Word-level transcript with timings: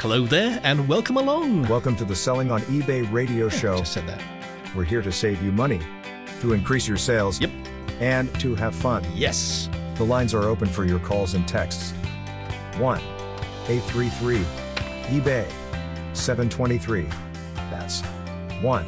Hello 0.00 0.24
there, 0.26 0.60
and 0.62 0.86
welcome 0.88 1.16
along. 1.16 1.66
Welcome 1.66 1.96
to 1.96 2.04
the 2.04 2.14
Selling 2.14 2.50
on 2.52 2.60
eBay 2.62 3.10
radio 3.12 3.48
show. 3.48 3.78
Just 3.78 3.92
said 3.94 4.06
that. 4.06 4.22
We're 4.76 4.84
here 4.84 5.02
to 5.02 5.10
save 5.10 5.42
you 5.42 5.50
money, 5.50 5.80
to 6.40 6.52
increase 6.52 6.86
your 6.86 6.96
sales, 6.96 7.40
Yep. 7.40 7.50
and 8.00 8.32
to 8.40 8.54
have 8.54 8.74
fun. 8.76 9.04
Yes. 9.14 9.68
The 9.96 10.04
lines 10.04 10.34
are 10.34 10.44
open 10.44 10.68
for 10.68 10.84
your 10.84 11.00
calls 11.00 11.34
and 11.34 11.46
texts. 11.48 11.92
1 12.78 13.00
833 13.68 14.38
eBay 15.18 15.46
723. 16.14 17.08
That's 17.70 18.02
1 18.62 18.86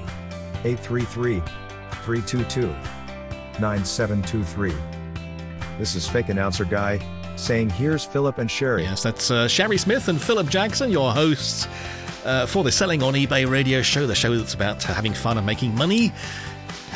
833 0.64 1.42
322 2.04 2.68
9723. 3.60 4.72
This 5.76 5.96
is 5.96 6.06
fake 6.08 6.28
announcer 6.28 6.64
guy 6.64 7.00
saying, 7.40 7.70
Here's 7.70 8.04
Philip 8.04 8.38
and 8.38 8.50
Sherry. 8.50 8.82
Yes, 8.82 9.02
that's 9.02 9.30
uh, 9.30 9.48
Sherry 9.48 9.78
Smith 9.78 10.08
and 10.08 10.20
Philip 10.20 10.48
Jackson, 10.48 10.90
your 10.90 11.12
hosts 11.12 11.66
uh, 12.24 12.46
for 12.46 12.64
the 12.64 12.72
Selling 12.72 13.02
on 13.02 13.14
eBay 13.14 13.48
radio 13.48 13.82
show, 13.82 14.06
the 14.06 14.14
show 14.14 14.36
that's 14.36 14.54
about 14.54 14.82
having 14.82 15.14
fun 15.14 15.38
and 15.38 15.46
making 15.46 15.74
money 15.74 16.12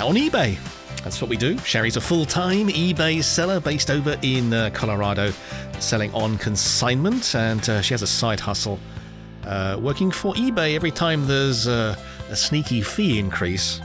on 0.02 0.14
eBay. 0.14 0.58
That's 1.02 1.20
what 1.20 1.28
we 1.28 1.36
do. 1.36 1.58
Sherry's 1.58 1.96
a 1.96 2.00
full 2.00 2.24
time 2.24 2.68
eBay 2.68 3.22
seller 3.22 3.60
based 3.60 3.90
over 3.90 4.16
in 4.22 4.52
uh, 4.52 4.70
Colorado, 4.72 5.32
selling 5.78 6.12
on 6.14 6.38
consignment, 6.38 7.34
and 7.34 7.68
uh, 7.68 7.82
she 7.82 7.94
has 7.94 8.02
a 8.02 8.06
side 8.06 8.40
hustle 8.40 8.78
uh, 9.46 9.78
working 9.80 10.10
for 10.10 10.34
eBay 10.34 10.74
every 10.74 10.90
time 10.90 11.26
there's 11.26 11.66
uh, 11.66 11.96
a 12.30 12.36
sneaky 12.36 12.80
fee 12.80 13.18
increase. 13.18 13.80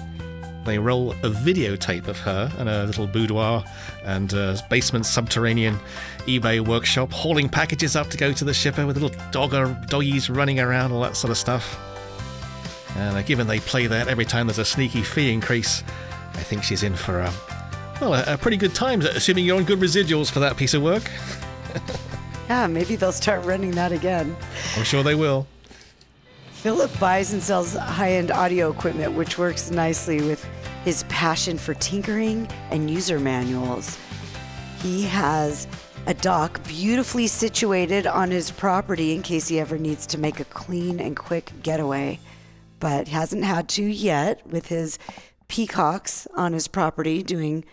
They 0.65 0.77
roll 0.77 1.11
a 1.11 1.29
videotape 1.29 2.07
of 2.07 2.19
her 2.19 2.51
and 2.57 2.69
a 2.69 2.85
little 2.85 3.07
boudoir 3.07 3.63
and 4.03 4.33
uh, 4.33 4.57
basement 4.69 5.05
subterranean 5.05 5.79
eBay 6.25 6.65
workshop, 6.65 7.11
hauling 7.11 7.49
packages 7.49 7.95
up 7.95 8.09
to 8.09 8.17
go 8.17 8.33
to 8.33 8.43
the 8.43 8.53
shipper 8.53 8.85
with 8.85 8.97
little 8.97 9.17
dogger, 9.31 9.75
doggies 9.87 10.29
running 10.29 10.59
around, 10.59 10.91
all 10.91 11.01
that 11.01 11.15
sort 11.15 11.31
of 11.31 11.37
stuff. 11.37 11.79
And 12.97 13.17
uh, 13.17 13.21
given 13.21 13.47
they 13.47 13.59
play 13.59 13.87
that 13.87 14.07
every 14.07 14.25
time 14.25 14.47
there's 14.47 14.59
a 14.59 14.65
sneaky 14.65 15.01
fee 15.01 15.31
increase, 15.31 15.83
I 16.33 16.43
think 16.43 16.63
she's 16.63 16.83
in 16.83 16.95
for 16.95 17.19
a, 17.19 17.33
well, 18.01 18.13
a, 18.13 18.33
a 18.33 18.37
pretty 18.37 18.57
good 18.57 18.75
time, 18.75 19.01
assuming 19.01 19.45
you're 19.45 19.57
on 19.57 19.63
good 19.63 19.79
residuals 19.79 20.29
for 20.29 20.39
that 20.39 20.57
piece 20.57 20.73
of 20.73 20.81
work. 20.81 21.03
Yeah, 22.49 22.65
maybe 22.65 22.95
they'll 22.95 23.11
start 23.11 23.45
running 23.45 23.71
that 23.71 23.91
again. 23.91 24.35
I'm 24.75 24.83
sure 24.83 25.03
they 25.03 25.13
will. 25.13 25.45
Philip 26.59 26.91
buys 26.99 27.31
and 27.31 27.41
sells 27.41 27.73
high 27.73 28.11
end 28.11 28.31
audio 28.31 28.69
equipment, 28.69 29.13
which 29.13 29.37
works 29.37 29.71
nicely 29.71 30.21
with 30.21 30.43
his 30.83 31.03
passion 31.03 31.57
for 31.57 31.73
tinkering 31.75 32.49
and 32.69 32.91
user 32.91 33.17
manuals. 33.17 33.97
He 34.81 35.03
has 35.03 35.69
a 36.05 36.13
dock 36.13 36.61
beautifully 36.67 37.27
situated 37.27 38.05
on 38.05 38.29
his 38.29 38.51
property 38.51 39.13
in 39.13 39.21
case 39.21 39.47
he 39.47 39.57
ever 39.57 39.77
needs 39.77 40.05
to 40.07 40.17
make 40.17 40.41
a 40.41 40.45
clean 40.45 40.99
and 40.99 41.15
quick 41.15 41.53
getaway, 41.63 42.19
but 42.81 43.07
hasn't 43.07 43.45
had 43.45 43.69
to 43.69 43.83
yet 43.83 44.45
with 44.45 44.67
his 44.67 44.99
peacocks 45.47 46.27
on 46.35 46.51
his 46.51 46.67
property 46.67 47.23
doing 47.23 47.63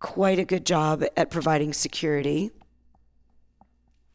quite 0.00 0.38
a 0.38 0.44
good 0.44 0.66
job 0.66 1.02
at 1.16 1.30
providing 1.30 1.72
security. 1.72 2.50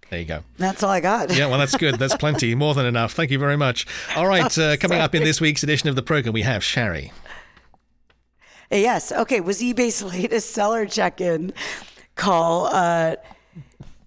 There 0.10 0.20
you 0.20 0.26
go. 0.26 0.44
That's 0.58 0.82
all 0.82 0.90
I 0.90 1.02
got. 1.02 1.32
Yeah, 1.36 1.48
well, 1.48 1.60
that's 1.60 1.78
good. 1.78 1.96
That's 1.96 2.16
plenty. 2.16 2.56
More 2.56 2.74
than 2.74 2.86
enough. 2.86 3.14
Thank 3.14 3.30
you 3.30 3.38
very 3.38 3.58
much. 3.58 3.86
All 4.16 4.28
right, 4.28 4.58
uh, 4.58 4.78
coming 4.78 5.00
up 5.00 5.14
in 5.14 5.24
this 5.24 5.40
week's 5.42 5.62
edition 5.62 5.88
of 5.88 5.96
the 5.96 6.02
program, 6.02 6.34
we 6.34 6.42
have 6.42 6.64
Sherry. 6.64 7.12
Yes. 8.72 9.12
Okay. 9.12 9.40
Was 9.42 9.62
eBay's 9.62 10.02
latest 10.14 10.52
seller 10.52 10.86
check-in 10.86 11.54
call 12.16 12.68
uh, 12.68 13.16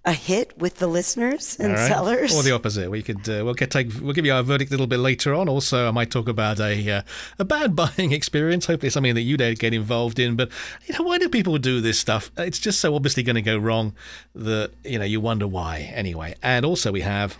a 0.05 0.11
hit 0.11 0.57
with 0.57 0.79
the 0.79 0.87
listeners 0.87 1.57
and 1.59 1.73
right. 1.73 1.87
sellers? 1.87 2.35
or 2.35 2.43
the 2.43 2.51
opposite. 2.51 2.91
We 2.91 3.01
could 3.01 3.27
uh, 3.29 3.43
we'll 3.45 3.53
get 3.53 3.71
take 3.71 3.89
we'll 4.01 4.13
give 4.13 4.25
you 4.25 4.33
our 4.33 4.43
verdict 4.43 4.71
a 4.71 4.73
little 4.73 4.87
bit 4.87 4.99
later 4.99 5.33
on. 5.33 5.47
Also, 5.47 5.87
I 5.87 5.91
might 5.91 6.11
talk 6.11 6.27
about 6.27 6.59
a 6.59 6.91
uh, 6.91 7.01
a 7.39 7.45
bad 7.45 7.75
buying 7.75 8.11
experience. 8.11 8.65
Hopefully, 8.65 8.89
something 8.89 9.15
that 9.15 9.21
you 9.21 9.37
don't 9.37 9.57
get 9.57 9.73
involved 9.73 10.19
in. 10.19 10.35
But 10.35 10.49
you 10.85 10.95
know, 10.97 11.03
why 11.03 11.17
do 11.17 11.29
people 11.29 11.57
do 11.57 11.79
this 11.79 11.99
stuff? 11.99 12.31
It's 12.37 12.59
just 12.59 12.81
so 12.81 12.95
obviously 12.95 13.23
going 13.23 13.35
to 13.35 13.41
go 13.41 13.57
wrong 13.57 13.93
that 14.35 14.71
you 14.83 14.99
know 14.99 15.05
you 15.05 15.21
wonder 15.21 15.47
why. 15.47 15.91
Anyway, 15.93 16.35
and 16.43 16.65
also 16.65 16.91
we 16.91 17.01
have 17.01 17.37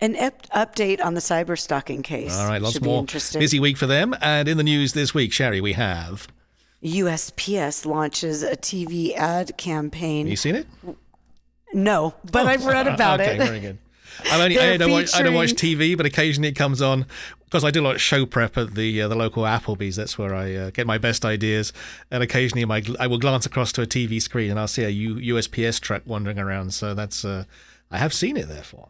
An 0.00 0.16
ep- 0.16 0.48
update 0.48 1.04
on 1.04 1.14
the 1.14 1.20
cyber 1.20 1.58
stalking 1.58 2.02
case. 2.02 2.36
all 2.36 2.48
right, 2.48 2.60
lots 2.60 2.74
Should 2.74 2.84
more 2.84 3.04
busy 3.04 3.60
week 3.60 3.76
for 3.76 3.86
them. 3.86 4.16
And 4.20 4.48
in 4.48 4.56
the 4.56 4.64
news 4.64 4.92
this 4.92 5.14
week, 5.14 5.32
Sherry, 5.32 5.60
we 5.60 5.74
have. 5.74 6.26
USPS 6.82 7.86
launches 7.86 8.42
a 8.42 8.56
TV 8.56 9.14
ad 9.14 9.56
campaign. 9.56 10.26
You 10.26 10.34
seen 10.34 10.56
it? 10.56 10.66
No, 11.72 12.14
but 12.30 12.46
I've 12.46 12.64
read 12.64 12.86
about 12.86 13.20
okay, 13.20 13.34
it. 13.36 13.38
very 13.38 13.60
good. 13.60 13.78
Only, 14.30 14.58
I 14.58 14.76
don't 14.76 14.90
watch 14.90 15.14
I 15.14 15.22
don't 15.22 15.34
watch 15.34 15.54
TV, 15.54 15.96
but 15.96 16.06
occasionally 16.06 16.50
it 16.50 16.56
comes 16.56 16.82
on 16.82 17.06
because 17.44 17.64
I 17.64 17.70
do 17.70 17.80
a 17.80 17.84
lot 17.84 17.94
of 17.96 18.00
show 18.00 18.24
prep 18.26 18.56
at 18.56 18.74
the 18.74 19.02
uh, 19.02 19.08
the 19.08 19.16
local 19.16 19.42
Applebee's. 19.44 19.96
That's 19.96 20.18
where 20.18 20.34
I 20.34 20.54
uh, 20.54 20.70
get 20.70 20.86
my 20.86 20.98
best 20.98 21.24
ideas. 21.24 21.72
And 22.10 22.22
occasionally, 22.22 22.64
my 22.64 22.82
I 23.00 23.06
will 23.06 23.18
glance 23.18 23.46
across 23.46 23.72
to 23.72 23.82
a 23.82 23.86
TV 23.86 24.20
screen 24.20 24.50
and 24.50 24.60
I'll 24.60 24.68
see 24.68 24.84
a 24.84 24.90
U, 24.90 25.34
USPS 25.34 25.80
truck 25.80 26.02
wandering 26.06 26.38
around. 26.38 26.74
So 26.74 26.94
that's 26.94 27.24
uh, 27.24 27.44
I 27.90 27.98
have 27.98 28.12
seen 28.12 28.36
it. 28.36 28.48
Therefore, 28.48 28.88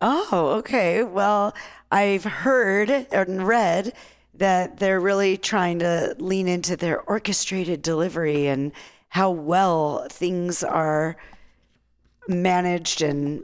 Oh, 0.00 0.56
okay. 0.58 1.02
Well, 1.02 1.54
I've 1.90 2.24
heard 2.24 2.90
and 2.90 3.46
read 3.46 3.92
that 4.34 4.78
they're 4.78 5.00
really 5.00 5.36
trying 5.38 5.78
to 5.78 6.14
lean 6.18 6.46
into 6.46 6.76
their 6.76 7.00
orchestrated 7.00 7.80
delivery 7.80 8.46
and 8.46 8.72
how 9.08 9.30
well 9.30 10.06
things 10.10 10.62
are 10.62 11.16
managed 12.28 13.02
and 13.02 13.42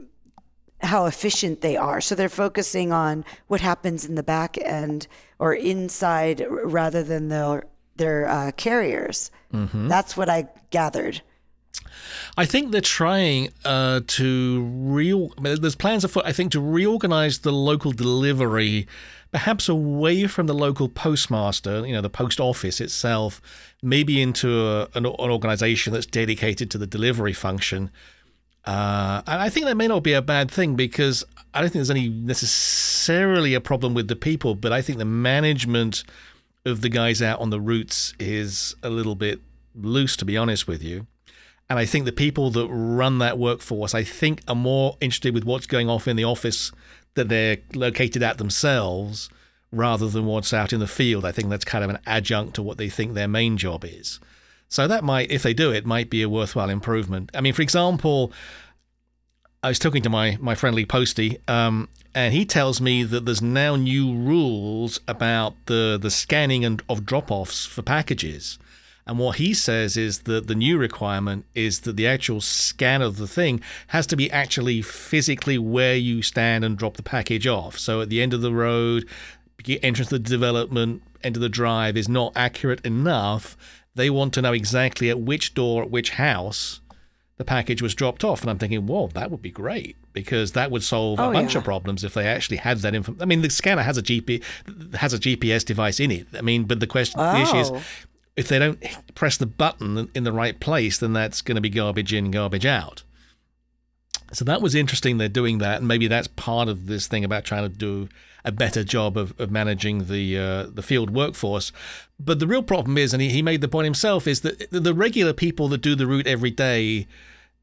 how 0.80 1.06
efficient 1.06 1.60
they 1.60 1.76
are. 1.76 2.00
So 2.00 2.14
they're 2.14 2.28
focusing 2.28 2.92
on 2.92 3.24
what 3.46 3.60
happens 3.60 4.04
in 4.04 4.14
the 4.14 4.22
back 4.22 4.58
end 4.58 5.06
or 5.38 5.54
inside 5.54 6.44
rather 6.48 7.02
than 7.02 7.28
their 7.28 7.64
their 7.96 8.26
uh, 8.26 8.52
carriers. 8.52 9.30
That's 9.88 10.16
what 10.16 10.28
I 10.28 10.48
gathered. 10.70 11.20
I 12.36 12.46
think 12.46 12.72
they're 12.72 12.80
trying 12.80 13.50
uh, 13.64 14.00
to 14.06 14.62
real. 14.62 15.32
There's 15.40 15.74
plans 15.74 16.04
afoot. 16.04 16.24
I 16.24 16.32
think 16.32 16.52
to 16.52 16.60
reorganize 16.60 17.40
the 17.40 17.52
local 17.52 17.92
delivery, 17.92 18.86
perhaps 19.30 19.68
away 19.68 20.26
from 20.26 20.46
the 20.46 20.54
local 20.54 20.88
postmaster, 20.88 21.86
you 21.86 21.92
know, 21.92 22.00
the 22.00 22.10
post 22.10 22.40
office 22.40 22.80
itself, 22.80 23.40
maybe 23.82 24.22
into 24.22 24.66
a, 24.66 24.88
an, 24.94 25.04
an 25.06 25.06
organization 25.06 25.92
that's 25.92 26.06
dedicated 26.06 26.70
to 26.70 26.78
the 26.78 26.86
delivery 26.86 27.34
function. 27.34 27.90
Uh, 28.64 29.22
and 29.26 29.40
I 29.40 29.48
think 29.48 29.66
that 29.66 29.76
may 29.76 29.88
not 29.88 30.02
be 30.02 30.12
a 30.12 30.22
bad 30.22 30.50
thing 30.50 30.76
because 30.76 31.24
I 31.52 31.60
don't 31.60 31.70
think 31.70 31.80
there's 31.80 31.90
any 31.90 32.08
necessarily 32.08 33.54
a 33.54 33.60
problem 33.60 33.94
with 33.94 34.08
the 34.08 34.16
people, 34.16 34.54
but 34.54 34.72
I 34.72 34.82
think 34.82 34.98
the 34.98 35.04
management 35.04 36.04
of 36.64 36.80
the 36.80 36.88
guys 36.88 37.20
out 37.20 37.40
on 37.40 37.50
the 37.50 37.60
routes 37.60 38.14
is 38.20 38.76
a 38.82 38.90
little 38.90 39.16
bit 39.16 39.40
loose, 39.74 40.16
to 40.16 40.24
be 40.24 40.36
honest 40.36 40.68
with 40.68 40.82
you. 40.82 41.06
And 41.68 41.78
I 41.78 41.86
think 41.86 42.04
the 42.04 42.12
people 42.12 42.50
that 42.50 42.66
run 42.68 43.18
that 43.18 43.38
workforce, 43.38 43.94
I 43.94 44.04
think, 44.04 44.42
are 44.46 44.54
more 44.54 44.96
interested 45.00 45.34
with 45.34 45.44
what's 45.44 45.66
going 45.66 45.88
off 45.88 46.06
in 46.06 46.16
the 46.16 46.24
office 46.24 46.70
that 47.14 47.28
they're 47.28 47.58
located 47.74 48.22
at 48.22 48.38
themselves 48.38 49.28
rather 49.70 50.08
than 50.08 50.26
what's 50.26 50.52
out 50.52 50.72
in 50.72 50.80
the 50.80 50.86
field. 50.86 51.24
I 51.24 51.32
think 51.32 51.48
that's 51.48 51.64
kind 51.64 51.82
of 51.82 51.90
an 51.90 51.98
adjunct 52.06 52.54
to 52.54 52.62
what 52.62 52.78
they 52.78 52.88
think 52.88 53.14
their 53.14 53.28
main 53.28 53.56
job 53.56 53.84
is. 53.84 54.20
So 54.72 54.88
that 54.88 55.04
might, 55.04 55.30
if 55.30 55.42
they 55.42 55.52
do 55.52 55.70
it, 55.70 55.84
might 55.84 56.08
be 56.08 56.22
a 56.22 56.30
worthwhile 56.30 56.70
improvement. 56.70 57.30
I 57.34 57.42
mean, 57.42 57.52
for 57.52 57.60
example, 57.60 58.32
I 59.62 59.68
was 59.68 59.78
talking 59.78 60.00
to 60.00 60.08
my 60.08 60.38
my 60.40 60.54
friendly 60.54 60.86
postie, 60.86 61.36
um, 61.46 61.90
and 62.14 62.32
he 62.32 62.46
tells 62.46 62.80
me 62.80 63.02
that 63.02 63.26
there's 63.26 63.42
now 63.42 63.76
new 63.76 64.14
rules 64.14 64.98
about 65.06 65.56
the 65.66 65.98
the 66.00 66.10
scanning 66.10 66.64
and 66.64 66.82
of 66.88 67.04
drop 67.04 67.30
offs 67.30 67.66
for 67.66 67.82
packages. 67.82 68.58
And 69.06 69.18
what 69.18 69.36
he 69.36 69.52
says 69.52 69.98
is 69.98 70.20
that 70.20 70.46
the 70.46 70.54
new 70.54 70.78
requirement 70.78 71.44
is 71.54 71.80
that 71.80 71.96
the 71.96 72.06
actual 72.06 72.40
scan 72.40 73.02
of 73.02 73.18
the 73.18 73.26
thing 73.26 73.60
has 73.88 74.06
to 74.06 74.16
be 74.16 74.30
actually 74.30 74.80
physically 74.80 75.58
where 75.58 75.96
you 75.96 76.22
stand 76.22 76.64
and 76.64 76.78
drop 76.78 76.96
the 76.96 77.02
package 77.02 77.46
off. 77.46 77.78
So 77.78 78.00
at 78.00 78.08
the 78.08 78.22
end 78.22 78.32
of 78.32 78.40
the 78.40 78.54
road, 78.54 79.06
entrance 79.82 80.08
to 80.08 80.18
the 80.18 80.18
development, 80.18 81.02
end 81.22 81.36
of 81.36 81.42
the 81.42 81.48
drive 81.48 81.96
is 81.96 82.08
not 82.08 82.32
accurate 82.34 82.84
enough. 82.86 83.56
They 83.94 84.10
want 84.10 84.32
to 84.34 84.42
know 84.42 84.52
exactly 84.52 85.10
at 85.10 85.20
which 85.20 85.54
door, 85.54 85.82
at 85.82 85.90
which 85.90 86.10
house 86.10 86.80
the 87.36 87.44
package 87.44 87.82
was 87.82 87.94
dropped 87.94 88.24
off. 88.24 88.40
And 88.42 88.50
I'm 88.50 88.58
thinking, 88.58 88.86
whoa, 88.86 89.08
that 89.08 89.30
would 89.30 89.42
be 89.42 89.50
great 89.50 89.96
because 90.12 90.52
that 90.52 90.70
would 90.70 90.82
solve 90.82 91.18
a 91.18 91.24
Oh, 91.24 91.32
bunch 91.32 91.52
yeah. 91.54 91.58
of 91.58 91.64
problems 91.64 92.04
if 92.04 92.14
they 92.14 92.26
actually 92.26 92.58
had 92.58 92.78
that 92.78 92.94
information. 92.94 93.22
I 93.22 93.26
mean, 93.26 93.42
the 93.42 93.50
scanner 93.50 93.82
has 93.82 93.98
a 93.98 94.02
GP 94.02 94.42
has 94.96 95.12
a 95.14 95.18
GPS 95.18 95.64
device 95.64 96.00
in 96.00 96.10
it. 96.10 96.26
I 96.34 96.40
mean, 96.42 96.64
but 96.64 96.80
the 96.80 96.86
question, 96.86 97.18
the 97.20 97.40
issue 97.42 97.56
is, 97.56 97.70
Oh. 97.70 97.82
if 98.36 98.48
they 98.48 98.58
don't 98.58 98.82
press 99.14 99.36
the 99.36 99.46
button 99.46 100.10
in 100.14 100.24
the 100.24 100.32
right 100.32 100.58
place, 100.60 100.98
then 100.98 101.12
that's 101.12 101.42
going 101.42 101.56
to 101.56 101.60
be 101.62 101.70
garbage 101.70 102.12
in, 102.12 102.30
garbage 102.30 102.66
out. 102.66 103.02
So 104.32 104.44
that 104.46 104.62
was 104.62 104.74
interesting. 104.74 105.18
They're 105.18 105.28
doing 105.28 105.58
that, 105.58 105.78
and 105.78 105.88
maybe 105.88 106.06
that's 106.06 106.28
part 106.28 106.68
of 106.68 106.86
this 106.86 107.06
thing 107.06 107.24
about 107.24 107.44
trying 107.44 107.64
to 107.64 107.68
do 107.76 108.08
a 108.44 108.52
better 108.52 108.82
job 108.82 109.16
of, 109.16 109.38
of 109.40 109.50
managing 109.50 110.06
the 110.06 110.38
uh, 110.38 110.62
the 110.64 110.82
field 110.82 111.10
workforce. 111.10 111.72
But 112.18 112.38
the 112.38 112.46
real 112.46 112.62
problem 112.62 112.98
is, 112.98 113.12
and 113.12 113.22
he, 113.22 113.30
he 113.30 113.42
made 113.42 113.60
the 113.60 113.68
point 113.68 113.84
himself, 113.84 114.26
is 114.26 114.40
that 114.40 114.70
the- 114.70 114.94
regular 114.94 115.32
people 115.32 115.68
that 115.68 115.80
do 115.80 115.94
the 115.94 116.06
route 116.06 116.26
every 116.26 116.50
day, 116.50 117.06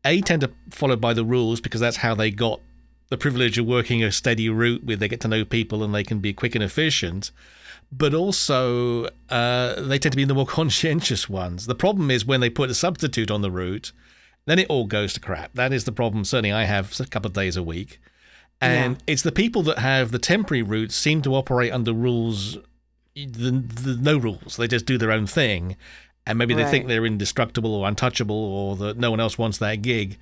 a 0.03 0.21
tend 0.21 0.41
to 0.41 0.51
follow 0.69 0.95
by 0.95 1.13
the 1.13 1.23
rules 1.25 1.61
because 1.61 1.81
that's 1.81 1.97
how 1.97 2.15
they 2.15 2.31
got 2.31 2.59
the 3.09 3.17
privilege 3.17 3.57
of 3.57 3.65
working 3.65 4.03
a 4.03 4.11
steady 4.11 4.49
route 4.49 4.83
where 4.83 4.95
they 4.95 5.07
get 5.07 5.19
to 5.21 5.27
know 5.27 5.43
people 5.43 5.83
and 5.83 5.93
they 5.93 6.03
can 6.03 6.19
be 6.19 6.33
quick 6.33 6.55
and 6.55 6.63
efficient. 6.63 7.31
But 7.91 8.13
also, 8.13 9.05
uh, 9.29 9.81
they 9.81 9.97
tend 9.97 10.13
to 10.13 10.17
be 10.17 10.25
the 10.25 10.35
more 10.35 10.45
conscientious 10.59 11.27
ones. 11.27 11.65
The 11.65 11.75
problem 11.75 12.11
is 12.11 12.25
when 12.25 12.39
they 12.39 12.49
put 12.49 12.69
a 12.69 12.75
substitute 12.75 13.31
on 13.31 13.41
the 13.41 13.51
route, 13.51 13.91
then 14.45 14.59
it 14.59 14.67
all 14.69 14.85
goes 14.85 15.13
to 15.13 15.19
crap. 15.19 15.53
That 15.53 15.73
is 15.73 15.83
the 15.83 15.91
problem. 15.91 16.23
Certainly, 16.23 16.51
I 16.51 16.65
have 16.65 16.99
a 16.99 17.05
couple 17.05 17.27
of 17.27 17.33
days 17.33 17.57
a 17.57 17.63
week. 17.63 17.99
And 18.61 18.95
yeah. 18.95 19.03
it's 19.07 19.21
the 19.21 19.31
people 19.31 19.63
that 19.63 19.79
have 19.79 20.11
the 20.11 20.19
temporary 20.19 20.63
routes 20.63 20.95
seem 20.95 21.21
to 21.21 21.35
operate 21.35 21.71
under 21.71 21.93
rules, 21.93 22.57
the, 23.15 23.51
the 23.51 23.97
no 23.99 24.17
rules. 24.17 24.57
They 24.57 24.67
just 24.67 24.85
do 24.85 24.97
their 24.97 25.11
own 25.11 25.27
thing. 25.27 25.77
And 26.25 26.37
maybe 26.37 26.53
right. 26.53 26.65
they 26.65 26.69
think 26.69 26.87
they're 26.87 27.05
indestructible 27.05 27.73
or 27.73 27.87
untouchable 27.87 28.35
or 28.35 28.75
that 28.77 28.97
no 28.97 29.09
one 29.11 29.19
else 29.19 29.37
wants 29.37 29.57
that 29.59 29.81
gig 29.81 30.17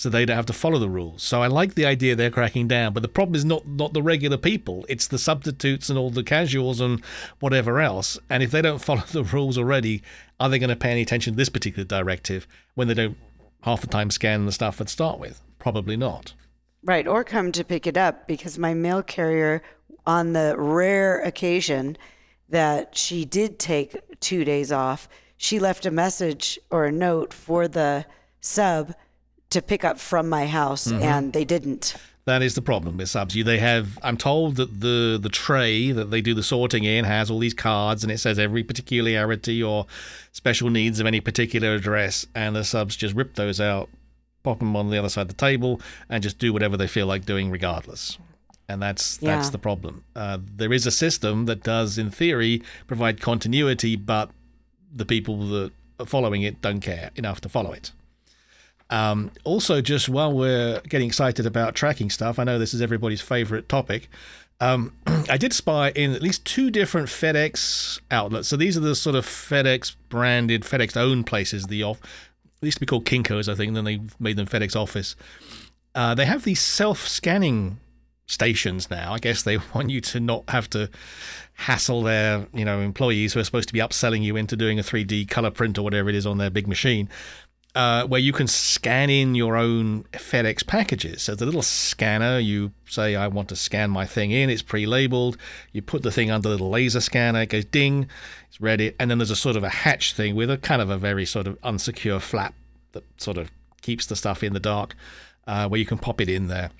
so 0.00 0.08
they 0.08 0.24
don't 0.24 0.36
have 0.36 0.46
to 0.46 0.54
follow 0.54 0.78
the 0.78 0.88
rules. 0.88 1.22
So 1.22 1.42
I 1.42 1.46
like 1.46 1.74
the 1.74 1.84
idea 1.84 2.16
they're 2.16 2.30
cracking 2.30 2.66
down, 2.66 2.94
but 2.94 3.02
the 3.02 3.08
problem 3.08 3.34
is 3.34 3.44
not 3.44 3.66
not 3.66 3.92
the 3.92 4.02
regular 4.02 4.38
people; 4.38 4.86
it's 4.88 5.06
the 5.06 5.18
substitutes 5.18 5.90
and 5.90 5.98
all 5.98 6.08
the 6.08 6.22
casuals 6.22 6.80
and 6.80 7.04
whatever 7.38 7.80
else. 7.80 8.18
And 8.30 8.42
if 8.42 8.50
they 8.50 8.62
don't 8.62 8.78
follow 8.82 9.02
the 9.02 9.24
rules 9.24 9.58
already, 9.58 10.02
are 10.38 10.48
they 10.48 10.58
going 10.58 10.70
to 10.70 10.76
pay 10.76 10.92
any 10.92 11.02
attention 11.02 11.34
to 11.34 11.36
this 11.36 11.50
particular 11.50 11.84
directive 11.84 12.48
when 12.74 12.88
they 12.88 12.94
don't 12.94 13.18
half 13.64 13.82
the 13.82 13.86
time 13.86 14.10
scan 14.10 14.46
the 14.46 14.52
stuff 14.52 14.80
and 14.80 14.88
start 14.88 15.18
with? 15.18 15.42
Probably 15.58 15.98
not. 15.98 16.32
Right, 16.82 17.06
or 17.06 17.24
come 17.24 17.52
to 17.52 17.64
pick 17.64 17.86
it 17.86 17.96
up 17.96 18.26
because 18.26 18.58
my 18.58 18.72
mail 18.72 19.02
carrier, 19.02 19.62
on 20.06 20.32
the 20.32 20.54
rare 20.56 21.20
occasion 21.20 21.98
that 22.48 22.96
she 22.96 23.24
did 23.24 23.58
take 23.58 23.96
two 24.20 24.44
days 24.44 24.72
off, 24.72 25.08
she 25.36 25.58
left 25.58 25.86
a 25.86 25.90
message 25.90 26.58
or 26.70 26.86
a 26.86 26.92
note 26.92 27.32
for 27.32 27.68
the 27.68 28.06
sub 28.40 28.94
to 29.50 29.60
pick 29.60 29.84
up 29.84 29.98
from 29.98 30.28
my 30.28 30.46
house, 30.46 30.86
mm-hmm. 30.86 31.02
and 31.02 31.32
they 31.32 31.44
didn't. 31.44 31.96
That 32.26 32.42
is 32.42 32.54
the 32.54 32.62
problem 32.62 32.96
with 32.96 33.08
subs. 33.08 33.34
You 33.34 33.44
they 33.44 33.58
have. 33.58 33.98
I'm 34.02 34.16
told 34.16 34.56
that 34.56 34.80
the 34.80 35.18
the 35.20 35.28
tray 35.28 35.90
that 35.90 36.10
they 36.10 36.20
do 36.20 36.34
the 36.34 36.42
sorting 36.42 36.84
in 36.84 37.04
has 37.04 37.30
all 37.30 37.38
these 37.38 37.54
cards, 37.54 38.02
and 38.02 38.12
it 38.12 38.18
says 38.18 38.38
every 38.38 38.62
particularity 38.62 39.62
or 39.62 39.86
special 40.32 40.70
needs 40.70 41.00
of 41.00 41.06
any 41.06 41.20
particular 41.20 41.74
address, 41.74 42.26
and 42.34 42.54
the 42.54 42.62
subs 42.62 42.94
just 42.94 43.14
rip 43.14 43.34
those 43.34 43.60
out, 43.60 43.88
pop 44.42 44.58
them 44.58 44.76
on 44.76 44.90
the 44.90 44.98
other 44.98 45.08
side 45.08 45.22
of 45.22 45.28
the 45.28 45.34
table, 45.34 45.80
and 46.08 46.22
just 46.22 46.38
do 46.38 46.52
whatever 46.52 46.76
they 46.76 46.86
feel 46.86 47.06
like 47.06 47.24
doing, 47.24 47.50
regardless. 47.50 48.18
And 48.68 48.80
that's 48.80 49.18
yeah. 49.20 49.34
that's 49.36 49.50
the 49.50 49.58
problem. 49.58 50.04
Uh, 50.14 50.38
there 50.40 50.72
is 50.72 50.86
a 50.86 50.92
system 50.92 51.46
that 51.46 51.62
does, 51.62 51.98
in 51.98 52.10
theory, 52.10 52.62
provide 52.86 53.20
continuity, 53.20 53.96
but 53.96 54.30
the 54.94 55.04
people 55.04 55.48
that 55.48 55.72
are 55.98 56.06
following 56.06 56.42
it 56.42 56.60
don't 56.62 56.80
care 56.80 57.10
enough 57.16 57.40
to 57.42 57.48
follow 57.48 57.72
it. 57.72 57.92
Um, 58.90 59.30
also, 59.44 59.80
just 59.80 60.08
while 60.08 60.32
we're 60.32 60.80
getting 60.88 61.06
excited 61.06 61.46
about 61.46 61.74
tracking 61.74 62.10
stuff, 62.10 62.38
I 62.38 62.44
know 62.44 62.58
this 62.58 62.74
is 62.74 62.82
everybody's 62.82 63.20
favorite 63.20 63.68
topic. 63.68 64.08
Um, 64.60 64.92
I 65.28 65.36
did 65.36 65.52
spy 65.52 65.90
in 65.90 66.12
at 66.12 66.22
least 66.22 66.44
two 66.44 66.70
different 66.70 67.08
FedEx 67.08 68.00
outlets. 68.10 68.48
So 68.48 68.56
these 68.56 68.76
are 68.76 68.80
the 68.80 68.94
sort 68.94 69.16
of 69.16 69.24
FedEx 69.24 69.94
branded, 70.08 70.62
FedEx 70.62 70.96
owned 70.96 71.26
places. 71.26 71.66
The 71.66 71.82
off, 71.84 72.00
they 72.60 72.66
used 72.66 72.76
to 72.76 72.80
be 72.80 72.86
called 72.86 73.04
Kinkos, 73.04 73.50
I 73.50 73.54
think, 73.54 73.68
and 73.68 73.76
then 73.76 73.84
they 73.84 74.00
made 74.18 74.36
them 74.36 74.46
FedEx 74.46 74.76
Office. 74.76 75.16
Uh, 75.94 76.14
they 76.14 76.26
have 76.26 76.44
these 76.44 76.60
self 76.60 77.08
scanning 77.08 77.80
stations 78.26 78.90
now. 78.90 79.12
I 79.12 79.18
guess 79.18 79.42
they 79.42 79.56
want 79.74 79.90
you 79.90 80.00
to 80.02 80.20
not 80.20 80.44
have 80.48 80.70
to 80.70 80.88
hassle 81.54 82.02
their 82.02 82.46
you 82.54 82.64
know 82.64 82.80
employees 82.80 83.34
who 83.34 83.40
are 83.40 83.44
supposed 83.44 83.68
to 83.68 83.74
be 83.74 83.80
upselling 83.80 84.22
you 84.22 84.36
into 84.36 84.56
doing 84.56 84.78
a 84.78 84.82
3D 84.82 85.28
color 85.28 85.50
print 85.50 85.76
or 85.78 85.82
whatever 85.82 86.08
it 86.08 86.14
is 86.14 86.26
on 86.26 86.38
their 86.38 86.48
big 86.48 86.66
machine 86.66 87.08
uh, 87.74 88.04
where 88.06 88.20
you 88.20 88.32
can 88.32 88.48
scan 88.48 89.10
in 89.10 89.34
your 89.34 89.56
own 89.56 90.04
FedEx 90.12 90.66
packages. 90.66 91.22
So 91.22 91.34
the 91.34 91.44
little 91.44 91.62
scanner, 91.62 92.38
you 92.38 92.72
say, 92.86 93.14
I 93.14 93.28
want 93.28 93.48
to 93.50 93.56
scan 93.56 93.90
my 93.90 94.06
thing 94.06 94.32
in, 94.32 94.50
it's 94.50 94.62
pre 94.62 94.86
labeled. 94.86 95.36
You 95.72 95.82
put 95.82 96.02
the 96.02 96.10
thing 96.10 96.30
under 96.30 96.56
the 96.56 96.64
laser 96.64 97.00
scanner, 97.00 97.42
it 97.42 97.50
goes 97.50 97.64
ding, 97.64 98.08
it's 98.48 98.60
ready. 98.60 98.94
And 98.98 99.10
then 99.10 99.18
there's 99.18 99.30
a 99.30 99.36
sort 99.36 99.56
of 99.56 99.62
a 99.62 99.68
hatch 99.68 100.14
thing 100.14 100.34
with 100.34 100.50
a 100.50 100.58
kind 100.58 100.82
of 100.82 100.90
a 100.90 100.98
very 100.98 101.24
sort 101.24 101.46
of 101.46 101.60
unsecure 101.60 102.20
flap 102.20 102.54
that 102.92 103.04
sort 103.20 103.38
of 103.38 103.50
keeps 103.82 104.06
the 104.06 104.16
stuff 104.16 104.42
in 104.42 104.52
the 104.52 104.60
dark 104.60 104.96
uh, 105.46 105.68
where 105.68 105.78
you 105.78 105.86
can 105.86 105.98
pop 105.98 106.20
it 106.20 106.28
in 106.28 106.48
there. 106.48 106.70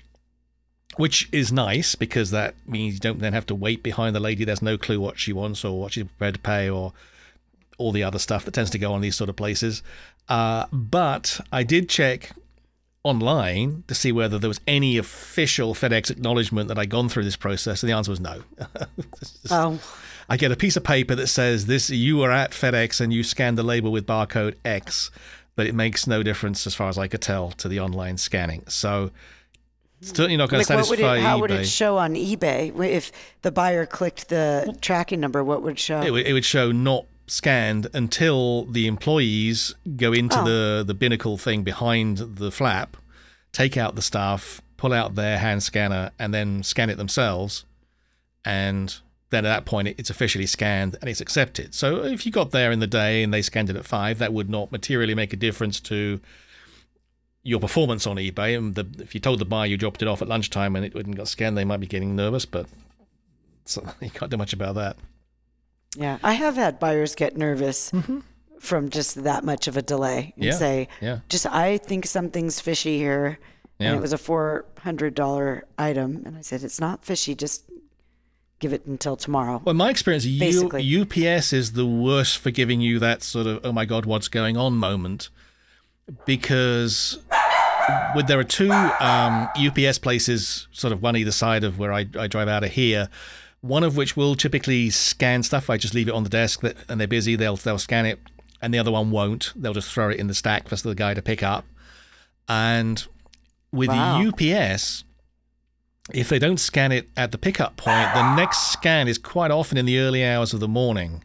Which 0.97 1.29
is 1.31 1.53
nice 1.53 1.95
because 1.95 2.31
that 2.31 2.55
means 2.67 2.95
you 2.95 2.99
don't 2.99 3.19
then 3.19 3.31
have 3.31 3.45
to 3.45 3.55
wait 3.55 3.81
behind 3.81 4.13
the 4.13 4.19
lady. 4.19 4.43
There's 4.43 4.61
no 4.61 4.77
clue 4.77 4.99
what 4.99 5.17
she 5.17 5.31
wants 5.31 5.63
or 5.63 5.79
what 5.79 5.93
she's 5.93 6.03
prepared 6.03 6.33
to 6.33 6.41
pay 6.41 6.69
or 6.69 6.91
all 7.81 7.91
the 7.91 8.03
other 8.03 8.19
stuff 8.19 8.45
that 8.45 8.53
tends 8.53 8.69
to 8.69 8.77
go 8.77 8.93
on 8.93 9.01
these 9.01 9.15
sort 9.15 9.29
of 9.29 9.35
places. 9.35 9.81
Uh, 10.31 10.65
but 10.71 11.41
I 11.51 11.63
did 11.63 11.89
check 11.89 12.31
online 13.03 13.83
to 13.87 13.93
see 13.93 14.13
whether 14.13 14.39
there 14.39 14.47
was 14.47 14.61
any 14.65 14.97
official 14.97 15.73
FedEx 15.73 16.09
acknowledgement 16.09 16.69
that 16.69 16.79
I'd 16.79 16.89
gone 16.89 17.09
through 17.09 17.25
this 17.25 17.35
process, 17.35 17.83
and 17.83 17.89
the 17.89 17.95
answer 17.95 18.11
was 18.11 18.21
no. 18.21 18.41
oh. 19.51 19.81
I 20.29 20.37
get 20.37 20.49
a 20.49 20.55
piece 20.55 20.77
of 20.77 20.85
paper 20.85 21.15
that 21.15 21.27
says 21.27 21.65
this: 21.65 21.89
you 21.89 22.15
were 22.15 22.31
at 22.31 22.51
FedEx 22.51 23.01
and 23.01 23.11
you 23.11 23.23
scanned 23.23 23.57
the 23.57 23.63
label 23.63 23.91
with 23.91 24.07
barcode 24.07 24.55
X, 24.63 25.11
but 25.57 25.67
it 25.67 25.75
makes 25.75 26.07
no 26.07 26.23
difference 26.23 26.65
as 26.65 26.73
far 26.73 26.87
as 26.87 26.97
I 26.97 27.09
could 27.09 27.21
tell 27.21 27.51
to 27.51 27.67
the 27.67 27.81
online 27.81 28.17
scanning. 28.17 28.63
So. 28.69 29.11
It's 29.99 30.09
certainly 30.09 30.37
not 30.37 30.49
going 30.49 30.61
like 30.61 30.67
to 30.67 30.83
satisfy 30.83 31.17
it, 31.17 31.21
how 31.21 31.37
eBay. 31.37 31.41
would 31.41 31.51
it 31.51 31.65
show 31.65 31.99
on 31.99 32.15
eBay 32.15 32.75
if 32.89 33.11
the 33.43 33.51
buyer 33.51 33.85
clicked 33.85 34.29
the 34.29 34.75
tracking 34.81 35.19
number? 35.19 35.43
What 35.43 35.61
would 35.61 35.77
show? 35.77 36.01
It 36.01 36.09
would, 36.09 36.25
it 36.25 36.33
would 36.33 36.43
show 36.43 36.71
not 36.71 37.05
scanned 37.31 37.87
until 37.93 38.65
the 38.65 38.87
employees 38.87 39.73
go 39.95 40.11
into 40.11 40.39
oh. 40.39 40.43
the 40.43 40.83
the 40.85 40.93
binnacle 40.93 41.37
thing 41.37 41.63
behind 41.63 42.17
the 42.17 42.51
flap, 42.51 42.97
take 43.51 43.77
out 43.77 43.95
the 43.95 44.01
stuff, 44.01 44.61
pull 44.77 44.93
out 44.93 45.15
their 45.15 45.37
hand 45.37 45.63
scanner, 45.63 46.11
and 46.19 46.33
then 46.33 46.61
scan 46.61 46.89
it 46.89 46.97
themselves, 46.97 47.65
and 48.43 48.99
then 49.29 49.45
at 49.45 49.49
that 49.49 49.65
point 49.65 49.87
it's 49.87 50.09
officially 50.09 50.45
scanned 50.45 50.97
and 50.99 51.09
it's 51.09 51.21
accepted. 51.21 51.73
So 51.73 52.03
if 52.03 52.25
you 52.25 52.31
got 52.33 52.51
there 52.51 52.71
in 52.71 52.79
the 52.79 52.87
day 52.87 53.23
and 53.23 53.33
they 53.33 53.41
scanned 53.41 53.69
it 53.69 53.77
at 53.77 53.85
five, 53.85 54.19
that 54.19 54.33
would 54.33 54.49
not 54.49 54.71
materially 54.71 55.15
make 55.15 55.31
a 55.31 55.37
difference 55.37 55.79
to 55.81 56.19
your 57.41 57.61
performance 57.61 58.05
on 58.05 58.17
eBay. 58.17 58.57
And 58.57 58.75
the, 58.75 58.85
if 58.99 59.15
you 59.15 59.21
told 59.21 59.39
the 59.39 59.45
buyer 59.45 59.67
you 59.67 59.77
dropped 59.77 60.01
it 60.01 60.07
off 60.09 60.21
at 60.21 60.27
lunchtime 60.27 60.75
and 60.75 60.85
it 60.85 60.93
wouldn't 60.93 61.15
got 61.15 61.29
scanned, 61.29 61.57
they 61.57 61.63
might 61.63 61.79
be 61.79 61.87
getting 61.87 62.13
nervous, 62.13 62.45
but 62.45 62.65
so 63.63 63.87
you 64.01 64.09
can't 64.09 64.29
do 64.29 64.37
much 64.37 64.51
about 64.51 64.75
that. 64.75 64.97
Yeah, 65.97 66.19
I 66.23 66.33
have 66.33 66.55
had 66.55 66.79
buyers 66.79 67.15
get 67.15 67.35
nervous 67.35 67.91
mm-hmm. 67.91 68.19
from 68.59 68.89
just 68.89 69.23
that 69.23 69.43
much 69.43 69.67
of 69.67 69.75
a 69.75 69.81
delay 69.81 70.33
and 70.35 70.45
yeah. 70.45 70.51
say, 70.51 70.87
yeah. 71.01 71.19
just 71.27 71.45
I 71.45 71.77
think 71.77 72.05
something's 72.05 72.59
fishy 72.59 72.97
here. 72.97 73.39
Yeah. 73.79 73.89
And 73.89 73.97
it 73.97 74.01
was 74.01 74.13
a 74.13 74.17
$400 74.17 75.61
item. 75.77 76.23
And 76.25 76.37
I 76.37 76.41
said, 76.41 76.63
it's 76.63 76.79
not 76.79 77.03
fishy, 77.03 77.35
just 77.35 77.65
give 78.59 78.73
it 78.73 78.85
until 78.85 79.17
tomorrow. 79.17 79.61
Well, 79.65 79.73
my 79.73 79.89
experience, 79.89 80.25
Basically. 80.25 80.83
U- 80.83 81.01
UPS 81.01 81.51
is 81.51 81.73
the 81.73 81.85
worst 81.85 82.37
for 82.37 82.51
giving 82.51 82.79
you 82.79 82.99
that 82.99 83.23
sort 83.23 83.47
of, 83.47 83.65
oh 83.65 83.71
my 83.71 83.85
God, 83.85 84.05
what's 84.05 84.27
going 84.27 84.55
on 84.55 84.73
moment. 84.73 85.29
Because 86.25 87.17
with, 88.15 88.27
there 88.27 88.39
are 88.39 88.43
two 88.43 88.71
um, 88.71 89.49
UPS 89.57 89.97
places, 89.97 90.67
sort 90.71 90.93
of 90.93 91.01
one 91.01 91.17
either 91.17 91.31
side 91.31 91.63
of 91.63 91.79
where 91.79 91.91
I, 91.91 92.05
I 92.17 92.27
drive 92.27 92.47
out 92.47 92.63
of 92.63 92.71
here 92.71 93.09
one 93.61 93.83
of 93.83 93.95
which 93.95 94.17
will 94.17 94.35
typically 94.35 94.89
scan 94.89 95.43
stuff. 95.43 95.69
I 95.69 95.77
just 95.77 95.93
leave 95.93 96.07
it 96.07 96.13
on 96.13 96.23
the 96.23 96.29
desk 96.29 96.63
and 96.89 96.99
they're 96.99 97.07
busy, 97.07 97.35
they'll 97.35 97.55
they'll 97.55 97.79
scan 97.79 98.05
it, 98.05 98.19
and 98.61 98.73
the 98.73 98.79
other 98.79 98.91
one 98.91 99.11
won't. 99.11 99.53
They'll 99.55 99.73
just 99.73 99.93
throw 99.93 100.09
it 100.09 100.19
in 100.19 100.27
the 100.27 100.33
stack 100.33 100.67
for 100.67 100.75
the 100.75 100.95
guy 100.95 101.13
to 101.13 101.21
pick 101.21 101.43
up. 101.43 101.65
And 102.49 103.05
with 103.71 103.89
wow. 103.89 104.21
the 104.21 104.55
UPS, 104.55 105.03
if 106.13 106.29
they 106.29 106.39
don't 106.39 106.59
scan 106.59 106.91
it 106.91 107.09
at 107.15 107.31
the 107.31 107.37
pickup 107.37 107.77
point, 107.77 108.13
the 108.13 108.35
next 108.35 108.71
scan 108.71 109.07
is 109.07 109.17
quite 109.17 109.51
often 109.51 109.77
in 109.77 109.85
the 109.85 109.99
early 109.99 110.25
hours 110.25 110.53
of 110.53 110.59
the 110.59 110.67
morning. 110.67 111.23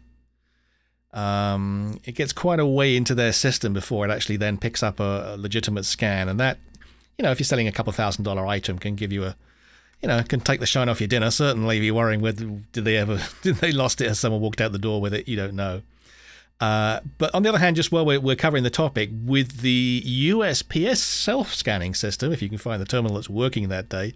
Um, 1.12 1.98
it 2.04 2.14
gets 2.14 2.32
quite 2.32 2.60
a 2.60 2.66
way 2.66 2.94
into 2.94 3.14
their 3.14 3.32
system 3.32 3.72
before 3.72 4.06
it 4.06 4.10
actually 4.10 4.36
then 4.36 4.58
picks 4.58 4.82
up 4.82 5.00
a, 5.00 5.34
a 5.34 5.36
legitimate 5.36 5.86
scan, 5.86 6.28
and 6.28 6.38
that, 6.38 6.58
you 7.18 7.22
know, 7.22 7.30
if 7.30 7.40
you're 7.40 7.44
selling 7.44 7.66
a 7.66 7.72
couple 7.72 7.92
thousand 7.92 8.24
dollar 8.24 8.46
item, 8.46 8.78
can 8.78 8.94
give 8.94 9.12
you 9.12 9.24
a 9.24 9.36
you 10.02 10.08
know, 10.08 10.22
can 10.22 10.40
take 10.40 10.60
the 10.60 10.66
shine 10.66 10.88
off 10.88 11.00
your 11.00 11.08
dinner. 11.08 11.30
Certainly, 11.30 11.78
if 11.78 11.82
you're 11.82 11.94
worrying 11.94 12.20
whether 12.20 12.44
did 12.72 12.84
they 12.84 12.96
ever 12.96 13.20
did 13.42 13.56
they 13.56 13.72
lost 13.72 14.00
it 14.00 14.06
as 14.06 14.18
someone 14.18 14.40
walked 14.40 14.60
out 14.60 14.72
the 14.72 14.78
door 14.78 15.00
with 15.00 15.14
it, 15.14 15.28
you 15.28 15.36
don't 15.36 15.54
know. 15.54 15.82
Uh, 16.60 17.00
but 17.18 17.34
on 17.34 17.42
the 17.42 17.48
other 17.48 17.58
hand, 17.58 17.76
just 17.76 17.92
while 17.92 18.04
we're, 18.04 18.20
we're 18.20 18.36
covering 18.36 18.64
the 18.64 18.70
topic, 18.70 19.10
with 19.24 19.60
the 19.60 20.02
USPS 20.06 20.96
self-scanning 20.96 21.94
system, 21.94 22.32
if 22.32 22.40
you 22.40 22.48
can 22.48 22.56
find 22.56 22.80
the 22.80 22.86
terminal 22.86 23.16
that's 23.16 23.28
working 23.28 23.68
that 23.68 23.90
day, 23.90 24.14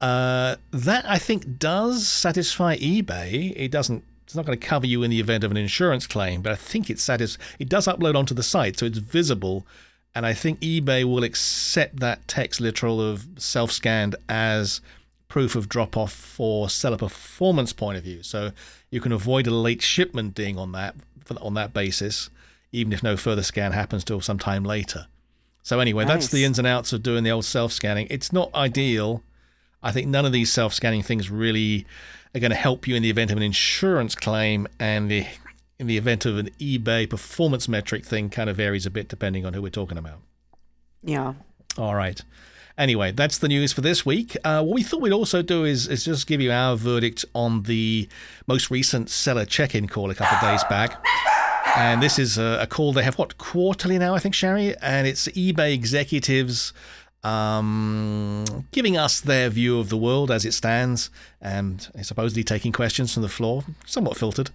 uh, 0.00 0.56
that 0.72 1.08
I 1.08 1.18
think 1.18 1.58
does 1.58 2.06
satisfy 2.06 2.76
eBay. 2.78 3.52
It 3.56 3.70
doesn't. 3.70 4.04
It's 4.24 4.34
not 4.34 4.44
going 4.44 4.58
to 4.58 4.66
cover 4.66 4.86
you 4.86 5.02
in 5.02 5.10
the 5.10 5.20
event 5.20 5.42
of 5.42 5.50
an 5.50 5.56
insurance 5.56 6.06
claim, 6.06 6.42
but 6.42 6.52
I 6.52 6.56
think 6.56 6.90
it 6.90 6.98
satis- 6.98 7.38
It 7.58 7.68
does 7.68 7.86
upload 7.86 8.14
onto 8.14 8.34
the 8.34 8.42
site, 8.42 8.78
so 8.78 8.84
it's 8.84 8.98
visible, 8.98 9.66
and 10.14 10.26
I 10.26 10.34
think 10.34 10.60
eBay 10.60 11.04
will 11.04 11.24
accept 11.24 12.00
that 12.00 12.28
text 12.28 12.60
literal 12.60 13.00
of 13.00 13.26
self-scanned 13.38 14.16
as 14.28 14.82
proof 15.28 15.54
of 15.54 15.68
drop 15.68 15.96
off 15.96 16.12
for 16.12 16.68
seller 16.68 16.96
performance 16.96 17.72
point 17.72 17.98
of 17.98 18.04
view. 18.04 18.22
So 18.22 18.52
you 18.90 19.00
can 19.00 19.12
avoid 19.12 19.46
a 19.46 19.50
late 19.50 19.82
shipment 19.82 20.34
ding 20.34 20.58
on 20.58 20.72
that 20.72 20.94
on 21.40 21.54
that 21.54 21.74
basis, 21.74 22.30
even 22.72 22.92
if 22.92 23.02
no 23.02 23.16
further 23.16 23.42
scan 23.42 23.72
happens 23.72 24.02
till 24.02 24.20
some 24.20 24.38
time 24.38 24.64
later. 24.64 25.06
So 25.62 25.80
anyway, 25.80 26.06
nice. 26.06 26.14
that's 26.14 26.28
the 26.28 26.44
ins 26.44 26.58
and 26.58 26.66
outs 26.66 26.94
of 26.94 27.02
doing 27.02 27.24
the 27.24 27.30
old 27.30 27.44
self 27.44 27.72
scanning. 27.72 28.06
It's 28.08 28.32
not 28.32 28.54
ideal, 28.54 29.22
I 29.82 29.92
think 29.92 30.08
none 30.08 30.24
of 30.24 30.32
these 30.32 30.52
self 30.52 30.72
scanning 30.72 31.02
things 31.02 31.30
really 31.30 31.86
are 32.34 32.40
going 32.40 32.50
to 32.50 32.56
help 32.56 32.86
you 32.86 32.96
in 32.96 33.02
the 33.02 33.10
event 33.10 33.30
of 33.30 33.36
an 33.36 33.42
insurance 33.42 34.14
claim, 34.14 34.66
and 34.78 35.10
the 35.10 35.26
in 35.78 35.86
the 35.86 35.96
event 35.96 36.26
of 36.26 36.38
an 36.38 36.50
eBay 36.58 37.08
performance 37.08 37.68
metric 37.68 38.04
thing 38.04 38.30
kind 38.30 38.50
of 38.50 38.56
varies 38.56 38.86
a 38.86 38.90
bit 38.90 39.08
depending 39.08 39.46
on 39.46 39.52
who 39.52 39.62
we're 39.62 39.70
talking 39.70 39.98
about. 39.98 40.18
Yeah. 41.02 41.34
All 41.76 41.94
right. 41.94 42.20
Anyway, 42.78 43.10
that's 43.10 43.38
the 43.38 43.48
news 43.48 43.72
for 43.72 43.80
this 43.80 44.06
week. 44.06 44.36
Uh, 44.44 44.62
what 44.62 44.76
we 44.76 44.84
thought 44.84 45.00
we'd 45.00 45.12
also 45.12 45.42
do 45.42 45.64
is, 45.64 45.88
is 45.88 46.04
just 46.04 46.28
give 46.28 46.40
you 46.40 46.52
our 46.52 46.76
verdict 46.76 47.24
on 47.34 47.64
the 47.64 48.08
most 48.46 48.70
recent 48.70 49.10
seller 49.10 49.44
check 49.44 49.74
in 49.74 49.88
call 49.88 50.10
a 50.10 50.14
couple 50.14 50.36
of 50.36 50.42
days 50.42 50.62
back. 50.70 51.04
And 51.76 52.00
this 52.00 52.20
is 52.20 52.38
a, 52.38 52.60
a, 52.62 52.66
call 52.68 52.92
they 52.92 53.02
have, 53.02 53.18
what, 53.18 53.36
quarterly 53.36 53.98
now, 53.98 54.14
I 54.14 54.20
think, 54.20 54.34
Sherry? 54.34 54.76
And 54.80 55.08
it's 55.08 55.26
eBay 55.28 55.74
executives 55.74 56.72
um, 57.24 58.44
giving 58.70 58.96
us 58.96 59.20
their 59.20 59.50
view 59.50 59.80
of 59.80 59.88
the 59.88 59.96
world 59.96 60.30
as 60.30 60.44
it 60.44 60.52
stands 60.52 61.10
and 61.40 61.88
supposedly 62.02 62.44
taking 62.44 62.70
questions 62.70 63.12
from 63.12 63.22
the 63.22 63.28
floor, 63.28 63.64
somewhat 63.86 64.16
filtered. 64.16 64.50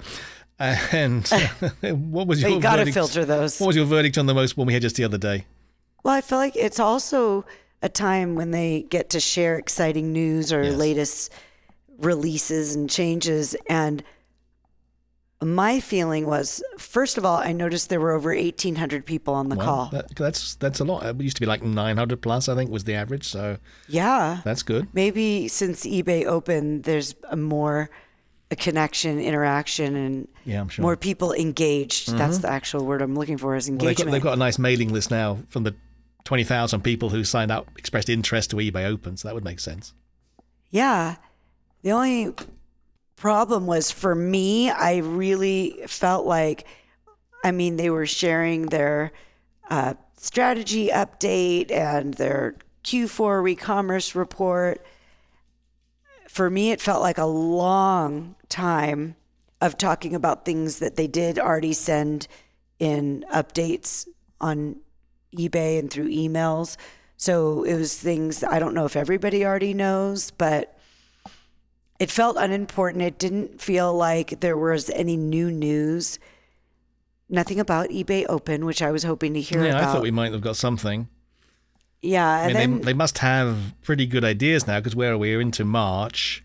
And 0.59 1.27
what 1.81 2.27
was 2.27 2.41
your 2.41 2.51
you 2.51 2.61
got 2.61 2.77
to 2.77 2.81
verdict? 2.83 2.93
filter 2.93 3.25
those. 3.25 3.59
What 3.59 3.67
was 3.67 3.75
your 3.75 3.85
verdict 3.85 4.17
on 4.17 4.27
the 4.27 4.33
most 4.33 4.55
one 4.55 4.65
we 4.65 4.73
had 4.73 4.81
just 4.81 4.95
the 4.95 5.03
other 5.03 5.17
day? 5.17 5.45
Well, 6.03 6.13
I 6.13 6.21
feel 6.21 6.37
like 6.37 6.55
it's 6.55 6.79
also 6.79 7.45
a 7.83 7.89
time 7.89 8.33
when 8.35 8.49
they 8.51 8.81
get 8.89 9.11
to 9.11 9.19
share 9.19 9.57
exciting 9.59 10.11
news 10.11 10.51
or 10.51 10.63
Yes. 10.63 10.75
latest 10.75 11.31
releases 11.99 12.73
and 12.75 12.89
changes. 12.89 13.55
And 13.69 14.01
my 15.41 15.81
feeling 15.81 16.25
was, 16.25 16.63
first 16.77 17.17
of 17.17 17.25
all, 17.25 17.37
I 17.37 17.51
noticed 17.51 17.89
there 17.89 17.99
were 17.99 18.13
over 18.13 18.31
1,800 18.33 19.05
people 19.05 19.33
on 19.33 19.49
the 19.49 19.57
Well, 19.57 19.65
call. 19.65 19.89
that- 19.91 20.15
that's 20.15 20.55
that's 20.55 20.79
a 20.79 20.85
lot. 20.85 21.05
It 21.05 21.19
used 21.21 21.35
to 21.35 21.41
be 21.41 21.45
like 21.45 21.61
900 21.61 22.21
plus, 22.21 22.47
I 22.47 22.55
think, 22.55 22.71
was 22.71 22.85
the 22.85 22.93
average. 22.95 23.25
So 23.27 23.57
yeah. 23.89 24.39
that's 24.45 24.63
good. 24.63 24.87
Maybe 24.93 25.49
since 25.49 25.85
eBay 25.85 26.25
opened, 26.25 26.83
there's 26.83 27.15
a 27.29 27.35
more 27.35 27.89
a 28.51 28.55
connection, 28.55 29.19
interaction, 29.19 29.95
and 29.95 30.27
Yeah, 30.45 30.61
I'm 30.61 30.69
sure. 30.69 30.83
more 30.83 30.95
people 30.95 31.33
engaged. 31.33 32.07
Mm-hmm. 32.09 32.19
That's 32.19 32.37
the 32.37 32.49
actual 32.51 32.85
word 32.85 33.01
I'm 33.01 33.15
looking 33.15 33.37
for 33.37 33.55
is 33.55 33.67
Well, 33.67 33.77
they've, 33.79 33.87
engagement. 33.89 34.05
got, 34.07 34.11
they've 34.13 34.21
got 34.23 34.33
a 34.33 34.37
nice 34.37 34.59
mailing 34.59 34.93
list 34.93 35.09
now 35.11 35.39
from 35.49 35.63
the 35.63 35.73
20,000 36.25 36.81
people 36.81 37.09
who 37.09 37.23
signed 37.23 37.51
up, 37.51 37.67
expressed 37.77 38.09
interest 38.09 38.51
to 38.51 38.57
eBay 38.57 38.85
Open. 38.85 39.17
So 39.17 39.27
that 39.27 39.35
would 39.35 39.43
make 39.43 39.59
sense. 39.59 39.93
Yeah. 40.69 41.15
The 41.81 41.91
only 41.91 42.33
problem 43.15 43.67
was 43.67 43.91
for 43.91 44.15
me, 44.15 44.69
I 44.69 44.97
really 44.97 45.79
felt 45.87 46.25
like, 46.25 46.65
I 47.43 47.51
mean, 47.51 47.75
they 47.75 47.89
were 47.89 48.05
sharing 48.05 48.67
their 48.67 49.11
uh, 49.69 49.95
strategy 50.17 50.87
update 50.87 51.71
and 51.71 52.13
their 52.13 52.55
Q4 52.83 53.43
re-commerce 53.43 54.15
report. 54.15 54.85
For 56.27 56.49
me, 56.49 56.71
it 56.71 56.81
felt 56.81 57.01
like 57.01 57.17
a 57.17 57.25
long 57.25 58.35
time 58.49 59.15
of 59.61 59.77
talking 59.77 60.15
about 60.15 60.45
things 60.45 60.79
that 60.79 60.95
they 60.95 61.07
did 61.07 61.39
already 61.39 61.73
send 61.73 62.27
in 62.79 63.25
updates 63.33 64.07
on 64.41 64.77
eBay 65.33 65.79
and 65.79 65.89
through 65.91 66.09
emails. 66.09 66.77
So 67.17 67.63
it 67.63 67.75
was 67.75 67.95
things 67.97 68.43
I 68.43 68.59
don't 68.59 68.73
know 68.73 68.85
if 68.85 68.95
everybody 68.95 69.45
already 69.45 69.73
knows, 69.73 70.31
but 70.31 70.77
it 71.99 72.11
felt 72.11 72.37
unimportant. 72.37 73.03
It 73.03 73.17
didn't 73.19 73.61
feel 73.61 73.93
like 73.93 74.39
there 74.41 74.57
was 74.57 74.89
any 74.89 75.15
new 75.15 75.51
news. 75.51 76.19
Nothing 77.29 77.59
about 77.59 77.89
eBay 77.89 78.25
Open, 78.27 78.65
which 78.65 78.81
I 78.81 78.91
was 78.91 79.03
hoping 79.03 79.33
to 79.35 79.41
hear 79.41 79.63
Yeah, 79.63 79.69
about. 79.71 79.83
I 79.83 79.93
thought 79.93 80.01
we 80.01 80.11
might 80.11 80.33
have 80.33 80.41
got 80.41 80.55
something. 80.57 81.07
yeah, 82.01 82.27
I 82.29 82.39
and 82.45 82.47
mean, 82.47 82.53
then 82.55 82.77
they, 82.79 82.85
they 82.87 82.93
must 82.93 83.19
have 83.19 83.73
pretty 83.81 84.05
good 84.05 84.23
ideas 84.25 84.67
now 84.67 84.79
because 84.79 84.95
where 84.95 85.17
we're 85.17 85.39
into 85.41 85.63
March. 85.63 86.43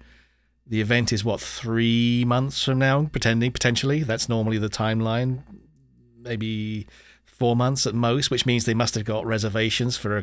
The 0.66 0.80
event 0.82 1.12
is 1.14 1.24
what 1.24 1.40
three 1.40 2.24
months 2.26 2.62
from 2.62 2.78
now, 2.78 3.06
pretending 3.06 3.52
potentially. 3.52 4.02
That's 4.02 4.28
normally 4.28 4.58
the 4.58 4.68
timeline, 4.68 5.40
maybe 6.20 6.86
four 7.38 7.54
months 7.54 7.86
at 7.86 7.94
most, 7.94 8.30
which 8.30 8.44
means 8.46 8.64
they 8.64 8.74
must 8.74 8.94
have 8.94 9.04
got 9.04 9.24
reservations 9.24 9.96
for 9.96 10.18
a, 10.18 10.22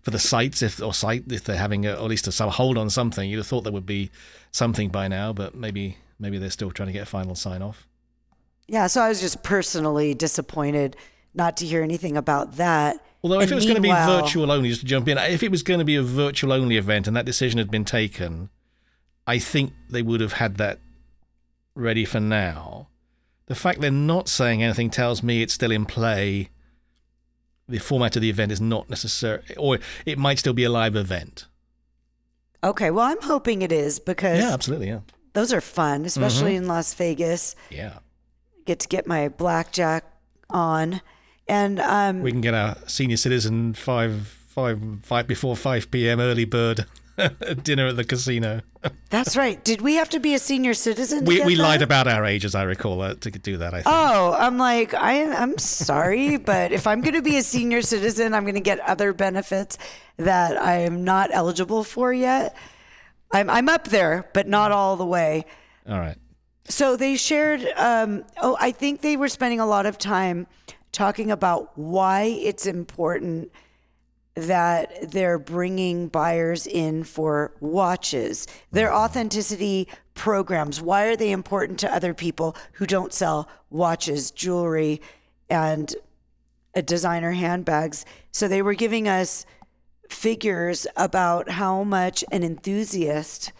for 0.00 0.10
the 0.10 0.18
sites 0.18 0.62
if 0.62 0.82
or 0.82 0.94
site 0.94 1.24
if 1.30 1.44
they're 1.44 1.56
having 1.56 1.86
a, 1.86 1.92
or 1.92 2.04
at 2.04 2.10
least 2.10 2.26
a 2.26 2.32
some 2.32 2.50
hold 2.50 2.78
on 2.78 2.90
something. 2.90 3.28
You'd 3.28 3.38
have 3.38 3.46
thought 3.46 3.64
there 3.64 3.72
would 3.72 3.86
be 3.86 4.10
something 4.50 4.88
by 4.88 5.08
now, 5.08 5.32
but 5.32 5.54
maybe 5.54 5.98
maybe 6.18 6.38
they're 6.38 6.50
still 6.50 6.70
trying 6.70 6.88
to 6.88 6.92
get 6.92 7.02
a 7.02 7.06
final 7.06 7.34
sign 7.34 7.62
off. 7.62 7.86
yeah, 8.66 8.86
so 8.86 9.02
I 9.02 9.08
was 9.08 9.20
just 9.20 9.42
personally 9.42 10.14
disappointed 10.14 10.96
not 11.34 11.56
to 11.58 11.66
hear 11.66 11.82
anything 11.82 12.16
about 12.16 12.56
that. 12.56 13.04
Although 13.22 13.40
if 13.40 13.50
it 13.50 13.54
was 13.54 13.64
going 13.64 13.76
to 13.76 13.82
be 13.82 13.90
virtual 13.90 14.52
only, 14.52 14.68
just 14.68 14.82
to 14.82 14.86
jump 14.86 15.08
in, 15.08 15.18
if 15.18 15.42
it 15.42 15.50
was 15.50 15.62
going 15.62 15.78
to 15.78 15.84
be 15.84 15.96
a 15.96 16.02
virtual 16.02 16.52
only 16.52 16.76
event 16.76 17.06
and 17.06 17.16
that 17.16 17.24
decision 17.24 17.58
had 17.58 17.70
been 17.70 17.84
taken, 17.84 18.50
I 19.26 19.38
think 19.38 19.72
they 19.88 20.02
would 20.02 20.20
have 20.20 20.34
had 20.34 20.56
that 20.58 20.78
ready 21.74 22.04
for 22.04 22.20
now. 22.20 22.88
The 23.46 23.54
fact 23.54 23.80
they're 23.80 23.90
not 23.90 24.28
saying 24.28 24.62
anything 24.62 24.90
tells 24.90 25.22
me 25.22 25.42
it's 25.42 25.54
still 25.54 25.70
in 25.70 25.86
play. 25.86 26.50
The 27.68 27.78
format 27.78 28.14
of 28.16 28.22
the 28.22 28.28
event 28.30 28.52
is 28.52 28.60
not 28.60 28.90
necessary, 28.90 29.42
or 29.56 29.78
it 30.04 30.18
might 30.18 30.38
still 30.38 30.52
be 30.52 30.64
a 30.64 30.70
live 30.70 30.96
event. 30.96 31.46
Okay, 32.62 32.90
well, 32.90 33.06
I'm 33.06 33.20
hoping 33.22 33.62
it 33.62 33.72
is 33.72 33.98
because 33.98 34.38
Yeah, 34.38 34.52
absolutely. 34.52 34.88
Yeah, 34.88 35.00
those 35.32 35.52
are 35.52 35.60
fun, 35.60 36.04
especially 36.04 36.56
in 36.56 36.66
Las 36.66 36.92
Vegas. 36.94 37.56
yeah. 37.70 37.98
Get 38.66 38.80
to 38.80 38.88
get 38.88 39.06
my 39.06 39.28
blackjack 39.28 40.04
on, 40.48 41.02
and 41.46 41.78
um, 41.80 42.22
We 42.22 42.30
can 42.32 42.40
get 42.40 42.54
our 42.54 42.76
senior 42.86 43.18
citizen 43.18 43.74
five 43.74 44.26
five 44.48 44.80
five 45.02 45.26
before 45.26 45.54
five 45.56 45.90
p.m. 45.90 46.18
early 46.20 46.46
bird 46.46 46.86
dinner 47.62 47.88
at 47.88 47.96
the 47.96 48.04
casino. 48.04 48.60
that's 49.10 49.36
right. 49.36 49.62
Did 49.64 49.80
we 49.80 49.94
have 49.94 50.08
to 50.10 50.20
be 50.20 50.34
a 50.34 50.38
senior 50.38 50.74
citizen? 50.74 51.20
To 51.20 51.24
We 51.24 51.36
get 51.36 51.46
we 51.46 51.56
lied 51.56 51.82
about 51.82 52.08
our 52.08 52.24
age, 52.24 52.44
as 52.44 52.54
I 52.54 52.64
recall, 52.64 53.00
uh, 53.02 53.14
to 53.14 53.30
do 53.30 53.58
that. 53.58 53.74
I 53.74 53.82
think. 53.82 53.86
Oh, 53.94 54.36
I'm 54.38 54.58
like, 54.58 54.94
I, 54.94 55.24
I'm 55.32 55.56
sorry, 55.58 56.36
but 56.36 56.72
if 56.72 56.86
I'm 56.86 57.00
going 57.00 57.14
to 57.14 57.22
be 57.22 57.36
a 57.36 57.42
senior 57.42 57.82
citizen, 57.82 58.34
I'm 58.34 58.44
going 58.44 58.54
to 58.54 58.60
get 58.60 58.80
other 58.80 59.12
benefits 59.12 59.78
that 60.16 60.60
I 60.60 60.78
am 60.78 61.04
not 61.04 61.30
eligible 61.32 61.84
for 61.84 62.12
yet. 62.12 62.56
I'm, 63.32 63.50
I'm 63.50 63.68
up 63.68 63.88
there, 63.88 64.28
but 64.32 64.46
not 64.48 64.72
all 64.72 64.96
the 64.96 65.06
way. 65.06 65.44
All 65.88 65.98
right. 65.98 66.16
So 66.66 66.96
they 66.96 67.16
shared, 67.16 67.66
um, 67.76 68.24
oh, 68.40 68.56
I 68.58 68.70
think 68.70 69.02
they 69.02 69.16
were 69.16 69.28
spending 69.28 69.60
a 69.60 69.66
lot 69.66 69.86
of 69.86 69.98
time 69.98 70.46
talking 70.92 71.30
about 71.30 71.76
why 71.76 72.22
it's 72.22 72.66
important 72.66 73.50
that 74.34 75.12
they're 75.12 75.38
bringing 75.38 76.08
buyers 76.08 76.66
in 76.66 77.04
for 77.04 77.52
watches, 77.60 78.46
their 78.72 78.92
authenticity 78.92 79.88
programs. 80.14 80.80
Why 80.80 81.04
are 81.04 81.16
they 81.16 81.30
important 81.30 81.78
to 81.80 81.94
other 81.94 82.14
people 82.14 82.56
who 82.74 82.86
don't 82.86 83.12
sell 83.12 83.48
watches, 83.70 84.30
jewelry, 84.30 85.00
and 85.48 85.94
designer 86.84 87.32
handbags? 87.32 88.04
So 88.32 88.48
they 88.48 88.62
were 88.62 88.74
giving 88.74 89.06
us 89.08 89.46
figures 90.08 90.86
about 90.96 91.50
how 91.50 91.84
much 91.84 92.24
an 92.32 92.42
enthusiast, 92.42 93.52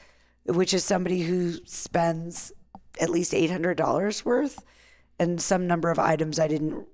which 0.44 0.74
is 0.74 0.84
somebody 0.84 1.22
who 1.22 1.54
spends 1.64 2.52
at 3.00 3.10
least 3.10 3.32
$800 3.32 4.24
worth 4.24 4.64
and 5.18 5.40
some 5.40 5.66
number 5.66 5.90
of 5.90 5.98
items 5.98 6.38
I 6.38 6.48
didn't 6.48 6.86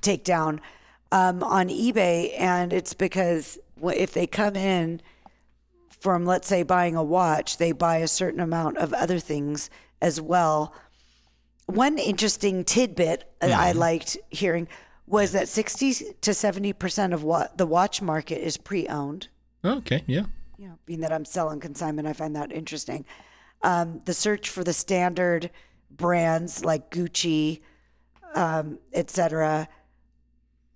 take 0.00 0.24
down 0.24 0.60
um, 1.14 1.44
on 1.44 1.68
eBay. 1.68 2.32
And 2.38 2.72
it's 2.72 2.92
because 2.92 3.56
if 3.82 4.12
they 4.12 4.26
come 4.26 4.56
in 4.56 5.00
from, 5.88 6.26
let's 6.26 6.48
say, 6.48 6.64
buying 6.64 6.96
a 6.96 7.04
watch, 7.04 7.58
they 7.58 7.70
buy 7.70 7.98
a 7.98 8.08
certain 8.08 8.40
amount 8.40 8.78
of 8.78 8.92
other 8.92 9.20
things 9.20 9.70
as 10.02 10.20
well. 10.20 10.74
One 11.66 11.98
interesting 11.98 12.64
tidbit 12.64 13.32
I 13.40 13.72
liked 13.72 14.18
hearing 14.28 14.66
was 15.06 15.32
that 15.32 15.48
60 15.48 15.94
to 16.20 16.30
70% 16.32 17.14
of 17.14 17.22
what 17.22 17.56
the 17.58 17.66
watch 17.66 18.02
market 18.02 18.44
is 18.44 18.56
pre 18.56 18.86
owned 18.88 19.28
Okay. 19.64 20.02
Yeah. 20.06 20.24
you 20.58 20.68
know, 20.68 20.78
being 20.84 21.00
that 21.00 21.12
I'm 21.12 21.24
selling 21.24 21.60
consignment, 21.60 22.08
I 22.08 22.12
find 22.12 22.36
that 22.36 22.52
interesting. 22.52 23.06
Um, 23.62 24.00
the 24.04 24.12
search 24.12 24.50
for 24.50 24.62
the 24.62 24.74
standard 24.74 25.50
brands 25.90 26.64
like 26.64 26.90
Gucci, 26.90 27.60
um, 28.34 28.78
et 28.92 29.10
cetera, 29.10 29.68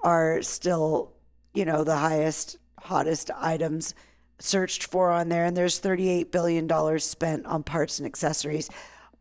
are 0.01 0.43
still, 0.43 1.13
you 1.55 1.65
know, 1.65 1.85
the 1.85 1.97
highest, 1.97 2.57
hottest 2.79 3.31
items 3.37 3.95
searched 4.39 4.85
for 4.85 5.11
on 5.11 5.29
there. 5.29 5.45
And 5.45 5.57
there's 5.57 5.81
$38 5.81 6.31
billion 6.31 6.99
spent 6.99 7.47
on 7.47 7.63
parts 7.63 7.99
and 7.99 8.07
accessories. 8.07 8.71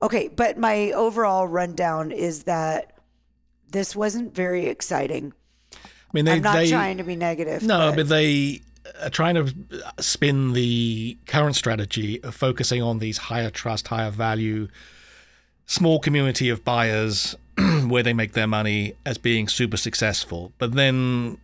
Okay, 0.02 0.28
but 0.28 0.58
my 0.58 0.92
overall 0.92 1.48
rundown 1.48 2.12
is 2.12 2.44
that 2.44 2.98
this 3.70 3.96
wasn't 3.96 4.36
very 4.36 4.68
exciting. 4.68 5.34
I 5.74 5.78
mean, 6.14 6.26
they 6.26 6.34
I'm 6.34 6.42
not 6.42 6.56
they 6.56 6.70
trying 6.70 6.98
to 6.98 7.04
be 7.04 7.16
negative. 7.16 7.64
no, 7.64 7.92
but 7.96 8.08
they 8.08 8.62
are 9.02 9.10
trying 9.10 9.36
to 9.36 9.54
spin 10.00 10.54
the 10.54 11.18
current 11.26 11.56
strategy 11.56 12.24
of 12.24 12.36
focusing 12.36 12.82
on 12.82 13.00
these 13.00 13.18
higher 13.18 13.50
trust, 13.50 13.88
higher 13.88 14.12
value, 14.12 14.68
small 15.66 16.00
community 16.00 16.50
of 16.50 16.64
buyers 16.64 17.36
where 17.90 18.04
they 18.04 18.14
make 18.14 18.34
their 18.34 18.48
money 18.48 18.94
as 19.06 19.18
being 19.18 19.48
super 19.48 19.78
successful. 19.78 20.54
But 20.58 20.74
then 20.74 21.38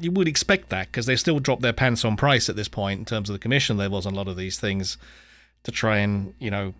you 0.00 0.10
would 0.10 0.28
expect 0.28 0.70
that 0.70 0.86
because 0.86 1.06
they 1.06 1.16
still 1.16 1.38
dropped 1.38 1.62
their 1.62 1.72
pants 1.72 2.04
on 2.04 2.16
price 2.16 2.48
at 2.48 2.56
this 2.56 2.68
point 2.68 2.98
in 2.98 3.04
terms 3.04 3.28
of 3.28 3.34
the 3.34 3.38
commission 3.38 3.76
levels 3.76 4.06
on 4.06 4.14
a 4.14 4.16
lot 4.16 4.28
of 4.28 4.36
these 4.36 4.58
things 4.58 4.96
to 5.64 5.70
try 5.70 5.98
and 5.98 6.34
you 6.38 6.50
know 6.50 6.74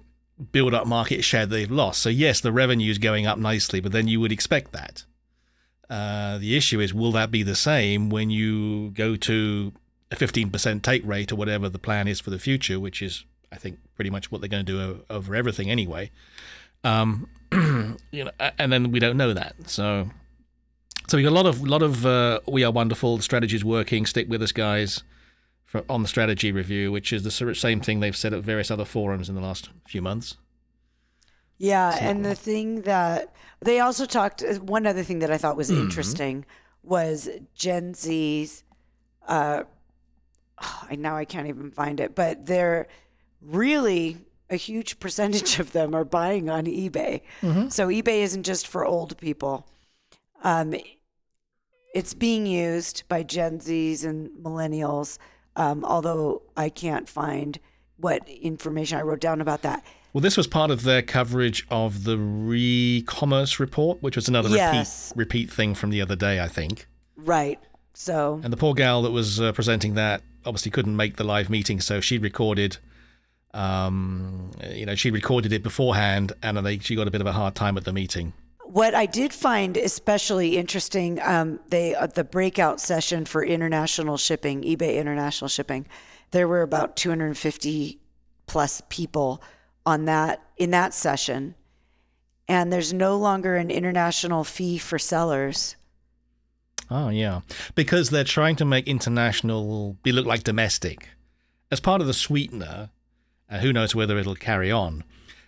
build 0.50 0.74
up 0.74 0.86
market 0.86 1.22
share 1.22 1.46
they've 1.46 1.70
lost. 1.70 2.00
So 2.00 2.08
yes, 2.08 2.40
the 2.40 2.52
revenue 2.52 2.90
is 2.90 2.98
going 2.98 3.26
up 3.26 3.38
nicely, 3.38 3.80
but 3.80 3.92
then 3.92 4.08
you 4.08 4.20
would 4.20 4.32
expect 4.32 4.72
that. 4.72 5.04
Uh, 5.88 6.38
the 6.38 6.56
issue 6.56 6.80
is, 6.80 6.94
will 6.94 7.12
that 7.12 7.30
be 7.30 7.42
the 7.42 7.54
same 7.54 8.08
when 8.08 8.30
you 8.30 8.90
go 8.90 9.14
to 9.14 9.72
a 10.10 10.16
15% 10.16 10.82
take 10.82 11.06
rate 11.06 11.30
or 11.30 11.36
whatever 11.36 11.68
the 11.68 11.78
plan 11.78 12.08
is 12.08 12.18
for 12.18 12.30
the 12.30 12.38
future, 12.38 12.80
which 12.80 13.02
is, 13.02 13.24
I 13.52 13.56
think, 13.56 13.78
pretty 13.94 14.10
much 14.10 14.32
what 14.32 14.40
they're 14.40 14.48
going 14.48 14.64
to 14.64 14.72
do 14.72 15.04
over 15.10 15.34
everything 15.34 15.70
anyway. 15.70 16.10
Um, 16.82 17.28
you 18.10 18.24
know, 18.24 18.30
and 18.58 18.72
then 18.72 18.90
we 18.90 18.98
don't 18.98 19.16
know 19.16 19.32
that. 19.34 19.54
So, 19.68 20.08
so 21.08 21.16
we 21.16 21.22
got 21.22 21.30
a 21.30 21.34
lot 21.34 21.46
of 21.46 21.62
lot 21.62 21.82
of 21.82 22.06
uh, 22.06 22.40
we 22.46 22.64
are 22.64 22.70
wonderful. 22.70 23.16
The 23.16 23.22
strategy 23.22 23.56
is 23.56 23.64
working. 23.64 24.06
Stick 24.06 24.28
with 24.28 24.42
us, 24.42 24.52
guys, 24.52 25.02
for, 25.64 25.84
on 25.88 26.02
the 26.02 26.08
strategy 26.08 26.52
review, 26.52 26.90
which 26.90 27.12
is 27.12 27.24
the 27.24 27.54
same 27.54 27.80
thing 27.80 28.00
they've 28.00 28.16
said 28.16 28.32
at 28.32 28.42
various 28.42 28.70
other 28.70 28.84
forums 28.84 29.28
in 29.28 29.34
the 29.34 29.40
last 29.40 29.68
few 29.86 30.00
months. 30.00 30.36
Yeah, 31.58 31.90
so. 31.92 32.00
and 32.00 32.24
the 32.24 32.34
thing 32.34 32.82
that 32.82 33.34
they 33.60 33.80
also 33.80 34.06
talked, 34.06 34.42
uh, 34.42 34.54
one 34.54 34.86
other 34.86 35.02
thing 35.02 35.20
that 35.20 35.30
I 35.30 35.38
thought 35.38 35.56
was 35.56 35.70
mm-hmm. 35.70 35.82
interesting 35.82 36.44
was 36.82 37.28
Gen 37.54 37.94
Z's. 37.94 38.64
Uh, 39.28 39.64
oh, 40.62 40.86
now 40.96 41.16
I 41.16 41.24
can't 41.24 41.48
even 41.48 41.70
find 41.70 42.00
it, 42.00 42.14
but 42.14 42.46
they're 42.46 42.88
really 43.40 44.16
a 44.52 44.56
huge 44.56 45.00
percentage 45.00 45.58
of 45.58 45.72
them 45.72 45.94
are 45.94 46.04
buying 46.04 46.50
on 46.50 46.66
eBay. 46.66 47.22
Mm-hmm. 47.40 47.70
So 47.70 47.88
eBay 47.88 48.22
isn't 48.22 48.44
just 48.44 48.68
for 48.68 48.84
old 48.84 49.16
people. 49.16 49.66
Um, 50.44 50.74
it's 51.94 52.14
being 52.14 52.46
used 52.46 53.04
by 53.08 53.22
Gen 53.22 53.58
Zs 53.58 54.04
and 54.04 54.30
millennials, 54.40 55.18
um, 55.56 55.84
although 55.84 56.42
I 56.56 56.68
can't 56.68 57.08
find 57.08 57.58
what 57.96 58.28
information 58.28 58.98
I 58.98 59.02
wrote 59.02 59.20
down 59.20 59.40
about 59.40 59.62
that. 59.62 59.84
Well, 60.12 60.20
this 60.20 60.36
was 60.36 60.46
part 60.46 60.70
of 60.70 60.82
their 60.82 61.00
coverage 61.00 61.66
of 61.70 62.04
the 62.04 62.18
re-commerce 62.18 63.58
report, 63.58 64.02
which 64.02 64.16
was 64.16 64.28
another 64.28 64.50
yes. 64.50 65.12
repeat 65.16 65.46
repeat 65.46 65.54
thing 65.54 65.74
from 65.74 65.88
the 65.88 66.02
other 66.02 66.16
day, 66.16 66.40
I 66.40 66.48
think. 66.48 66.86
Right. 67.16 67.58
So. 67.94 68.40
And 68.44 68.52
the 68.52 68.58
poor 68.58 68.74
gal 68.74 69.02
that 69.02 69.12
was 69.12 69.40
uh, 69.40 69.52
presenting 69.52 69.94
that 69.94 70.22
obviously 70.44 70.70
couldn't 70.70 70.96
make 70.96 71.16
the 71.16 71.24
live 71.24 71.48
meeting, 71.48 71.80
so 71.80 72.00
she 72.00 72.18
recorded. 72.18 72.76
Um, 73.54 74.50
you 74.70 74.86
know, 74.86 74.94
she 74.94 75.10
recorded 75.10 75.52
it 75.52 75.62
beforehand, 75.62 76.32
and 76.42 76.56
they, 76.58 76.78
she 76.78 76.94
got 76.94 77.08
a 77.08 77.10
bit 77.10 77.20
of 77.20 77.26
a 77.26 77.32
hard 77.32 77.54
time 77.54 77.76
at 77.76 77.84
the 77.84 77.92
meeting. 77.92 78.32
What 78.64 78.94
I 78.94 79.04
did 79.04 79.34
find 79.34 79.76
especially 79.76 80.56
interesting, 80.56 81.20
um, 81.20 81.60
they 81.68 81.94
uh, 81.94 82.06
the 82.06 82.24
breakout 82.24 82.80
session 82.80 83.26
for 83.26 83.44
international 83.44 84.16
shipping, 84.16 84.62
eBay 84.62 84.96
international 84.96 85.48
shipping, 85.48 85.86
there 86.30 86.48
were 86.48 86.62
about 86.62 86.96
250 86.96 88.00
plus 88.46 88.82
people 88.88 89.42
on 89.84 90.06
that 90.06 90.42
in 90.56 90.70
that 90.70 90.94
session. 90.94 91.54
And 92.48 92.72
there's 92.72 92.92
no 92.92 93.16
longer 93.16 93.56
an 93.56 93.70
international 93.70 94.44
fee 94.44 94.78
for 94.78 94.98
sellers. 94.98 95.76
Oh 96.90 97.08
yeah. 97.08 97.40
Because 97.74 98.10
they're 98.10 98.24
trying 98.24 98.56
to 98.56 98.64
make 98.64 98.86
international 98.86 99.96
be 100.02 100.12
look 100.12 100.26
like 100.26 100.44
domestic. 100.44 101.08
As 101.70 101.80
part 101.80 102.00
of 102.00 102.06
the 102.06 102.14
sweetener 102.14 102.90
and 103.52 103.62
who 103.62 103.72
knows 103.72 103.94
whether 103.94 104.18
it'll 104.18 104.34
carry 104.34 104.70
on 104.70 105.04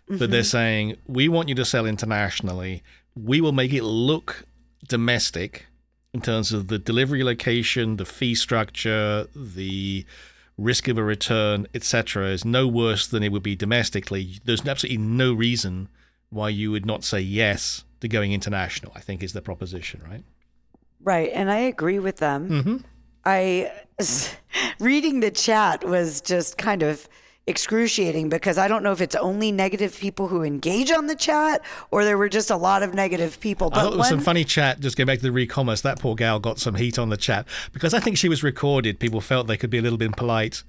but 0.07 0.17
mm-hmm. 0.17 0.31
they're 0.33 0.45
saying 0.45 0.97
we 1.07 1.29
want 1.29 1.49
you 1.49 1.55
to 1.55 1.65
sell 1.65 1.87
internationally 1.87 2.83
we 3.17 3.41
will 3.41 3.53
make 3.53 3.73
it 3.73 3.85
look 3.85 4.45
domestic 4.87 5.67
in 6.13 6.21
terms 6.21 6.53
of 6.53 6.69
the 6.69 6.79
delivery 6.79 7.25
location 7.25 7.97
the 7.97 8.05
fee 8.05 8.35
structure 8.35 9.27
the 9.35 10.05
risk 10.57 10.89
of 10.89 10.99
a 10.99 11.05
return, 11.05 11.67
etc., 11.75 12.29
is 12.29 12.45
no 12.45 12.67
worse 12.67 13.07
than 13.07 13.23
it 13.23 13.33
would 13.33 13.43
be 13.43 13.57
domestically, 13.57 14.41
there's 14.45 14.67
absolutely 14.67 14.99
no 14.99 15.33
reason 15.33 15.89
why 16.31 16.49
you 16.49 16.71
would 16.71 16.87
not 16.87 17.05
say 17.05 17.21
yes 17.21 17.85
to 18.01 18.09
going 18.09 18.33
international. 18.33 18.93
I 18.95 19.01
think 19.01 19.23
is 19.23 19.33
the 19.33 19.43
proposition, 19.43 20.03
right? 20.09 20.25
Right, 21.03 21.31
and 21.35 21.51
I 21.51 21.59
agree 21.59 21.99
with 21.99 22.19
them. 22.19 22.49
Mm-hmm. 22.49 22.77
I 23.25 23.73
reading 24.81 25.21
the 25.21 25.31
chat 25.31 25.85
was 25.85 26.21
just 26.21 26.59
kind 26.59 26.83
of 26.83 27.09
excruciating 27.47 28.29
because 28.29 28.57
I 28.57 28.69
don't 28.69 28.83
know 28.83 28.93
if 28.93 29.01
it's 29.01 29.15
only 29.15 29.53
negative 29.53 29.99
people 29.99 30.29
who 30.29 30.43
engage 30.43 30.91
on 30.91 31.07
the 31.07 31.15
chat 31.15 31.63
or 31.91 32.05
there 32.05 32.17
were 32.17 32.29
just 32.29 32.51
a 32.51 32.57
lot 32.57 32.83
of 32.83 32.95
negative 32.95 33.39
people. 33.41 33.71
But 33.71 33.79
I 33.79 33.83
thought 33.83 33.91
there 33.91 33.99
was 33.99 34.09
some 34.09 34.21
funny 34.21 34.45
chat. 34.45 34.81
Just 34.81 34.97
going 34.97 35.07
back 35.07 35.19
to 35.19 35.23
the 35.23 35.33
re-commerce, 35.33 35.83
that 35.83 35.99
poor 36.01 36.15
gal 36.15 36.39
got 36.39 36.59
some 36.59 36.75
heat 36.75 36.99
on 36.99 37.11
the 37.11 37.17
chat 37.17 37.47
because 37.73 37.93
I 37.93 38.01
think 38.01 38.17
she 38.17 38.29
was 38.29 38.43
recorded. 38.43 38.99
People 38.99 39.21
felt 39.21 39.47
they 39.47 39.57
could 39.57 39.71
be 39.71 39.79
a 39.79 39.83
little 39.83 39.99
bit 39.99 40.17
polite. 40.17 40.63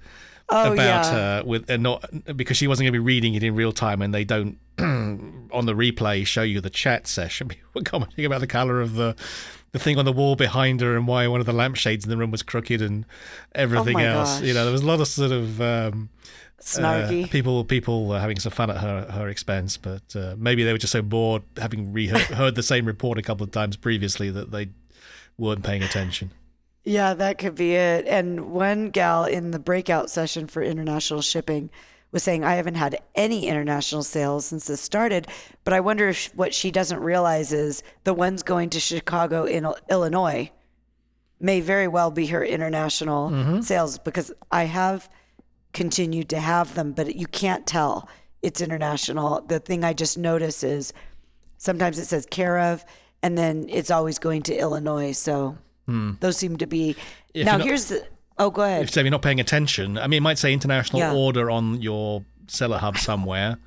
Oh, 0.48 0.74
about 0.74 1.04
yeah. 1.06 1.10
her 1.10 1.42
with 1.44 1.68
and 1.68 1.82
not 1.82 2.08
because 2.36 2.56
she 2.56 2.68
wasn't 2.68 2.84
going 2.84 2.92
to 2.92 3.00
be 3.00 3.04
reading 3.04 3.34
it 3.34 3.42
in 3.42 3.56
real 3.56 3.72
time 3.72 4.00
and 4.00 4.14
they 4.14 4.22
don't 4.22 4.58
on 4.78 5.66
the 5.66 5.74
replay 5.74 6.24
show 6.24 6.42
you 6.42 6.60
the 6.60 6.70
chat 6.70 7.08
session 7.08 7.48
people 7.48 7.68
were 7.74 7.82
commenting 7.82 8.24
about 8.24 8.38
the 8.38 8.46
color 8.46 8.80
of 8.80 8.94
the 8.94 9.16
the 9.72 9.80
thing 9.80 9.98
on 9.98 10.04
the 10.04 10.12
wall 10.12 10.36
behind 10.36 10.80
her 10.82 10.96
and 10.96 11.08
why 11.08 11.26
one 11.26 11.40
of 11.40 11.46
the 11.46 11.52
lampshades 11.52 12.04
in 12.04 12.10
the 12.10 12.16
room 12.16 12.30
was 12.30 12.44
crooked 12.44 12.80
and 12.80 13.04
everything 13.56 13.96
oh 13.96 14.04
else 14.04 14.38
gosh. 14.38 14.46
you 14.46 14.54
know 14.54 14.62
there 14.62 14.72
was 14.72 14.82
a 14.82 14.86
lot 14.86 15.00
of 15.00 15.08
sort 15.08 15.32
of 15.32 15.60
um, 15.60 16.10
snarky. 16.60 17.24
Uh, 17.24 17.28
people 17.28 17.64
people 17.64 18.06
were 18.06 18.18
having 18.18 18.38
some 18.38 18.52
fun 18.52 18.70
at 18.70 18.78
her 18.78 19.06
her 19.10 19.28
expense, 19.28 19.76
but 19.76 20.14
uh, 20.14 20.34
maybe 20.38 20.64
they 20.64 20.72
were 20.72 20.78
just 20.78 20.92
so 20.92 21.02
bored 21.02 21.42
having 21.56 21.92
reheard 21.92 22.20
heard 22.36 22.54
the 22.54 22.62
same 22.62 22.86
report 22.86 23.18
a 23.18 23.22
couple 23.22 23.44
of 23.44 23.50
times 23.50 23.76
previously 23.76 24.30
that 24.30 24.50
they 24.50 24.68
weren't 25.38 25.64
paying 25.64 25.82
attention. 25.82 26.30
Yeah, 26.84 27.14
that 27.14 27.38
could 27.38 27.56
be 27.56 27.74
it. 27.74 28.06
And 28.06 28.52
one 28.52 28.90
gal 28.90 29.24
in 29.24 29.50
the 29.50 29.58
breakout 29.58 30.08
session 30.08 30.46
for 30.46 30.62
international 30.62 31.20
shipping 31.20 31.68
was 32.12 32.22
saying, 32.22 32.44
I 32.44 32.54
haven't 32.54 32.76
had 32.76 33.00
any 33.16 33.48
international 33.48 34.04
sales 34.04 34.46
since 34.46 34.68
this 34.68 34.80
started, 34.80 35.26
but 35.64 35.74
I 35.74 35.80
wonder 35.80 36.08
if 36.08 36.32
what 36.36 36.54
she 36.54 36.70
doesn't 36.70 37.00
realize 37.00 37.52
is 37.52 37.82
the 38.04 38.14
ones 38.14 38.44
going 38.44 38.70
to 38.70 38.80
Chicago 38.80 39.44
in 39.44 39.66
Illinois 39.90 40.52
may 41.40 41.60
very 41.60 41.88
well 41.88 42.12
be 42.12 42.26
her 42.26 42.44
international 42.44 43.30
mm-hmm. 43.30 43.60
sales 43.62 43.98
because 43.98 44.32
I 44.52 44.64
have 44.64 45.10
continued 45.76 46.30
to 46.30 46.40
have 46.40 46.74
them, 46.74 46.92
but 46.92 47.14
you 47.14 47.26
can't 47.26 47.66
tell 47.66 48.08
it's 48.42 48.62
international. 48.62 49.42
The 49.42 49.60
thing 49.60 49.84
I 49.84 49.92
just 49.92 50.16
notice 50.16 50.64
is 50.64 50.94
sometimes 51.58 51.98
it 51.98 52.06
says 52.06 52.26
care 52.30 52.58
of, 52.58 52.82
and 53.22 53.36
then 53.36 53.66
it's 53.68 53.90
always 53.90 54.18
going 54.18 54.42
to 54.44 54.56
Illinois. 54.56 55.12
So 55.12 55.58
hmm. 55.84 56.12
those 56.20 56.38
seem 56.38 56.56
to 56.56 56.66
be. 56.66 56.96
If 57.34 57.44
now, 57.44 57.58
here's 57.58 57.86
the. 57.86 58.06
Oh, 58.38 58.50
go 58.50 58.62
ahead. 58.62 58.84
If 58.84 58.96
you're 58.96 59.10
not 59.10 59.20
paying 59.20 59.38
attention, 59.38 59.98
I 59.98 60.06
mean, 60.06 60.18
it 60.18 60.22
might 60.22 60.38
say 60.38 60.52
international 60.52 61.00
yeah. 61.00 61.14
order 61.14 61.50
on 61.50 61.82
your 61.82 62.24
seller 62.46 62.78
hub 62.78 62.96
somewhere. 62.96 63.58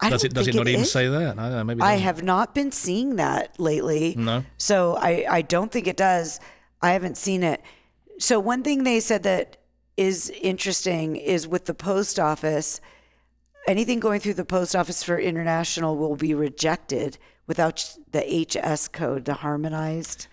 does 0.00 0.24
it? 0.24 0.32
Does 0.32 0.48
it 0.48 0.54
not 0.54 0.66
it 0.66 0.70
even 0.70 0.82
is? 0.82 0.90
say 0.90 1.08
that? 1.08 1.38
I 1.38 1.42
don't 1.42 1.52
know. 1.52 1.64
Maybe. 1.64 1.82
I 1.82 1.96
have 1.96 2.22
not 2.22 2.54
been 2.54 2.72
seeing 2.72 3.16
that 3.16 3.60
lately. 3.60 4.14
No. 4.16 4.44
So 4.56 4.96
I 4.96 5.26
I 5.28 5.42
don't 5.42 5.70
think 5.70 5.86
it 5.86 5.98
does. 5.98 6.40
I 6.80 6.92
haven't 6.92 7.18
seen 7.18 7.42
it. 7.42 7.60
So 8.18 8.40
one 8.40 8.62
thing 8.62 8.84
they 8.84 9.00
said 9.00 9.24
that 9.24 9.58
is 10.00 10.30
interesting 10.40 11.14
is 11.14 11.46
with 11.46 11.66
the 11.66 11.74
post 11.74 12.18
office, 12.18 12.80
anything 13.68 14.00
going 14.00 14.18
through 14.18 14.32
the 14.32 14.46
post 14.46 14.74
office 14.74 15.02
for 15.02 15.18
international 15.18 15.94
will 15.98 16.16
be 16.16 16.32
rejected 16.32 17.18
without 17.46 17.96
the 18.10 18.22
HS 18.22 18.88
code, 18.88 19.26
the 19.26 19.34
harmonized 19.34 20.26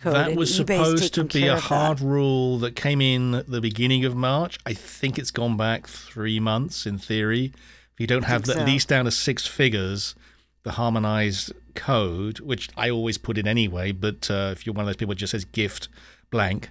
code. 0.00 0.14
That 0.14 0.34
was 0.34 0.52
supposed 0.52 1.14
to 1.14 1.22
be 1.22 1.46
a 1.46 1.60
hard 1.60 1.98
that. 1.98 2.04
rule 2.04 2.58
that 2.58 2.74
came 2.74 3.00
in 3.00 3.36
at 3.36 3.48
the 3.48 3.60
beginning 3.60 4.04
of 4.04 4.16
March. 4.16 4.58
I 4.66 4.74
think 4.74 5.16
it's 5.16 5.30
gone 5.30 5.56
back 5.56 5.86
three 5.86 6.40
months 6.40 6.84
in 6.84 6.98
theory. 6.98 7.52
If 7.92 8.00
you 8.00 8.08
don't 8.08 8.24
have 8.24 8.46
so. 8.46 8.58
at 8.58 8.66
least 8.66 8.88
down 8.88 9.04
to 9.04 9.12
six 9.12 9.46
figures, 9.46 10.16
the 10.64 10.72
harmonized 10.72 11.52
code, 11.76 12.40
which 12.40 12.68
I 12.76 12.90
always 12.90 13.16
put 13.16 13.38
in 13.38 13.46
anyway, 13.46 13.92
but 13.92 14.28
uh, 14.28 14.50
if 14.50 14.66
you're 14.66 14.74
one 14.74 14.82
of 14.82 14.86
those 14.86 14.96
people 14.96 15.14
that 15.14 15.20
just 15.20 15.30
says 15.30 15.44
gift 15.44 15.88
blank, 16.32 16.70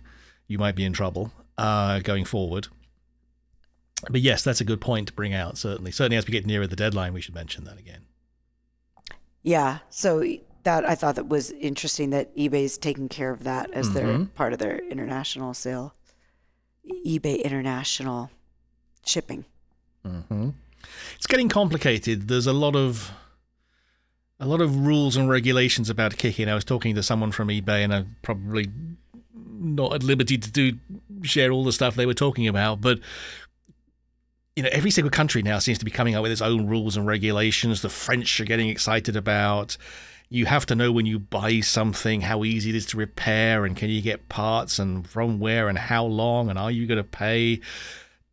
you 0.50 0.58
might 0.58 0.76
be 0.76 0.84
in 0.84 0.92
trouble 0.92 1.32
uh, 1.62 2.00
going 2.00 2.26
forward. 2.26 2.68
But 4.10 4.22
yes, 4.22 4.44
that's 4.44 4.60
a 4.60 4.64
good 4.64 4.82
point 4.82 5.08
to 5.10 5.14
bring 5.14 5.34
out. 5.34 5.60
Certainly, 5.60 5.92
certainly 5.92 6.18
as 6.18 6.26
we 6.26 6.32
get 6.32 6.46
nearer 6.46 6.66
the 6.66 6.76
deadline, 6.76 7.14
we 7.14 7.22
should 7.22 7.36
mention 7.36 7.66
that 7.66 7.78
again. 7.78 8.06
Yeah. 9.44 9.80
So 9.90 10.24
that 10.64 10.90
I 10.90 10.96
thought 10.96 11.16
that 11.16 11.28
was 11.28 11.52
interesting 11.52 12.10
that 12.10 12.36
eBay's 12.36 12.80
taking 12.80 13.10
care 13.10 13.30
of 13.30 13.44
that 13.44 13.70
as 13.72 13.90
mm-hmm. 13.90 13.94
their 13.94 14.26
part 14.34 14.54
of 14.54 14.60
their 14.60 14.80
international 14.80 15.54
sale. 15.54 15.94
eBay 17.06 17.44
international 17.44 18.32
shipping. 19.06 19.46
Mm-hmm. 20.06 20.50
It's 21.16 21.28
getting 21.28 21.50
complicated. 21.50 22.28
There's 22.28 22.48
a 22.48 22.54
lot 22.54 22.76
of 22.76 23.12
a 24.40 24.48
lot 24.48 24.62
of 24.62 24.76
rules 24.76 25.16
and 25.16 25.30
regulations 25.30 25.92
about 25.92 26.18
kicking. 26.18 26.50
I 26.50 26.56
was 26.56 26.66
talking 26.66 26.96
to 26.96 27.04
someone 27.04 27.32
from 27.32 27.50
eBay, 27.50 27.84
and 27.84 27.94
I 27.94 28.06
probably 28.24 28.68
not 29.62 29.94
at 29.94 30.04
liberty 30.04 30.38
to 30.38 30.52
do 30.52 30.74
share 31.24 31.52
all 31.52 31.64
the 31.64 31.72
stuff 31.72 31.96
they 31.96 32.06
were 32.06 32.14
talking 32.14 32.48
about, 32.48 32.82
but 32.82 33.00
you 34.56 34.64
know, 34.64 34.70
every 34.74 34.92
single 34.92 35.12
country 35.12 35.42
now 35.42 35.60
seems 35.60 35.78
to 35.78 35.86
be 35.86 35.92
coming 35.92 36.16
up 36.16 36.24
with 36.24 36.32
its 36.32 36.42
own 36.42 36.68
rules 36.68 36.98
and 36.98 37.08
regulations. 37.08 37.82
The 37.82 37.90
French 37.90 38.42
are 38.42 38.46
getting 38.46 38.68
excited 38.68 39.16
about 39.16 39.78
you 40.32 40.46
have 40.46 40.66
to 40.66 40.76
know 40.76 40.94
when 40.94 41.06
you 41.06 41.20
buy 41.20 41.60
something 41.60 42.22
how 42.22 42.46
easy 42.46 42.70
it 42.70 42.76
is 42.76 42.86
to 42.88 42.98
repair 42.98 43.66
and 43.66 43.76
can 43.76 43.90
you 43.90 44.02
get 44.02 44.30
parts 44.30 44.80
and 44.80 45.08
from 45.08 45.40
where 45.40 45.68
and 45.68 45.78
how 45.78 46.06
long 46.06 46.50
and 46.50 46.58
are 46.58 46.72
you 46.72 46.88
going 46.88 46.98
to 46.98 47.04
pay 47.04 47.60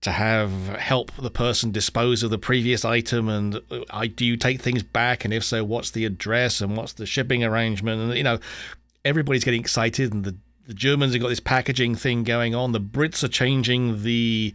to 0.00 0.12
have 0.12 0.52
help 0.78 1.10
the 1.16 1.30
person 1.30 1.72
dispose 1.72 2.22
of 2.22 2.30
the 2.30 2.38
previous 2.38 2.84
item 2.84 3.28
and 3.28 3.60
uh, 3.90 4.06
do 4.14 4.24
you 4.24 4.36
take 4.36 4.62
things 4.62 4.82
back 4.82 5.24
and 5.24 5.34
if 5.34 5.42
so 5.42 5.64
what's 5.64 5.90
the 5.90 6.04
address 6.04 6.60
and 6.60 6.76
what's 6.76 6.92
the 6.92 7.04
shipping 7.04 7.42
arrangement 7.42 8.00
and 8.00 8.14
you 8.16 8.22
know 8.22 8.38
everybody's 9.04 9.44
getting 9.44 9.60
excited 9.60 10.14
and 10.14 10.24
the, 10.24 10.36
the 10.68 10.74
germans 10.74 11.12
have 11.12 11.20
got 11.20 11.28
this 11.28 11.40
packaging 11.40 11.96
thing 11.96 12.22
going 12.22 12.54
on 12.54 12.70
the 12.70 12.80
brits 12.80 13.24
are 13.24 13.28
changing 13.28 14.04
the 14.04 14.54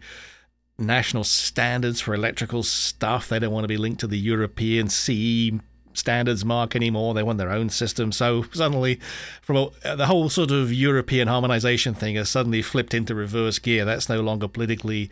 national 0.78 1.22
standards 1.22 2.00
for 2.00 2.14
electrical 2.14 2.62
stuff 2.62 3.28
they 3.28 3.38
don't 3.38 3.52
want 3.52 3.64
to 3.64 3.68
be 3.68 3.76
linked 3.76 4.00
to 4.00 4.06
the 4.06 4.18
european 4.18 4.88
ce 4.88 5.52
standards 5.94 6.44
mark 6.44 6.76
anymore. 6.76 7.14
They 7.14 7.22
want 7.22 7.38
their 7.38 7.50
own 7.50 7.70
system. 7.70 8.12
So 8.12 8.44
suddenly, 8.52 9.00
from 9.40 9.56
a, 9.56 9.96
the 9.96 10.06
whole 10.06 10.28
sort 10.28 10.50
of 10.50 10.72
European 10.72 11.28
harmonization 11.28 11.94
thing 11.94 12.16
has 12.16 12.28
suddenly 12.28 12.62
flipped 12.62 12.92
into 12.92 13.14
reverse 13.14 13.58
gear. 13.58 13.84
That's 13.84 14.08
no 14.08 14.20
longer 14.20 14.48
politically, 14.48 15.10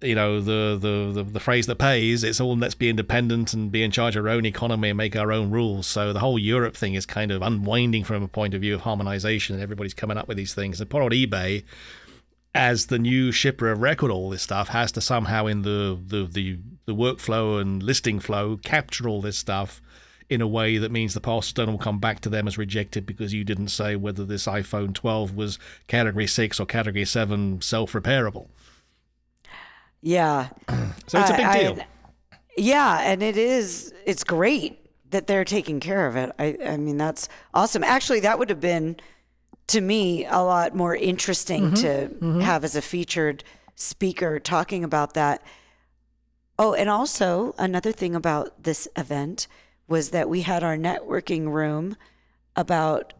you 0.00 0.14
know, 0.14 0.40
the 0.40 0.78
the 0.80 1.22
the, 1.22 1.30
the 1.30 1.40
phrase 1.40 1.66
that 1.66 1.76
pays. 1.76 2.22
It's 2.24 2.40
all 2.40 2.56
let's 2.56 2.74
be 2.74 2.88
independent 2.88 3.52
and 3.54 3.70
be 3.72 3.82
in 3.82 3.90
charge 3.90 4.16
of 4.16 4.24
our 4.24 4.30
own 4.30 4.46
economy 4.46 4.90
and 4.90 4.96
make 4.96 5.16
our 5.16 5.32
own 5.32 5.50
rules. 5.50 5.86
So 5.86 6.12
the 6.12 6.20
whole 6.20 6.38
Europe 6.38 6.76
thing 6.76 6.94
is 6.94 7.06
kind 7.06 7.30
of 7.30 7.42
unwinding 7.42 8.04
from 8.04 8.22
a 8.22 8.28
point 8.28 8.54
of 8.54 8.60
view 8.60 8.74
of 8.74 8.82
harmonization, 8.82 9.54
and 9.54 9.62
everybody's 9.62 9.94
coming 9.94 10.16
up 10.16 10.28
with 10.28 10.36
these 10.36 10.54
things. 10.54 10.80
And 10.80 10.90
poor 10.90 11.02
old 11.02 11.12
eBay 11.12 11.64
as 12.56 12.86
the 12.86 12.98
new 12.98 13.30
shipper 13.30 13.70
of 13.70 13.82
record, 13.82 14.10
all 14.10 14.30
this 14.30 14.40
stuff 14.40 14.68
has 14.68 14.90
to 14.92 15.00
somehow 15.02 15.46
in 15.46 15.62
the, 15.62 16.00
the 16.06 16.24
the 16.24 16.58
the 16.86 16.94
workflow 16.94 17.60
and 17.60 17.82
listing 17.82 18.18
flow 18.18 18.56
capture 18.56 19.08
all 19.08 19.20
this 19.20 19.36
stuff 19.36 19.82
in 20.30 20.40
a 20.40 20.46
way 20.46 20.78
that 20.78 20.90
means 20.90 21.14
the 21.14 21.20
parcel 21.20 21.66
will 21.66 21.78
come 21.78 21.98
back 21.98 22.20
to 22.20 22.28
them 22.28 22.48
as 22.48 22.58
rejected 22.58 23.06
because 23.06 23.34
you 23.34 23.44
didn't 23.44 23.68
say 23.68 23.94
whether 23.94 24.24
this 24.24 24.46
iPhone 24.46 24.92
12 24.94 25.36
was 25.36 25.58
category 25.86 26.26
6 26.26 26.58
or 26.58 26.66
category 26.66 27.04
7 27.04 27.60
self 27.60 27.92
repairable. 27.92 28.48
Yeah. 30.02 30.48
so 31.06 31.20
it's 31.20 31.30
a 31.30 31.36
big 31.36 31.52
deal. 31.52 31.78
I, 31.80 31.86
yeah, 32.56 33.00
and 33.02 33.22
it 33.22 33.36
is 33.36 33.92
it's 34.04 34.24
great 34.24 34.80
that 35.10 35.26
they're 35.26 35.44
taking 35.44 35.80
care 35.80 36.06
of 36.06 36.16
it. 36.16 36.32
I 36.38 36.56
I 36.64 36.76
mean 36.76 36.96
that's 36.96 37.28
awesome. 37.54 37.84
Actually, 37.84 38.20
that 38.20 38.38
would 38.38 38.50
have 38.50 38.60
been 38.60 38.96
to 39.68 39.80
me 39.80 40.24
a 40.26 40.38
lot 40.38 40.74
more 40.74 40.94
interesting 40.94 41.64
mm-hmm. 41.64 41.74
to 41.74 42.08
mm-hmm. 42.08 42.40
have 42.40 42.64
as 42.64 42.76
a 42.76 42.82
featured 42.82 43.44
speaker 43.74 44.38
talking 44.38 44.84
about 44.84 45.14
that. 45.14 45.42
Oh, 46.58 46.72
and 46.72 46.88
also 46.88 47.54
another 47.58 47.92
thing 47.92 48.14
about 48.14 48.62
this 48.62 48.88
event 48.96 49.46
was 49.88 50.10
that 50.10 50.28
we 50.28 50.42
had 50.42 50.64
our 50.64 50.76
networking 50.76 51.52
room 51.52 51.96
about 52.56 53.12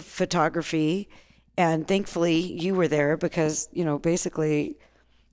photography 0.00 1.08
and 1.56 1.86
thankfully 1.86 2.38
you 2.38 2.74
were 2.74 2.88
there 2.88 3.16
because 3.16 3.68
you 3.72 3.84
know 3.84 3.98
basically 3.98 4.76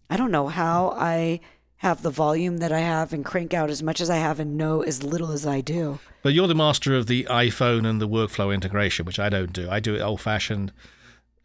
i 0.10 0.18
don't 0.18 0.32
know 0.32 0.48
how 0.48 0.90
i 0.98 1.40
have 1.78 2.02
the 2.02 2.10
volume 2.10 2.58
that 2.58 2.72
i 2.72 2.80
have 2.80 3.14
and 3.14 3.24
crank 3.26 3.54
out 3.54 3.70
as 3.70 3.84
much 3.84 4.02
as 4.02 4.10
i 4.10 4.18
have 4.18 4.40
and 4.40 4.58
know 4.58 4.82
as 4.82 5.04
little 5.04 5.32
as 5.32 5.46
i 5.46 5.62
do 5.62 6.00
but 6.24 6.34
you're 6.34 6.48
the 6.48 6.56
master 6.56 6.96
of 6.96 7.08
the 7.08 7.26
iphone 7.26 7.88
and 7.88 8.02
the 8.02 8.08
workflow 8.08 8.54
integration 8.54 9.06
which 9.06 9.20
i 9.20 9.30
don't 9.30 9.54
do 9.54 9.70
i 9.70 9.80
do 9.80 9.96
it 9.96 10.02
old 10.02 10.22
fashioned 10.22 10.72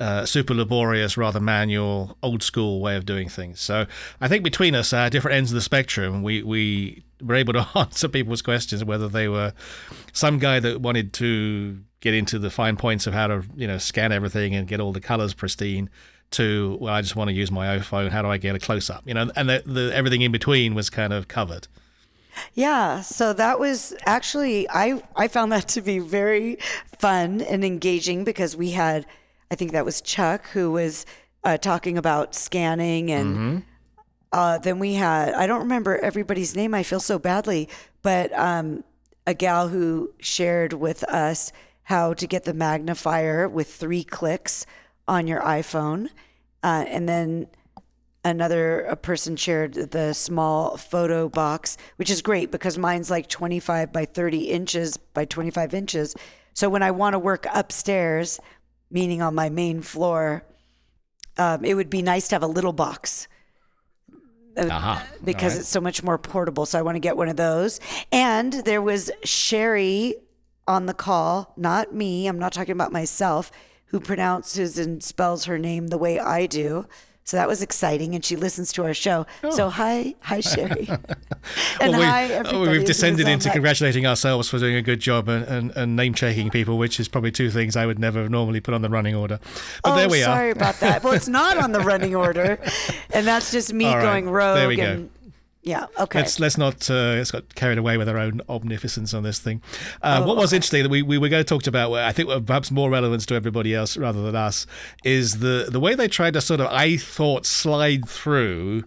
uh, 0.03 0.27
super 0.27 0.53
laborious, 0.53 1.17
rather 1.17 1.39
manual, 1.39 2.19
old 2.25 2.43
school 2.43 2.81
way 2.81 2.97
of 2.97 3.07
doing 3.07 3.29
things. 3.29 3.61
So 3.61 3.87
I 4.21 4.27
think 4.27 4.43
between 4.43 4.75
us, 4.75 4.93
uh, 4.93 5.09
different 5.09 5.37
ends 5.37 5.53
of 5.53 5.55
the 5.55 5.61
spectrum, 5.61 6.25
we 6.25 6.43
we 6.43 7.05
were 7.23 7.37
able 7.37 7.53
to 7.53 7.69
answer 7.77 8.09
people's 8.09 8.43
questions, 8.43 8.85
whether 8.85 9.07
they 9.07 9.29
were 9.29 9.53
some 10.13 10.41
guy 10.41 10.59
that 10.59 10.81
wanted 10.81 11.13
to 11.15 11.79
get 12.01 12.15
into 12.15 12.41
the 12.41 12.51
fine 12.51 12.77
points 12.77 13.07
of 13.07 13.15
how 13.15 13.29
to 13.29 13.45
you 13.55 13.69
know 13.69 13.79
scan 13.79 14.11
everything 14.11 14.57
and 14.57 14.67
get 14.67 14.81
all 14.81 14.93
the 14.93 15.01
colors 15.01 15.35
pristine. 15.35 15.89
To 16.33 16.79
well, 16.81 16.95
I 16.95 17.03
just 17.03 17.17
want 17.17 17.29
to 17.29 17.35
use 17.35 17.51
my 17.51 17.79
iPhone. 17.79 18.11
How 18.11 18.23
do 18.23 18.29
I 18.29 18.37
get 18.37 18.55
a 18.55 18.59
close 18.59 18.91
up? 18.91 19.03
You 19.07 19.15
know, 19.15 19.31
and 19.37 19.49
the, 19.49 19.63
the 19.65 19.91
everything 19.95 20.23
in 20.23 20.33
between 20.33 20.75
was 20.75 20.91
kind 20.91 21.13
of 21.13 21.29
covered. 21.29 21.69
Yeah, 22.55 23.01
so 23.03 23.33
that 23.35 23.59
was 23.59 23.95
actually 24.07 24.69
I 24.69 25.03
I 25.17 25.29
found 25.29 25.53
that 25.53 25.69
to 25.69 25.81
be 25.81 25.99
very 25.99 26.59
fun 26.99 27.41
and 27.43 27.65
engaging 27.65 28.25
because 28.25 28.57
we 28.57 28.71
had 28.71 29.07
I 29.51 29.55
think 29.55 29.73
that 29.73 29.85
was 29.85 30.01
Chuck 30.01 30.47
who 30.49 30.73
was 30.73 31.07
uh, 31.45 31.59
talking 31.59 31.99
about 31.99 32.35
scanning 32.35 33.11
and 33.11 33.37
mm-hmm. 33.37 33.59
uh, 34.33 34.59
then 34.59 34.79
we 34.79 34.95
had 34.95 35.35
I 35.35 35.47
don't 35.47 35.61
remember 35.61 35.99
everybody's 35.99 36.57
name. 36.57 36.75
I 36.75 36.83
feel 36.83 37.01
so 37.01 37.19
badly, 37.19 37.69
but 38.03 38.33
um, 38.39 38.85
a 39.27 39.35
gal 39.35 39.69
who 39.69 40.13
shared 40.19 40.73
with 40.73 41.05
us 41.05 41.53
how 41.85 42.15
to 42.15 42.27
get 42.27 42.45
the 42.45 42.55
magnifier 42.55 43.49
with 43.49 43.73
three 43.73 44.05
clicks 44.05 44.65
on 45.13 45.27
your 45.27 45.43
iPhone, 45.43 46.09
uh, 46.63 46.85
and 46.89 47.07
then 47.07 47.47
another 48.25 48.99
person 49.03 49.37
shared 49.37 49.75
the 49.75 50.15
small 50.15 50.77
photo 50.79 51.29
box, 51.29 51.77
which 51.97 52.09
is 52.09 52.23
great 52.23 52.51
because 52.51 52.79
mine's 52.79 53.11
like 53.11 53.29
25 53.29 53.93
by 53.93 54.07
30 54.07 54.45
inches 54.45 54.97
by 54.97 55.25
25 55.27 55.75
inches. 55.75 56.15
So 56.55 56.71
when 56.71 56.83
I 56.83 56.93
want 56.93 57.13
to 57.13 57.19
work 57.19 57.47
upstairs, 57.53 58.41
meaning 58.91 59.21
on 59.21 59.35
my 59.35 59.51
main 59.51 59.83
floor, 59.83 60.45
um, 61.37 61.65
it 61.65 61.75
would 61.75 61.91
be 61.91 62.01
nice 62.01 62.29
to 62.29 62.35
have 62.37 62.43
a 62.43 62.47
little 62.47 62.73
box. 62.73 63.29
Uh, 64.57 64.67
uh-huh. 64.67 65.05
Because 65.23 65.55
right. 65.55 65.61
it's 65.61 65.69
so 65.69 65.81
much 65.81 66.03
more 66.03 66.19
portable. 66.19 66.65
So 66.65 66.79
I 66.79 66.83
want 66.83 66.97
to 66.97 67.01
get 67.01 67.17
one 67.17 67.29
of 67.29 67.37
those. 67.37 67.81
And 68.11 68.53
there 68.53 68.83
was 68.83 69.11
Sherry 69.25 70.15
on 70.67 70.87
the 70.87 70.95
call, 70.95 71.53
not 71.57 71.95
me. 71.95 72.27
I'm 72.29 72.39
not 72.39 72.53
talking 72.53 72.73
about 72.73 72.93
myself, 72.93 73.51
who 73.93 74.01
pronounces 74.01 74.79
and 74.79 75.03
spells 75.03 75.45
her 75.45 75.59
name 75.59 75.89
the 75.89 75.99
way 75.99 76.19
I 76.19 76.47
do. 76.47 76.87
So 77.25 77.37
that 77.37 77.47
was 77.47 77.63
exciting, 77.63 78.17
and 78.17 78.25
she 78.25 78.35
listens 78.35 78.73
to 78.73 78.83
our 78.83 78.95
show. 78.95 79.27
Oh. 79.45 79.51
So 79.53 79.69
hi, 79.69 80.17
hi 80.23 80.41
Sherry, 80.41 80.89
and 81.81 81.93
well, 81.93 82.01
we, 82.01 82.05
hi 82.05 82.33
oh, 82.33 82.39
everybody. 82.39 82.71
We've 82.71 82.85
descended 82.85 83.29
into 83.29 83.49
congratulating 83.49 84.07
ourselves 84.07 84.49
for 84.49 84.59
doing 84.59 84.75
a 84.75 84.83
good 84.83 84.99
job 84.99 85.29
and, 85.29 85.45
and, 85.45 85.71
and 85.77 85.95
name 85.95 86.15
checking 86.15 86.51
people, 86.51 86.79
which 86.79 86.99
is 86.99 87.07
probably 87.07 87.31
two 87.31 87.49
things 87.49 87.77
I 87.77 87.87
would 87.87 88.01
never 88.01 88.29
normally 88.29 88.59
put 88.59 88.75
on 88.75 88.83
the 88.83 88.89
running 88.89 89.15
order. 89.15 89.39
But 89.85 89.93
oh, 89.93 89.97
there 89.97 90.09
we 90.09 90.23
sorry 90.23 90.33
are. 90.33 90.37
Sorry 90.37 90.51
about 90.51 90.81
that. 90.81 91.05
Well, 91.05 91.13
it's 91.13 91.29
not 91.29 91.59
on 91.59 91.71
the 91.71 91.81
running 91.81 92.17
order, 92.17 92.61
and 93.13 93.25
that's 93.25 93.53
just 93.53 93.73
me 93.73 93.87
right, 93.87 94.03
going 94.03 94.29
rogue. 94.29 94.57
There 94.57 94.69
we 94.69 94.81
and, 94.81 95.09
go 95.09 95.22
yeah. 95.63 95.87
Okay. 95.99 96.19
Let's 96.19 96.41
let's 96.41 96.59
not 96.59 96.91
uh, 96.91 97.15
let's 97.15 97.31
got 97.31 97.55
carried 97.55 97.79
away 97.79 97.97
with 97.97 98.09
our 98.09 98.19
own 98.19 98.41
omnificence 98.49 99.15
on 99.15 99.23
this 99.23 99.39
thing. 99.39 99.63
Uh, 100.03 100.21
oh, 100.23 100.27
what 100.27 100.37
was 100.37 100.51
okay. 100.51 100.57
interesting 100.57 100.83
that 100.83 100.89
we, 100.89 101.03
we 101.03 101.19
were 101.19 101.29
going 101.29 101.45
to 101.45 101.49
talk 101.49 101.69
about, 101.69 101.93
I 101.93 102.11
think 102.11 102.29
perhaps 102.47 102.73
more 102.73 102.91
relevance 102.91 103.25
to 103.27 103.35
everybody 103.35 103.73
else 103.73 103.97
rather 103.97 104.23
than 104.23 104.35
us, 104.35 104.67
is 105.05 105.39
the 105.39 105.69
the 105.71 105.79
way 105.79 105.95
they 105.95 106.09
tried 106.09 106.35
to 106.35 106.41
sort 106.41 106.61
of 106.61 106.67
I 106.67 106.97
thought 106.97 107.47
slide 107.47 108.09
through 108.09 108.83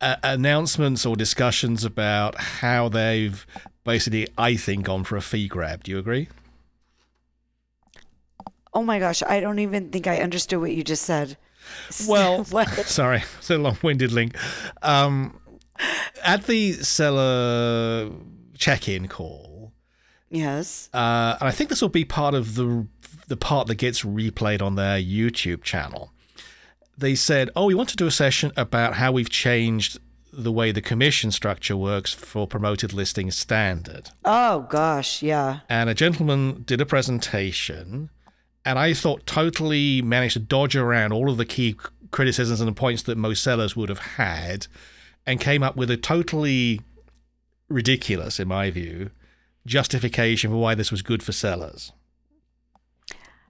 uh, 0.00 0.14
announcements 0.22 1.04
or 1.04 1.16
discussions 1.16 1.84
about 1.84 2.40
how 2.40 2.88
they've 2.88 3.44
basically 3.82 4.28
I 4.38 4.54
think 4.54 4.84
gone 4.84 5.02
for 5.02 5.16
a 5.16 5.22
fee 5.22 5.48
grab. 5.48 5.82
Do 5.82 5.90
you 5.90 5.98
agree? 5.98 6.28
Oh 8.72 8.84
my 8.84 9.00
gosh, 9.00 9.24
I 9.24 9.40
don't 9.40 9.58
even 9.58 9.90
think 9.90 10.06
I 10.06 10.18
understood 10.18 10.60
what 10.60 10.72
you 10.72 10.84
just 10.84 11.02
said. 11.02 11.36
Well, 12.08 12.44
sorry, 12.84 13.24
it's 13.38 13.50
a 13.50 13.58
long-winded 13.58 14.12
link. 14.12 14.36
Um, 14.82 15.40
at 16.24 16.44
the 16.44 16.72
seller 16.72 18.10
check-in 18.56 19.08
call. 19.08 19.72
Yes. 20.30 20.88
Uh, 20.92 21.36
and 21.40 21.48
I 21.48 21.50
think 21.52 21.70
this 21.70 21.80
will 21.80 21.88
be 21.88 22.04
part 22.04 22.34
of 22.34 22.54
the 22.54 22.86
the 23.28 23.36
part 23.36 23.66
that 23.66 23.74
gets 23.76 24.02
replayed 24.02 24.62
on 24.62 24.76
their 24.76 24.98
YouTube 24.98 25.62
channel. 25.62 26.12
They 26.98 27.14
said, 27.14 27.50
"Oh, 27.54 27.66
we 27.66 27.74
want 27.74 27.88
to 27.90 27.96
do 27.96 28.06
a 28.06 28.10
session 28.10 28.52
about 28.56 28.94
how 28.94 29.12
we've 29.12 29.30
changed 29.30 29.98
the 30.32 30.52
way 30.52 30.70
the 30.70 30.82
commission 30.82 31.30
structure 31.30 31.76
works 31.76 32.12
for 32.12 32.46
promoted 32.46 32.92
listing 32.92 33.30
standard." 33.30 34.10
Oh 34.24 34.60
gosh, 34.70 35.22
yeah. 35.22 35.60
And 35.68 35.88
a 35.88 35.94
gentleman 35.94 36.62
did 36.64 36.80
a 36.80 36.86
presentation, 36.86 38.10
and 38.64 38.78
I 38.78 38.94
thought 38.94 39.26
totally 39.26 40.02
managed 40.02 40.34
to 40.34 40.40
dodge 40.40 40.76
around 40.76 41.12
all 41.12 41.30
of 41.30 41.36
the 41.36 41.44
key 41.44 41.76
criticisms 42.10 42.60
and 42.60 42.68
the 42.68 42.72
points 42.72 43.02
that 43.04 43.18
most 43.18 43.42
sellers 43.42 43.76
would 43.76 43.88
have 43.88 43.98
had 43.98 44.66
and 45.26 45.40
came 45.40 45.62
up 45.62 45.76
with 45.76 45.90
a 45.90 45.96
totally 45.96 46.80
ridiculous, 47.68 48.38
in 48.38 48.48
my 48.48 48.70
view, 48.70 49.10
justification 49.66 50.50
for 50.50 50.56
why 50.56 50.74
this 50.74 50.90
was 50.90 51.02
good 51.02 51.22
for 51.22 51.32
sellers. 51.32 51.92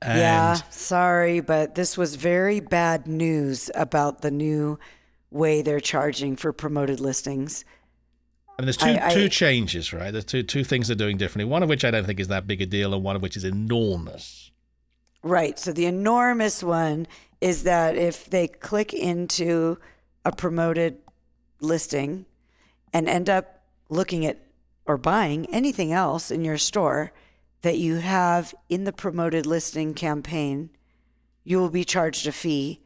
And 0.02 0.18
yeah, 0.18 0.54
sorry, 0.70 1.40
but 1.40 1.74
this 1.74 1.96
was 1.96 2.16
very 2.16 2.60
bad 2.60 3.06
news 3.06 3.70
about 3.74 4.22
the 4.22 4.30
new 4.30 4.78
way 5.30 5.62
they're 5.62 5.80
charging 5.80 6.36
for 6.36 6.52
promoted 6.52 7.00
listings. 7.00 7.64
I 8.58 8.62
mean, 8.62 8.66
there's 8.66 8.76
two 8.76 8.86
I, 8.86 9.08
I, 9.08 9.14
two 9.14 9.28
changes, 9.28 9.92
right? 9.92 10.10
There's 10.10 10.24
two 10.24 10.42
two 10.42 10.64
things 10.64 10.88
they're 10.88 10.96
doing 10.96 11.16
differently. 11.16 11.50
One 11.50 11.62
of 11.62 11.68
which 11.68 11.84
I 11.84 11.90
don't 11.90 12.04
think 12.04 12.20
is 12.20 12.28
that 12.28 12.46
big 12.46 12.62
a 12.62 12.66
deal, 12.66 12.94
and 12.94 13.02
one 13.02 13.16
of 13.16 13.22
which 13.22 13.36
is 13.36 13.44
enormous. 13.44 14.50
Right. 15.22 15.58
So 15.58 15.72
the 15.72 15.86
enormous 15.86 16.62
one 16.62 17.06
is 17.40 17.64
that 17.64 17.96
if 17.96 18.30
they 18.30 18.48
click 18.48 18.94
into 18.94 19.78
a 20.24 20.32
promoted 20.32 20.98
listing 21.60 22.26
and 22.92 23.08
end 23.08 23.28
up 23.28 23.62
looking 23.88 24.24
at 24.26 24.38
or 24.86 24.96
buying 24.96 25.46
anything 25.46 25.92
else 25.92 26.30
in 26.30 26.44
your 26.44 26.58
store 26.58 27.12
that 27.62 27.78
you 27.78 27.96
have 27.96 28.54
in 28.68 28.84
the 28.84 28.92
promoted 28.92 29.44
listing 29.44 29.94
campaign, 29.94 30.70
you 31.42 31.58
will 31.58 31.70
be 31.70 31.84
charged 31.84 32.26
a 32.26 32.32
fee. 32.32 32.80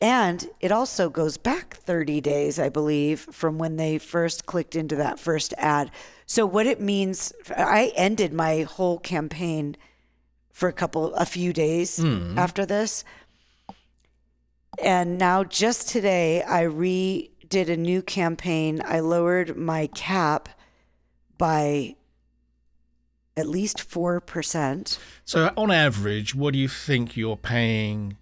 And 0.00 0.48
it 0.60 0.70
also 0.70 1.10
goes 1.10 1.36
back 1.36 1.74
30 1.74 2.20
days, 2.20 2.58
I 2.58 2.68
believe, 2.68 3.20
from 3.32 3.58
when 3.58 3.76
they 3.76 3.98
first 3.98 4.46
clicked 4.46 4.76
into 4.76 4.96
that 4.96 5.18
first 5.18 5.52
ad. 5.58 5.90
So, 6.24 6.46
what 6.46 6.66
it 6.66 6.80
means, 6.80 7.32
I 7.48 7.92
ended 7.96 8.32
my 8.32 8.62
whole 8.62 8.98
campaign 8.98 9.76
for 10.52 10.68
a 10.68 10.72
couple, 10.72 11.14
a 11.14 11.26
few 11.26 11.52
days 11.52 11.98
hmm. 11.98 12.38
after 12.38 12.64
this. 12.64 13.04
And 14.82 15.18
now, 15.18 15.44
just 15.44 15.88
today, 15.88 16.42
I 16.42 16.64
redid 16.64 17.68
a 17.68 17.76
new 17.76 18.02
campaign. 18.02 18.80
I 18.84 19.00
lowered 19.00 19.56
my 19.56 19.88
cap 19.88 20.48
by 21.36 21.96
at 23.36 23.48
least 23.48 23.78
4%. 23.78 24.98
So, 25.24 25.50
on 25.56 25.70
average, 25.70 26.34
what 26.34 26.52
do 26.52 26.58
you 26.58 26.68
think 26.68 27.16
you're 27.16 27.36
paying 27.36 28.16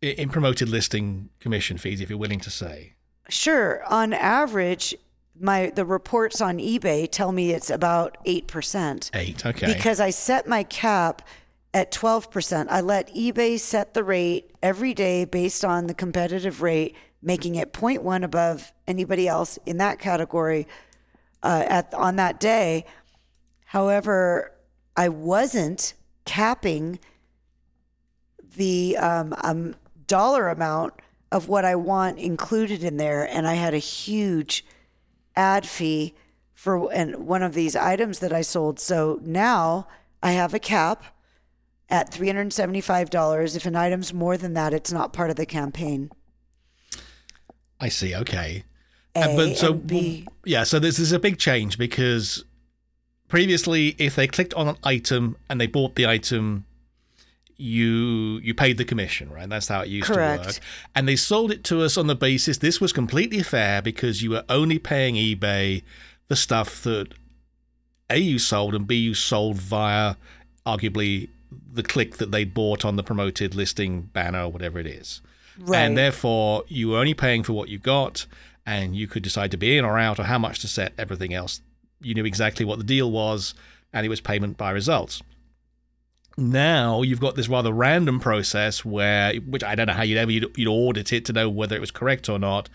in 0.00 0.28
promoted 0.28 0.68
listing 0.68 1.30
commission 1.40 1.78
fees, 1.78 2.00
if 2.00 2.08
you're 2.08 2.18
willing 2.18 2.40
to 2.40 2.50
say? 2.50 2.94
Sure, 3.28 3.82
on 3.86 4.12
average, 4.12 4.94
my 5.38 5.70
the 5.70 5.84
reports 5.84 6.40
on 6.40 6.58
eBay 6.58 7.08
tell 7.10 7.32
me 7.32 7.52
it's 7.52 7.70
about 7.70 8.16
8%. 8.26 9.10
Eight. 9.14 9.46
Okay. 9.46 9.72
Because 9.72 10.00
I 10.00 10.10
set 10.10 10.46
my 10.46 10.64
cap 10.64 11.22
at 11.72 11.92
12%. 11.92 12.66
I 12.68 12.80
let 12.80 13.14
eBay 13.14 13.58
set 13.58 13.94
the 13.94 14.04
rate 14.04 14.50
every 14.62 14.94
day 14.94 15.24
based 15.24 15.64
on 15.64 15.86
the 15.86 15.94
competitive 15.94 16.62
rate, 16.62 16.96
making 17.22 17.54
it 17.54 17.72
0.1 17.72 18.24
above 18.24 18.72
anybody 18.86 19.28
else 19.28 19.58
in 19.66 19.78
that 19.78 19.98
category 19.98 20.66
uh, 21.42 21.64
at 21.68 21.94
on 21.94 22.16
that 22.16 22.40
day. 22.40 22.84
However, 23.66 24.52
I 24.96 25.08
wasn't 25.08 25.94
capping 26.24 26.98
the 28.56 28.96
um, 28.96 29.34
um, 29.42 29.76
dollar 30.06 30.48
amount 30.48 30.94
of 31.30 31.48
what 31.48 31.64
I 31.64 31.76
want 31.76 32.18
included 32.18 32.82
in 32.82 32.96
there, 32.96 33.24
and 33.24 33.46
I 33.46 33.54
had 33.54 33.74
a 33.74 33.78
huge 33.78 34.64
ad 35.36 35.66
fee 35.66 36.14
for 36.52 36.92
and 36.92 37.26
one 37.26 37.42
of 37.42 37.54
these 37.54 37.76
items 37.76 38.18
that 38.18 38.32
I 38.32 38.42
sold. 38.42 38.80
So 38.80 39.20
now 39.22 39.86
I 40.22 40.32
have 40.32 40.52
a 40.52 40.58
cap 40.58 41.04
at 41.90 42.10
$375. 42.12 43.56
If 43.56 43.66
an 43.66 43.76
item's 43.76 44.14
more 44.14 44.36
than 44.36 44.54
that, 44.54 44.72
it's 44.72 44.92
not 44.92 45.12
part 45.12 45.30
of 45.30 45.36
the 45.36 45.46
campaign. 45.46 46.10
I 47.80 47.88
see. 47.88 48.14
Okay. 48.14 48.64
A 49.16 49.34
but 49.34 49.56
so 49.56 49.74
B. 49.74 50.26
yeah, 50.44 50.62
so 50.62 50.78
this 50.78 50.98
is 50.98 51.10
a 51.10 51.18
big 51.18 51.38
change 51.38 51.78
because 51.78 52.44
previously, 53.28 53.96
if 53.98 54.14
they 54.14 54.28
clicked 54.28 54.54
on 54.54 54.68
an 54.68 54.76
item 54.84 55.36
and 55.48 55.60
they 55.60 55.66
bought 55.66 55.96
the 55.96 56.06
item, 56.06 56.64
you 57.56 58.40
you 58.42 58.54
paid 58.54 58.78
the 58.78 58.84
commission, 58.84 59.30
right? 59.30 59.48
That's 59.48 59.68
how 59.68 59.80
it 59.80 59.88
used 59.88 60.06
Correct. 60.06 60.42
to 60.42 60.48
work. 60.48 60.58
And 60.94 61.08
they 61.08 61.16
sold 61.16 61.50
it 61.50 61.64
to 61.64 61.82
us 61.82 61.96
on 61.96 62.06
the 62.06 62.14
basis 62.14 62.58
this 62.58 62.80
was 62.80 62.92
completely 62.92 63.42
fair 63.42 63.82
because 63.82 64.22
you 64.22 64.30
were 64.30 64.44
only 64.48 64.78
paying 64.78 65.16
eBay 65.16 65.82
the 66.28 66.36
stuff 66.36 66.82
that 66.84 67.08
a 68.08 68.18
you 68.18 68.38
sold 68.38 68.74
and 68.74 68.86
b 68.86 68.96
you 68.96 69.14
sold 69.14 69.56
via 69.56 70.14
arguably 70.66 71.28
the 71.72 71.82
click 71.82 72.16
that 72.16 72.30
they 72.30 72.44
bought 72.44 72.84
on 72.84 72.96
the 72.96 73.02
promoted 73.02 73.54
listing 73.54 74.02
banner 74.02 74.44
or 74.44 74.52
whatever 74.52 74.78
it 74.78 74.86
is. 74.86 75.20
Right. 75.58 75.80
And 75.80 75.96
therefore, 75.96 76.64
you 76.68 76.90
were 76.90 76.98
only 76.98 77.14
paying 77.14 77.42
for 77.42 77.52
what 77.52 77.68
you 77.68 77.78
got, 77.78 78.26
and 78.64 78.96
you 78.96 79.06
could 79.06 79.22
decide 79.22 79.50
to 79.50 79.56
be 79.56 79.76
in 79.76 79.84
or 79.84 79.98
out 79.98 80.18
or 80.18 80.24
how 80.24 80.38
much 80.38 80.60
to 80.60 80.68
set 80.68 80.92
everything 80.96 81.34
else. 81.34 81.60
You 82.00 82.14
knew 82.14 82.24
exactly 82.24 82.64
what 82.64 82.78
the 82.78 82.84
deal 82.84 83.10
was, 83.10 83.54
and 83.92 84.06
it 84.06 84.08
was 84.08 84.20
payment 84.20 84.56
by 84.56 84.70
results. 84.70 85.22
Now 86.36 87.02
you've 87.02 87.20
got 87.20 87.34
this 87.34 87.48
rather 87.48 87.72
random 87.72 88.20
process 88.20 88.84
where, 88.84 89.34
which 89.36 89.64
I 89.64 89.74
don't 89.74 89.86
know 89.86 89.92
how 89.92 90.02
you'd 90.02 90.16
ever 90.16 90.30
you'd, 90.30 90.56
you'd 90.56 90.70
audit 90.70 91.12
it 91.12 91.24
to 91.26 91.32
know 91.32 91.50
whether 91.50 91.76
it 91.76 91.80
was 91.80 91.90
correct 91.90 92.28
or 92.28 92.38
not. 92.38 92.68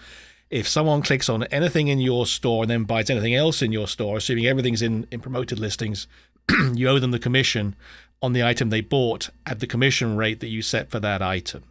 If 0.52 0.68
someone 0.68 1.02
clicks 1.02 1.28
on 1.28 1.44
anything 1.46 1.88
in 1.88 2.00
your 2.00 2.28
store 2.28 2.64
and 2.64 2.70
then 2.70 2.84
buys 2.84 3.10
anything 3.10 3.34
else 3.34 3.64
in 3.64 3.72
your 3.72 3.88
store, 3.88 4.18
assuming 4.18 4.46
everything's 4.46 4.84
in, 4.84 5.08
in 5.10 5.20
promoted 5.20 5.58
listings, 5.58 6.08
you 6.74 6.88
owe 6.88 7.00
them 7.00 7.12
the 7.12 7.18
commission 7.18 7.76
on 8.22 8.34
the 8.34 8.44
item 8.44 8.70
they 8.70 8.82
bought 8.82 9.30
at 9.46 9.60
the 9.60 9.68
commission 9.68 10.16
rate 10.16 10.40
that 10.40 10.48
you 10.48 10.62
set 10.62 10.90
for 10.90 11.00
that 11.00 11.22
item. 11.22 11.64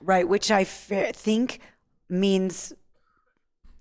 Right, 0.00 0.28
which 0.28 0.50
I 0.50 0.64
think 0.64 1.60
means 2.08 2.72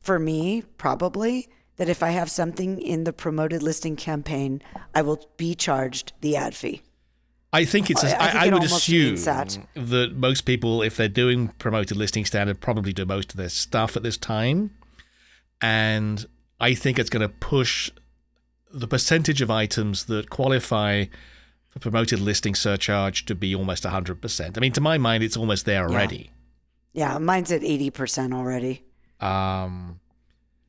for 0.01 0.19
me 0.19 0.63
probably 0.77 1.49
that 1.77 1.89
if 1.89 2.03
I 2.03 2.09
have 2.09 2.29
something 2.29 2.81
in 2.81 3.05
the 3.05 3.13
promoted 3.13 3.63
listing 3.63 3.95
campaign, 3.95 4.61
I 4.93 5.01
will 5.01 5.29
be 5.37 5.55
charged 5.55 6.13
the 6.21 6.35
ad 6.35 6.53
fee. 6.53 6.81
I 7.51 7.65
think 7.65 7.89
it's. 7.89 8.03
I- 8.03 8.09
I 8.09 8.11
I, 8.11 8.31
think 8.31 8.43
I 8.43 8.45
it 8.47 8.53
would 8.53 8.63
assume 8.63 9.15
that. 9.23 9.57
that 9.75 10.15
most 10.15 10.41
people, 10.41 10.81
if 10.83 10.97
they're 10.97 11.07
doing 11.07 11.47
promoted 11.57 11.97
listing 11.97 12.25
standard, 12.25 12.59
probably 12.59 12.93
do 12.93 13.05
most 13.05 13.31
of 13.31 13.37
their 13.37 13.49
stuff 13.49 13.95
at 13.95 14.03
this 14.03 14.17
time, 14.17 14.71
and 15.61 16.25
I 16.59 16.73
think 16.75 16.99
it's 16.99 17.09
going 17.09 17.21
to 17.21 17.29
push 17.29 17.89
the 18.71 18.87
percentage 18.87 19.41
of 19.41 19.49
items 19.49 20.05
that 20.05 20.29
qualify 20.29 21.05
for 21.69 21.79
promoted 21.79 22.19
listing 22.19 22.55
surcharge 22.55 23.25
to 23.25 23.35
be 23.35 23.55
almost 23.55 23.83
hundred 23.83 24.21
percent. 24.21 24.57
I 24.57 24.61
mean, 24.61 24.73
to 24.73 24.81
my 24.81 24.97
mind, 24.97 25.23
it's 25.23 25.37
almost 25.37 25.65
there 25.65 25.83
already. 25.83 26.31
Yeah, 26.93 27.17
mine's 27.19 27.51
at 27.51 27.61
80% 27.61 28.33
already. 28.33 28.83
Um, 29.19 29.99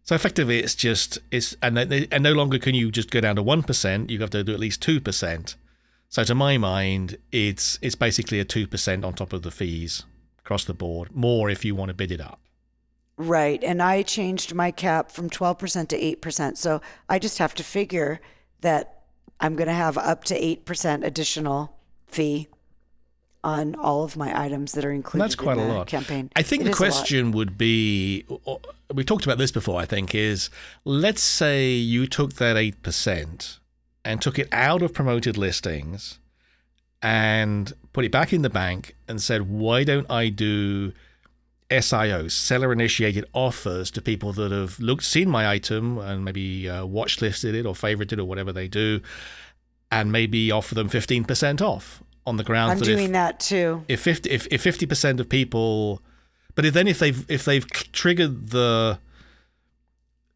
so 0.02 0.14
effectively, 0.14 0.58
it's 0.58 0.74
just 0.74 1.18
it's 1.30 1.56
and 1.62 1.78
and 1.78 2.22
no 2.22 2.32
longer 2.32 2.58
can 2.58 2.74
you 2.74 2.90
just 2.90 3.10
go 3.10 3.20
down 3.20 3.36
to 3.36 3.42
one 3.42 3.62
percent. 3.62 4.10
You 4.10 4.20
have 4.20 4.30
to 4.30 4.44
do 4.44 4.52
at 4.52 4.60
least 4.60 4.82
two 4.82 5.00
percent. 5.00 5.56
So 6.08 6.24
to 6.24 6.34
my 6.34 6.58
mind, 6.58 7.16
it's 7.32 7.78
it's 7.80 7.94
basically 7.94 8.40
a 8.40 8.44
two 8.44 8.66
percent 8.66 9.04
on 9.04 9.14
top 9.14 9.32
of 9.32 9.42
the 9.42 9.50
fees 9.50 10.04
across 10.40 10.64
the 10.64 10.74
board. 10.74 11.14
More 11.14 11.48
if 11.48 11.64
you 11.64 11.74
want 11.74 11.90
to 11.90 11.94
bid 11.94 12.10
it 12.10 12.20
up. 12.20 12.40
Right. 13.16 13.62
And 13.62 13.82
I 13.82 14.02
changed 14.02 14.54
my 14.54 14.70
cap 14.70 15.10
from 15.10 15.28
12% 15.28 15.88
to 15.88 16.00
8%. 16.16 16.56
So 16.56 16.80
I 17.06 17.18
just 17.18 17.36
have 17.36 17.54
to 17.56 17.62
figure 17.62 18.18
that 18.62 18.99
I'm 19.40 19.56
going 19.56 19.68
to 19.68 19.74
have 19.74 19.96
up 19.98 20.24
to 20.24 20.38
8% 20.38 21.04
additional 21.04 21.74
fee 22.06 22.48
on 23.42 23.74
all 23.74 24.04
of 24.04 24.16
my 24.16 24.38
items 24.38 24.72
that 24.72 24.84
are 24.84 24.90
And 24.90 24.96
included 24.98 25.24
that's 25.24 25.34
quite 25.34 25.56
in 25.56 25.64
a 25.70 25.74
lot. 25.74 25.86
campaign. 25.86 26.30
I 26.36 26.42
think 26.42 26.60
It 26.62 26.64
the 26.66 26.70
is 26.72 26.78
a 26.78 26.82
lot. 26.82 26.90
question 26.92 27.32
would 27.32 27.56
be 27.56 28.26
we 28.92 29.02
talked 29.02 29.24
about 29.24 29.38
this 29.38 29.50
before, 29.50 29.80
I 29.80 29.86
think, 29.86 30.14
is 30.14 30.50
let's 30.84 31.22
say 31.22 31.70
you 31.72 32.06
took 32.06 32.34
that 32.34 32.56
8% 32.56 33.58
and 34.04 34.20
took 34.20 34.38
it 34.38 34.48
out 34.52 34.82
of 34.82 34.92
promoted 34.92 35.38
listings 35.38 36.18
and 37.00 37.72
put 37.94 38.04
it 38.04 38.12
back 38.12 38.32
in 38.34 38.42
the 38.42 38.50
bank 38.50 38.94
and 39.08 39.22
said, 39.22 39.48
why 39.48 39.84
don't 39.84 40.10
I 40.10 40.28
do 40.28 40.92
SIOs, 41.70 42.32
seller 42.32 42.72
initiated 42.72 43.24
offers 43.32 43.90
to 43.92 44.02
people 44.02 44.32
that 44.32 44.50
have 44.50 44.78
looked, 44.80 45.04
seen 45.04 45.30
my 45.30 45.48
item 45.48 45.98
and 45.98 46.24
maybe 46.24 46.68
uh, 46.68 46.84
watch 46.84 47.20
listed 47.20 47.54
it 47.54 47.64
or 47.64 47.74
favorited 47.74 48.14
it 48.14 48.18
or 48.18 48.24
whatever 48.24 48.52
they 48.52 48.68
do, 48.68 49.00
and 49.90 50.10
maybe 50.10 50.50
offer 50.50 50.74
them 50.74 50.88
15% 50.88 51.60
off 51.60 52.02
on 52.26 52.36
the 52.36 52.44
grounds 52.44 52.72
I'm 52.72 52.78
that 52.78 52.84
doing 52.84 53.06
if, 53.06 53.12
that 53.12 53.40
too. 53.40 53.84
if 53.88 54.00
50 54.00 54.30
if, 54.30 54.46
if 54.50 54.62
50% 54.62 55.20
of 55.20 55.28
people 55.28 56.02
but 56.54 56.64
if 56.64 56.74
then 56.74 56.86
if 56.86 56.98
they've 56.98 57.24
if 57.30 57.44
they've 57.44 57.66
triggered 57.66 58.50
the 58.50 58.98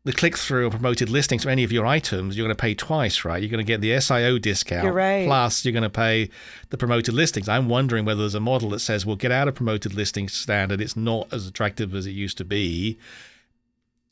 the 0.04 0.12
click 0.12 0.36
through 0.36 0.66
or 0.66 0.70
promoted 0.70 1.08
listings 1.08 1.44
for 1.44 1.50
any 1.50 1.64
of 1.64 1.72
your 1.72 1.86
items 1.86 2.36
you're 2.36 2.46
going 2.46 2.54
to 2.54 2.60
pay 2.60 2.74
twice 2.74 3.24
right? 3.24 3.42
You're 3.42 3.50
going 3.50 3.64
to 3.64 3.70
get 3.72 3.80
the 3.80 3.90
SIO 3.92 4.40
discount 4.40 4.84
You're 4.84 4.92
right. 4.92 5.26
plus 5.26 5.64
you're 5.64 5.72
going 5.72 5.82
to 5.82 5.90
pay 5.90 6.30
the 6.70 6.76
promoted 6.76 7.14
listings. 7.14 7.48
I'm 7.48 7.68
wondering 7.68 8.04
whether 8.04 8.20
there's 8.20 8.34
a 8.34 8.40
model 8.40 8.70
that 8.70 8.80
says 8.80 9.06
well 9.06 9.16
get 9.16 9.32
out 9.32 9.48
of 9.48 9.54
promoted 9.54 9.94
listings 9.94 10.34
standard. 10.34 10.80
It's 10.80 10.96
not 10.96 11.32
as 11.32 11.46
attractive 11.46 11.94
as 11.94 12.06
it 12.06 12.10
used 12.12 12.38
to 12.38 12.44
be. 12.44 12.98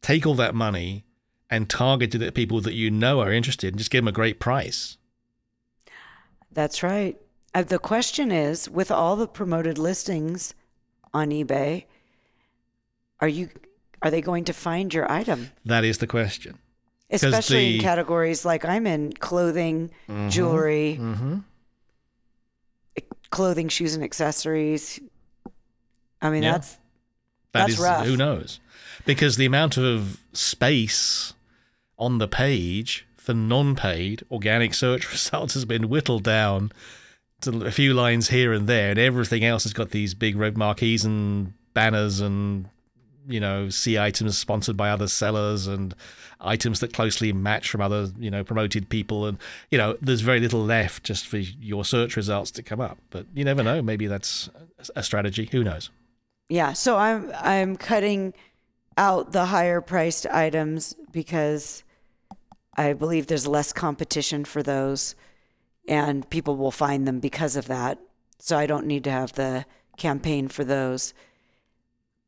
Take 0.00 0.26
all 0.26 0.34
that 0.34 0.54
money 0.54 1.04
and 1.50 1.68
target 1.68 2.14
it 2.14 2.22
at 2.22 2.34
people 2.34 2.60
that 2.62 2.72
you 2.72 2.90
know 2.90 3.20
are 3.20 3.30
interested 3.30 3.68
and 3.68 3.78
just 3.78 3.90
give 3.90 4.02
them 4.02 4.08
a 4.08 4.12
great 4.12 4.40
price. 4.40 4.96
That's 6.50 6.82
right. 6.82 7.18
Uh, 7.54 7.62
the 7.62 7.78
question 7.78 8.32
is 8.32 8.68
with 8.68 8.90
all 8.90 9.16
the 9.16 9.28
promoted 9.28 9.76
listings 9.76 10.54
on 11.12 11.28
eBay, 11.30 11.84
are 13.20 13.28
you 13.28 13.50
are 14.02 14.10
they 14.10 14.20
going 14.20 14.44
to 14.44 14.52
find 14.52 14.92
your 14.92 15.10
item? 15.10 15.50
that 15.64 15.84
is 15.84 15.98
the 15.98 16.06
question 16.06 16.58
Especially 17.10 17.56
the- 17.56 17.68
Mm-hmm. 17.70 17.74
in 17.76 17.80
categories 17.82 18.44
like 18.44 18.64
I'm 18.64 18.86
in 18.86 19.12
clothing, 19.12 19.90
jewelry, 20.28 20.98
e- 22.98 23.02
clothing, 23.30 23.68
shoes, 23.68 23.94
and 23.94 24.02
accessories. 24.04 25.00
I 26.20 26.30
mean, 26.30 26.42
Yeah. 26.42 26.52
that's 26.52 26.78
That 27.52 27.66
That's 27.66 27.72
is 27.74 27.78
rough. 27.80 28.06
who 28.06 28.16
knows, 28.16 28.60
because 29.04 29.36
the 29.36 29.44
amount 29.44 29.76
of 29.76 30.22
space 30.32 31.34
on 31.98 32.16
the 32.16 32.26
page 32.26 33.06
for 33.18 33.34
non-paid 33.34 34.24
organic 34.30 34.72
search 34.72 35.10
results 35.12 35.52
has 35.52 35.66
been 35.66 35.90
whittled 35.90 36.22
down 36.24 36.72
to 37.42 37.62
a 37.66 37.70
few 37.70 37.92
lines 37.92 38.30
here 38.30 38.54
and 38.54 38.66
there, 38.66 38.88
and 38.90 38.98
everything 38.98 39.44
else 39.44 39.64
has 39.64 39.74
got 39.74 39.90
these 39.90 40.14
big 40.14 40.34
red 40.36 40.56
marquees 40.56 41.04
and 41.04 41.52
banners 41.74 42.20
and 42.20 42.70
you 43.28 43.40
know, 43.40 43.68
see 43.68 43.98
items 43.98 44.36
sponsored 44.38 44.76
by 44.76 44.90
other 44.90 45.08
sellers 45.08 45.66
and 45.66 45.94
items 46.40 46.80
that 46.80 46.92
closely 46.92 47.32
match 47.32 47.70
from 47.70 47.80
other, 47.80 48.10
you 48.18 48.30
know, 48.30 48.42
promoted 48.44 48.88
people. 48.88 49.26
And, 49.26 49.38
you 49.70 49.78
know, 49.78 49.96
there's 50.00 50.20
very 50.20 50.40
little 50.40 50.64
left 50.64 51.04
just 51.04 51.26
for 51.26 51.38
your 51.38 51.84
search 51.84 52.16
results 52.16 52.50
to 52.52 52.62
come 52.62 52.80
up. 52.80 52.98
But 53.10 53.26
you 53.34 53.44
never 53.44 53.62
know. 53.62 53.82
Maybe 53.82 54.06
that's 54.06 54.50
a 54.96 55.02
strategy. 55.02 55.48
Who 55.52 55.62
knows? 55.64 55.90
Yeah. 56.48 56.72
So 56.72 56.96
I'm 56.96 57.32
I'm 57.36 57.76
cutting 57.76 58.34
out 58.98 59.32
the 59.32 59.46
higher 59.46 59.80
priced 59.80 60.26
items 60.26 60.94
because 61.12 61.82
I 62.76 62.92
believe 62.92 63.26
there's 63.26 63.46
less 63.46 63.72
competition 63.72 64.44
for 64.44 64.62
those 64.62 65.14
and 65.88 66.28
people 66.30 66.56
will 66.56 66.70
find 66.70 67.06
them 67.06 67.20
because 67.20 67.56
of 67.56 67.66
that. 67.66 67.98
So 68.38 68.58
I 68.58 68.66
don't 68.66 68.86
need 68.86 69.04
to 69.04 69.10
have 69.10 69.32
the 69.32 69.64
campaign 69.96 70.48
for 70.48 70.64
those. 70.64 71.14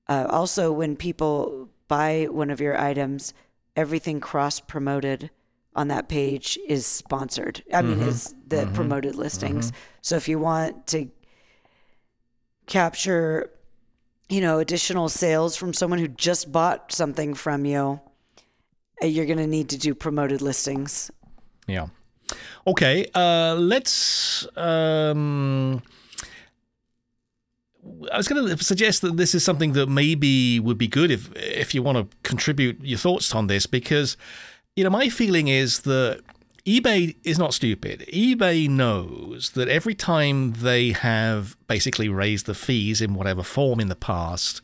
Uh, 0.08 0.26
also, 0.28 0.70
when 0.72 0.96
people 0.96 1.68
buy 1.88 2.26
one 2.30 2.50
of 2.50 2.60
your 2.60 2.78
items, 2.78 3.32
everything 3.76 4.20
cross 4.20 4.60
promoted 4.60 5.30
on 5.74 5.88
that 5.88 6.08
page 6.08 6.58
is 6.68 6.86
sponsored. 6.86 7.62
I 7.72 7.82
mean, 7.82 7.98
Mm-hmm. 7.98 8.08
is 8.08 8.34
the 8.46 8.66
promoted 8.74 9.16
listings. 9.16 9.72
So 10.02 10.16
if 10.16 10.28
you 10.28 10.38
want 10.38 10.86
to 10.88 11.08
capture, 12.66 13.50
you 14.28 14.40
know, 14.40 14.58
additional 14.58 15.08
sales 15.08 15.56
from 15.56 15.72
someone 15.74 15.98
who 15.98 16.08
just 16.08 16.52
bought 16.52 16.92
something 16.92 17.34
from 17.34 17.64
you, 17.64 18.00
uh, 19.02 19.06
you're 19.06 19.26
going 19.26 19.38
to 19.38 19.46
need 19.46 19.68
to 19.70 19.78
do 19.78 19.94
promoted 19.94 20.40
listings. 20.42 21.10
Yeah. 21.66 21.88
Okay. 22.66 23.06
Uh, 23.14 23.54
let's. 23.58 24.46
Um, 24.56 25.82
I 28.12 28.16
was 28.16 28.28
going 28.28 28.46
to 28.46 28.64
suggest 28.64 29.02
that 29.02 29.16
this 29.16 29.34
is 29.34 29.44
something 29.44 29.72
that 29.72 29.88
maybe 29.88 30.60
would 30.60 30.78
be 30.78 30.88
good 30.88 31.10
if 31.10 31.34
if 31.36 31.74
you 31.74 31.82
want 31.82 31.98
to 31.98 32.16
contribute 32.22 32.78
your 32.82 32.98
thoughts 32.98 33.34
on 33.34 33.46
this 33.46 33.66
because 33.66 34.16
you 34.76 34.84
know 34.84 34.90
my 34.90 35.08
feeling 35.08 35.48
is 35.48 35.80
that 35.80 36.22
eBay 36.66 37.14
is 37.24 37.38
not 37.38 37.52
stupid. 37.52 38.06
eBay 38.08 38.68
knows 38.70 39.50
that 39.50 39.68
every 39.68 39.94
time 39.94 40.54
they 40.54 40.92
have 40.92 41.58
basically 41.66 42.08
raised 42.08 42.46
the 42.46 42.54
fees 42.54 43.02
in 43.02 43.12
whatever 43.12 43.42
form 43.42 43.80
in 43.80 43.88
the 43.88 43.94
past, 43.94 44.62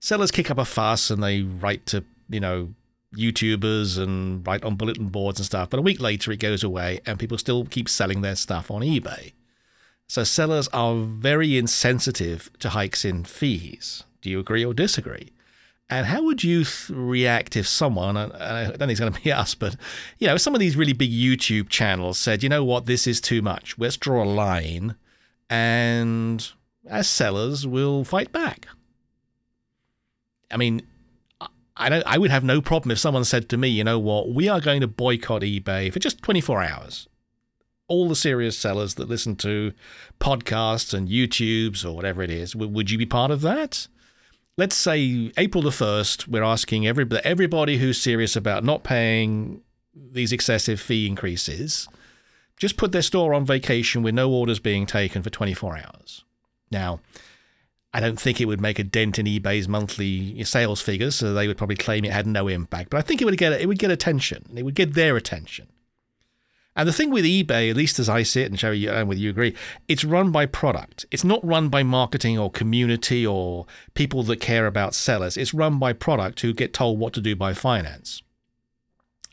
sellers 0.00 0.30
kick 0.30 0.50
up 0.50 0.56
a 0.56 0.64
fuss 0.64 1.10
and 1.10 1.22
they 1.22 1.42
write 1.42 1.84
to, 1.86 2.04
you 2.30 2.40
know, 2.40 2.70
YouTubers 3.14 3.98
and 3.98 4.46
write 4.46 4.64
on 4.64 4.76
bulletin 4.76 5.08
boards 5.08 5.38
and 5.38 5.44
stuff. 5.44 5.68
But 5.68 5.78
a 5.78 5.82
week 5.82 6.00
later, 6.00 6.32
it 6.32 6.38
goes 6.38 6.64
away 6.64 7.00
and 7.04 7.18
people 7.18 7.36
still 7.36 7.66
keep 7.66 7.86
selling 7.86 8.22
their 8.22 8.36
stuff 8.36 8.70
on 8.70 8.80
eBay. 8.80 9.32
So 10.12 10.24
sellers 10.24 10.68
are 10.74 10.94
very 10.96 11.56
insensitive 11.56 12.50
to 12.58 12.68
hikes 12.68 13.02
in 13.02 13.24
fees. 13.24 14.04
Do 14.20 14.28
you 14.28 14.40
agree 14.40 14.62
or 14.62 14.74
disagree? 14.74 15.32
And 15.88 16.04
how 16.04 16.22
would 16.24 16.44
you 16.44 16.64
th- 16.64 16.90
react 16.90 17.56
if 17.56 17.66
someone, 17.66 18.18
and 18.18 18.30
I 18.34 18.64
don't 18.64 18.76
think 18.76 18.90
it's 18.90 19.00
going 19.00 19.14
to 19.14 19.22
be 19.22 19.32
us, 19.42 19.54
but 19.54 19.74
you 20.18 20.26
know, 20.26 20.36
some 20.36 20.52
of 20.54 20.60
these 20.60 20.76
really 20.76 20.92
big 20.92 21.10
YouTube 21.10 21.70
channels 21.70 22.18
said, 22.18 22.42
you 22.42 22.50
know 22.50 22.62
what, 22.62 22.84
this 22.84 23.06
is 23.06 23.22
too 23.22 23.40
much. 23.40 23.74
Let's 23.78 23.96
draw 23.96 24.22
a 24.22 24.26
line, 24.26 24.96
and 25.48 26.46
as 26.86 27.08
sellers, 27.08 27.66
we'll 27.66 28.04
fight 28.04 28.32
back. 28.32 28.66
I 30.50 30.58
mean, 30.58 30.82
I 31.74 31.88
don't. 31.88 32.04
I 32.06 32.18
would 32.18 32.30
have 32.30 32.44
no 32.44 32.60
problem 32.60 32.90
if 32.90 32.98
someone 32.98 33.24
said 33.24 33.48
to 33.48 33.56
me, 33.56 33.68
you 33.68 33.82
know 33.82 33.98
what, 33.98 34.28
we 34.28 34.46
are 34.46 34.60
going 34.60 34.82
to 34.82 34.88
boycott 34.88 35.40
eBay 35.40 35.90
for 35.90 36.00
just 36.00 36.20
24 36.20 36.64
hours. 36.64 37.08
All 37.92 38.08
the 38.08 38.16
serious 38.16 38.56
sellers 38.56 38.94
that 38.94 39.10
listen 39.10 39.36
to 39.36 39.74
podcasts 40.18 40.94
and 40.94 41.10
YouTubes 41.10 41.84
or 41.84 41.92
whatever 41.92 42.22
it 42.22 42.30
is, 42.30 42.56
would 42.56 42.90
you 42.90 42.96
be 42.96 43.04
part 43.04 43.30
of 43.30 43.42
that? 43.42 43.86
Let's 44.56 44.76
say 44.76 45.30
April 45.36 45.62
the 45.62 45.68
1st, 45.70 46.26
we're 46.26 46.42
asking 46.42 46.86
everybody, 46.86 47.22
everybody 47.22 47.76
who's 47.76 48.00
serious 48.00 48.34
about 48.34 48.64
not 48.64 48.82
paying 48.82 49.60
these 49.94 50.32
excessive 50.32 50.80
fee 50.80 51.06
increases, 51.06 51.86
just 52.56 52.78
put 52.78 52.92
their 52.92 53.02
store 53.02 53.34
on 53.34 53.44
vacation 53.44 54.02
with 54.02 54.14
no 54.14 54.30
orders 54.30 54.58
being 54.58 54.86
taken 54.86 55.22
for 55.22 55.28
24 55.28 55.76
hours. 55.76 56.24
Now, 56.70 57.00
I 57.92 58.00
don't 58.00 58.18
think 58.18 58.40
it 58.40 58.46
would 58.46 58.60
make 58.60 58.78
a 58.78 58.84
dent 58.84 59.18
in 59.18 59.26
eBay's 59.26 59.68
monthly 59.68 60.42
sales 60.44 60.80
figures, 60.80 61.16
so 61.16 61.34
they 61.34 61.46
would 61.46 61.58
probably 61.58 61.76
claim 61.76 62.06
it 62.06 62.12
had 62.12 62.26
no 62.26 62.48
impact. 62.48 62.88
But 62.88 62.98
I 62.98 63.02
think 63.02 63.20
it 63.20 63.26
would 63.26 63.36
get 63.36 63.52
it 63.52 63.68
would 63.68 63.78
get 63.78 63.90
attention. 63.90 64.50
It 64.56 64.62
would 64.62 64.74
get 64.74 64.94
their 64.94 65.18
attention. 65.18 65.68
And 66.74 66.88
the 66.88 66.92
thing 66.92 67.10
with 67.10 67.24
eBay, 67.24 67.70
at 67.70 67.76
least 67.76 67.98
as 67.98 68.08
I 68.08 68.22
see 68.22 68.42
it, 68.42 68.50
and 68.50 68.58
Sherry, 68.58 68.86
and 68.86 69.08
with 69.08 69.18
you 69.18 69.28
agree, 69.28 69.54
it's 69.88 70.04
run 70.04 70.30
by 70.30 70.46
product. 70.46 71.04
It's 71.10 71.24
not 71.24 71.44
run 71.44 71.68
by 71.68 71.82
marketing 71.82 72.38
or 72.38 72.50
community 72.50 73.26
or 73.26 73.66
people 73.94 74.22
that 74.24 74.40
care 74.40 74.66
about 74.66 74.94
sellers. 74.94 75.36
It's 75.36 75.52
run 75.52 75.78
by 75.78 75.92
product 75.92 76.40
who 76.40 76.54
get 76.54 76.72
told 76.72 76.98
what 76.98 77.12
to 77.12 77.20
do 77.20 77.36
by 77.36 77.52
finance. 77.52 78.22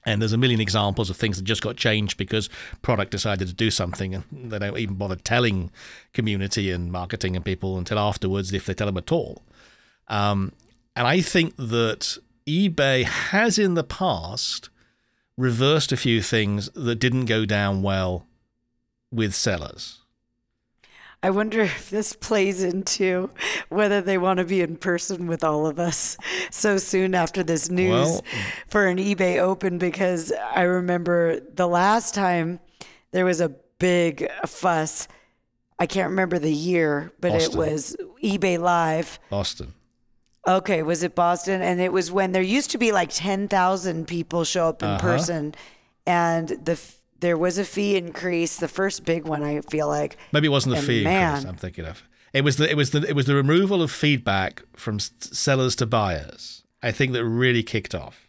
And 0.06 0.22
there's 0.22 0.34
a 0.34 0.38
million 0.38 0.60
examples 0.60 1.10
of 1.10 1.18
things 1.18 1.38
that 1.38 1.44
just 1.44 1.62
got 1.62 1.78
changed 1.78 2.18
because 2.18 2.50
product 2.82 3.12
decided 3.12 3.48
to 3.48 3.54
do 3.54 3.70
something 3.70 4.16
and 4.16 4.24
they 4.32 4.60
don't 4.60 4.78
even 4.78 4.96
bother 4.96 5.16
telling 5.16 5.72
community 6.14 6.72
and 6.72 6.92
marketing 6.92 7.36
and 7.36 7.46
people 7.46 7.78
until 7.78 8.00
afterwards 8.00 8.52
if 8.54 8.66
they 8.66 8.74
tell 8.74 8.88
them 8.88 8.98
at 8.98 9.12
all. 9.12 9.44
Um, 10.08 10.54
and 10.96 11.06
I 11.06 11.22
think 11.22 11.56
that 11.58 12.18
eBay 12.48 13.04
has 13.04 13.60
in 13.60 13.76
the 13.76 13.84
past 13.84 14.70
reversed 15.40 15.94
a 15.94 15.98
few 15.98 16.22
things 16.22 16.70
that 16.76 16.96
didn't 16.96 17.26
go 17.26 17.46
down 17.46 17.82
well 17.82 18.28
with 19.10 19.34
sellers. 19.34 20.00
I 21.24 21.30
wonder 21.32 21.62
if 21.62 21.90
this 21.90 22.14
plays 22.14 22.62
into 22.62 23.30
whether 23.70 24.02
they 24.02 24.18
want 24.18 24.40
to 24.40 24.46
be 24.46 24.62
in 24.62 24.76
person 24.78 25.28
with 25.28 25.44
all 25.44 25.66
of 25.66 25.80
us 25.80 26.18
so 26.52 26.78
soon 26.78 27.16
after 27.16 27.42
this 27.42 27.70
news 27.70 27.92
Well- 27.92 28.24
for 28.68 28.88
an 28.88 28.98
eBay 28.98 29.40
open 29.40 29.78
because 29.78 30.32
I 30.54 30.62
remember 30.62 31.40
the 31.40 31.68
last 31.68 32.14
time 32.14 32.60
there 33.12 33.26
was 33.26 33.42
a 33.42 33.50
big 33.80 34.30
fuss. 34.46 35.08
I 35.78 35.86
can't 35.88 36.10
remember 36.10 36.38
the 36.38 36.54
year, 36.54 37.12
but 37.22 37.32
it 37.42 37.56
was 37.56 37.96
eBay 38.22 38.60
Live. 38.60 39.20
Boston. 39.30 39.74
Okay, 40.50 40.82
was 40.84 41.04
it 41.04 41.14
Boston? 41.16 41.62
And 41.62 41.80
it 41.80 41.94
was 41.94 42.12
when 42.12 42.32
there 42.32 42.42
used 42.42 42.72
to 42.72 42.78
be 42.80 42.92
like 42.92 43.10
10,000 43.14 44.08
people 44.08 44.44
show 44.44 44.68
up 44.70 44.82
in 44.84 44.90
Uh-huh. 44.90 45.00
person 45.00 45.54
and 46.08 46.50
the 46.50 46.80
there 47.20 47.38
was 47.38 47.58
a 47.58 47.66
fee 47.66 47.98
increase, 47.98 48.58
the 48.58 48.68
first 48.70 49.04
big 49.04 49.26
one 49.26 49.44
I 49.44 49.60
feel 49.62 49.88
like. 49.90 50.18
Maybe 50.32 50.48
it 50.48 50.52
wasn't 50.52 50.74
the 50.76 50.80
And 50.80 50.88
fee 50.88 51.04
man. 51.04 51.36
increase. 51.36 51.50
I'm 51.50 51.58
thinking 51.58 51.86
of. 51.86 52.02
It 52.34 52.44
was 52.44 52.56
the 52.58 52.70
it 52.70 52.76
was 52.78 52.92
the 52.92 53.08
it 53.08 53.16
was 53.16 53.26
the 53.28 53.36
removal 53.36 53.82
of 53.82 53.92
feedback 53.92 54.64
from 54.76 55.00
sellers 55.00 55.76
to 55.78 55.86
buyers. 55.86 56.64
I 56.82 56.92
think 56.92 57.12
that 57.14 57.26
really 57.26 57.62
kicked 57.64 57.94
off. 57.94 58.28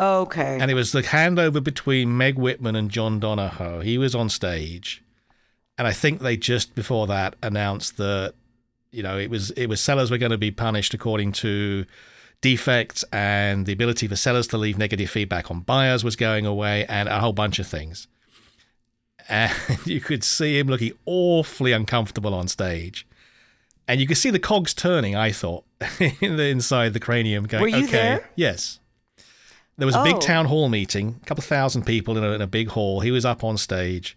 Okay. 0.00 0.58
And 0.60 0.70
it 0.70 0.74
was 0.74 0.92
the 0.92 1.02
handover 1.02 1.62
between 1.62 2.16
Meg 2.16 2.36
Whitman 2.36 2.76
and 2.76 2.90
John 2.90 3.20
Donahoe. 3.20 3.80
He 3.80 3.98
was 3.98 4.14
on 4.14 4.28
stage, 4.28 5.02
and 5.76 5.86
I 5.88 5.92
think 5.92 6.20
they 6.20 6.36
just 6.36 6.74
before 6.74 7.06
that 7.06 7.36
announced 7.42 7.96
that 7.98 8.34
you 8.90 9.02
know 9.02 9.18
it 9.18 9.30
was 9.30 9.50
it 9.52 9.66
was 9.66 9.80
sellers 9.80 10.10
were 10.10 10.18
going 10.18 10.32
to 10.32 10.38
be 10.38 10.50
punished 10.50 10.94
according 10.94 11.32
to 11.32 11.84
defects 12.40 13.04
and 13.12 13.66
the 13.66 13.72
ability 13.72 14.06
for 14.06 14.16
sellers 14.16 14.46
to 14.46 14.56
leave 14.56 14.78
negative 14.78 15.10
feedback 15.10 15.50
on 15.50 15.60
buyers 15.60 16.04
was 16.04 16.16
going 16.16 16.46
away 16.46 16.86
and 16.86 17.08
a 17.08 17.18
whole 17.20 17.32
bunch 17.32 17.58
of 17.58 17.66
things. 17.66 18.06
And 19.28 19.52
you 19.84 20.00
could 20.00 20.22
see 20.22 20.58
him 20.58 20.68
looking 20.68 20.92
awfully 21.04 21.72
uncomfortable 21.72 22.34
on 22.34 22.46
stage. 22.48 23.06
And 23.88 24.00
you 24.00 24.06
could 24.06 24.18
see 24.18 24.30
the 24.30 24.38
cogs 24.38 24.72
turning, 24.74 25.16
I 25.16 25.32
thought, 25.32 25.64
in 26.20 26.36
the, 26.36 26.44
inside 26.44 26.92
the 26.92 27.00
cranium 27.00 27.44
going, 27.44 27.62
Were 27.62 27.68
you 27.68 27.84
okay. 27.84 27.90
there? 27.90 28.30
Yes. 28.36 28.78
There 29.76 29.86
was 29.86 29.96
a 29.96 30.02
big 30.04 30.16
Oh. 30.16 30.20
town 30.20 30.46
hall 30.46 30.68
meeting, 30.68 31.18
a 31.22 31.26
couple 31.26 31.42
thousand 31.42 31.84
people 31.86 32.16
in 32.18 32.22
a, 32.24 32.30
in 32.32 32.42
a 32.42 32.46
big 32.46 32.68
hall. 32.68 33.00
He 33.00 33.10
was 33.10 33.24
up 33.24 33.42
on 33.44 33.56
stage, 33.56 34.16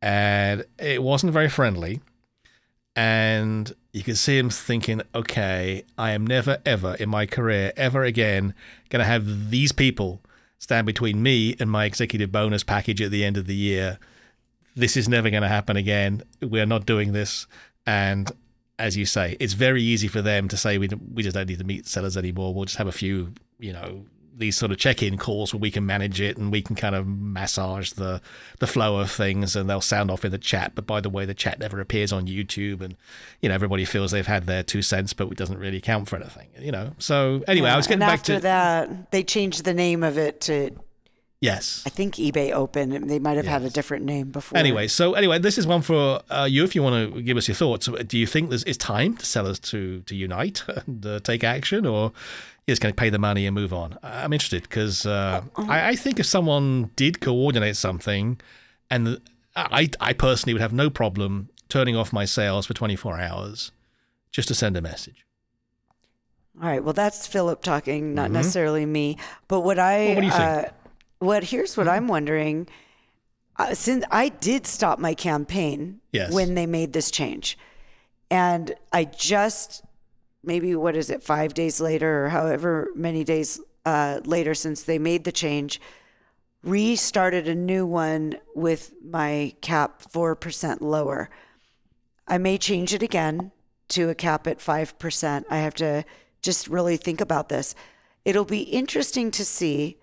and 0.00 0.64
it 0.78 1.02
wasn't 1.02 1.32
very 1.32 1.48
friendly. 1.48 2.00
And 2.96 3.72
you 3.94 4.02
can 4.02 4.16
see 4.16 4.36
him 4.36 4.50
thinking, 4.50 5.02
okay, 5.14 5.84
I 5.96 6.10
am 6.10 6.26
never, 6.26 6.58
ever 6.66 6.96
in 6.96 7.08
my 7.08 7.26
career, 7.26 7.72
ever 7.76 8.02
again, 8.02 8.52
going 8.90 8.98
to 8.98 9.06
have 9.06 9.50
these 9.50 9.70
people 9.70 10.20
stand 10.58 10.84
between 10.84 11.22
me 11.22 11.54
and 11.60 11.70
my 11.70 11.84
executive 11.84 12.32
bonus 12.32 12.64
package 12.64 13.00
at 13.00 13.12
the 13.12 13.24
end 13.24 13.36
of 13.36 13.46
the 13.46 13.54
year. 13.54 14.00
This 14.74 14.96
is 14.96 15.08
never 15.08 15.30
going 15.30 15.44
to 15.44 15.48
happen 15.48 15.76
again. 15.76 16.24
We're 16.42 16.66
not 16.66 16.86
doing 16.86 17.12
this. 17.12 17.46
And 17.86 18.28
as 18.80 18.96
you 18.96 19.06
say, 19.06 19.36
it's 19.38 19.52
very 19.52 19.82
easy 19.82 20.08
for 20.08 20.20
them 20.20 20.48
to 20.48 20.56
say 20.56 20.76
we 20.76 20.88
we 21.14 21.22
just 21.22 21.36
don't 21.36 21.48
need 21.48 21.60
to 21.60 21.64
meet 21.64 21.86
sellers 21.86 22.16
anymore. 22.16 22.52
We'll 22.52 22.64
just 22.64 22.78
have 22.78 22.88
a 22.88 22.92
few, 22.92 23.32
you 23.60 23.72
know, 23.72 24.06
these 24.36 24.56
sort 24.56 24.72
of 24.72 24.78
check-in 24.78 25.16
calls 25.16 25.52
where 25.52 25.60
we 25.60 25.70
can 25.70 25.86
manage 25.86 26.20
it 26.20 26.36
and 26.36 26.50
we 26.50 26.62
can 26.62 26.76
kind 26.76 26.94
of 26.94 27.06
massage 27.06 27.92
the 27.92 28.20
the 28.58 28.66
flow 28.66 28.98
of 28.98 29.10
things, 29.10 29.56
and 29.56 29.68
they'll 29.68 29.80
sound 29.80 30.10
off 30.10 30.24
in 30.24 30.32
the 30.32 30.38
chat. 30.38 30.72
But 30.74 30.86
by 30.86 31.00
the 31.00 31.10
way, 31.10 31.24
the 31.24 31.34
chat 31.34 31.58
never 31.58 31.80
appears 31.80 32.12
on 32.12 32.26
YouTube, 32.26 32.80
and 32.80 32.96
you 33.40 33.48
know 33.48 33.54
everybody 33.54 33.84
feels 33.84 34.10
they've 34.10 34.26
had 34.26 34.46
their 34.46 34.62
two 34.62 34.82
cents, 34.82 35.12
but 35.12 35.28
it 35.28 35.36
doesn't 35.36 35.58
really 35.58 35.80
count 35.80 36.08
for 36.08 36.16
anything. 36.16 36.48
You 36.58 36.72
know. 36.72 36.92
So 36.98 37.42
anyway, 37.46 37.70
I 37.70 37.76
was 37.76 37.86
getting 37.86 38.00
back 38.00 38.20
after 38.20 38.34
to 38.34 38.40
that, 38.40 39.10
they 39.10 39.22
changed 39.22 39.64
the 39.64 39.74
name 39.74 40.02
of 40.02 40.18
it 40.18 40.40
to 40.42 40.70
Yes. 41.44 41.82
I 41.84 41.90
think 41.90 42.14
eBay 42.14 42.52
Open. 42.52 43.06
They 43.06 43.18
might 43.18 43.36
have 43.36 43.44
had 43.44 43.62
a 43.64 43.68
different 43.68 44.06
name 44.06 44.30
before. 44.30 44.56
Anyway, 44.56 44.88
so 44.88 45.12
anyway, 45.12 45.38
this 45.38 45.58
is 45.58 45.66
one 45.66 45.82
for 45.82 46.22
uh, 46.30 46.48
you. 46.50 46.64
If 46.64 46.74
you 46.74 46.82
want 46.82 47.14
to 47.14 47.20
give 47.20 47.36
us 47.36 47.46
your 47.46 47.54
thoughts, 47.54 47.86
do 47.86 48.16
you 48.16 48.26
think 48.26 48.50
it's 48.50 48.78
time 48.78 49.18
to 49.18 49.26
sellers 49.26 49.58
to 49.58 50.00
to 50.00 50.16
unite 50.16 50.64
and 50.86 51.04
uh, 51.04 51.20
take 51.20 51.44
action, 51.44 51.84
or 51.84 52.12
you're 52.66 52.72
just 52.72 52.80
going 52.80 52.94
to 52.94 52.98
pay 52.98 53.10
the 53.10 53.18
money 53.18 53.44
and 53.44 53.54
move 53.54 53.74
on? 53.74 53.98
I'm 54.02 54.32
interested 54.32 54.62
because 54.62 55.04
uh, 55.04 55.42
I, 55.56 55.90
I 55.90 55.96
think 55.96 56.18
if 56.18 56.24
someone 56.24 56.90
did 56.96 57.20
coordinate 57.20 57.76
something, 57.76 58.40
and 58.90 59.20
I 59.54 59.90
I 60.00 60.14
personally 60.14 60.54
would 60.54 60.62
have 60.62 60.72
no 60.72 60.88
problem 60.88 61.50
turning 61.68 61.94
off 61.94 62.10
my 62.10 62.24
sales 62.24 62.64
for 62.64 62.72
24 62.72 63.20
hours 63.20 63.70
just 64.30 64.48
to 64.48 64.54
send 64.54 64.78
a 64.78 64.80
message. 64.80 65.26
All 66.62 66.68
right. 66.68 66.82
Well, 66.82 66.94
that's 66.94 67.26
Philip 67.26 67.62
talking, 67.62 68.14
not 68.14 68.30
necessarily 68.30 68.86
me. 68.86 69.18
But 69.46 69.60
what 69.60 69.78
I 69.78 69.98
Mm-hmm. 69.98 70.06
Well, 70.06 70.14
what 70.14 70.20
do 70.22 70.26
you 70.26 70.32
think? 70.62 70.74
What 71.24 71.44
here's 71.44 71.76
what 71.76 71.88
I'm 71.88 72.06
wondering. 72.08 72.68
Uh, 73.56 73.72
since 73.74 74.04
I 74.10 74.28
did 74.30 74.66
stop 74.66 74.98
my 74.98 75.14
campaign 75.14 76.00
Yes. 76.12 76.32
when 76.32 76.54
they 76.54 76.66
made 76.66 76.92
this 76.92 77.10
change, 77.10 77.56
and 78.30 78.74
I 78.92 79.04
just 79.04 79.82
maybe 80.42 80.74
what 80.74 80.96
is 80.96 81.08
it 81.08 81.22
five 81.22 81.54
days 81.54 81.80
later 81.80 82.26
or 82.26 82.28
however 82.28 82.88
many 82.94 83.24
days 83.24 83.60
uh, 83.86 84.20
later 84.24 84.54
since 84.54 84.82
they 84.82 84.98
made 84.98 85.24
the 85.24 85.32
change, 85.32 85.80
restarted 86.62 87.48
a 87.48 87.54
new 87.54 87.86
one 87.86 88.36
with 88.54 88.92
my 89.02 89.54
cap 89.60 90.02
four 90.02 90.34
percent 90.34 90.82
lower. 90.82 91.30
I 92.26 92.38
may 92.38 92.58
change 92.58 92.92
it 92.92 93.02
again 93.02 93.52
to 93.88 94.08
a 94.08 94.14
cap 94.14 94.46
at 94.46 94.58
5%. 94.58 95.44
I 95.50 95.58
have 95.58 95.74
to 95.74 96.04
just 96.40 96.68
really 96.68 96.96
think 96.96 97.20
about 97.20 97.50
this. 97.50 97.74
It'll 98.24 98.46
be 98.46 98.62
interesting 98.62 99.30
to 99.32 99.44
see 99.44 99.98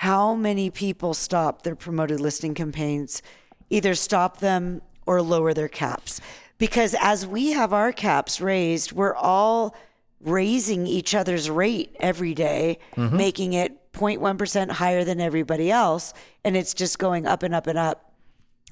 how 0.00 0.34
many 0.34 0.70
people 0.70 1.12
stop 1.12 1.60
their 1.60 1.76
promoted 1.76 2.18
listing 2.20 2.54
campaigns, 2.54 3.20
either 3.68 3.94
stop 3.94 4.38
them 4.38 4.80
or 5.04 5.20
lower 5.20 5.52
their 5.52 5.68
caps. 5.68 6.22
Because 6.56 6.96
as 7.02 7.26
we 7.26 7.52
have 7.52 7.74
our 7.74 7.92
caps 7.92 8.40
raised, 8.40 8.92
we're 8.92 9.14
all 9.14 9.76
raising 10.22 10.86
each 10.86 11.14
other's 11.14 11.50
rate 11.50 11.94
every 12.00 12.32
day, 12.32 12.78
mm-hmm. 12.96 13.14
making 13.14 13.52
it 13.52 13.92
0.1% 13.92 14.70
higher 14.70 15.04
than 15.04 15.20
everybody 15.20 15.70
else. 15.70 16.14
And 16.46 16.56
it's 16.56 16.72
just 16.72 16.98
going 16.98 17.26
up 17.26 17.42
and 17.42 17.54
up 17.54 17.66
and 17.66 17.78
up. 17.78 18.14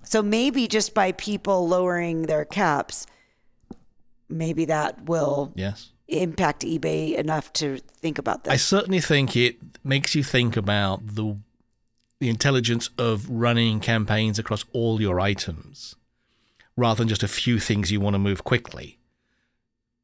So 0.04 0.22
maybe 0.22 0.66
just 0.66 0.94
by 0.94 1.12
people 1.12 1.68
lowering 1.68 2.22
their 2.22 2.46
caps, 2.46 3.06
maybe 4.30 4.64
that 4.64 5.04
will 5.04 5.52
Yes. 5.54 5.90
Impact 6.08 6.62
eBay 6.62 7.14
enough 7.14 7.52
to 7.54 7.78
think 7.78 8.18
about 8.18 8.44
that. 8.44 8.52
I 8.52 8.56
certainly 8.56 9.00
think 9.00 9.36
it 9.36 9.56
makes 9.84 10.14
you 10.14 10.22
think 10.22 10.56
about 10.56 11.06
the 11.06 11.36
the 12.20 12.28
intelligence 12.28 12.90
of 12.98 13.30
running 13.30 13.78
campaigns 13.78 14.40
across 14.40 14.64
all 14.72 15.00
your 15.00 15.20
items 15.20 15.94
rather 16.76 16.98
than 16.98 17.08
just 17.08 17.22
a 17.22 17.28
few 17.28 17.60
things 17.60 17.92
you 17.92 18.00
want 18.00 18.14
to 18.14 18.18
move 18.18 18.42
quickly. 18.42 18.98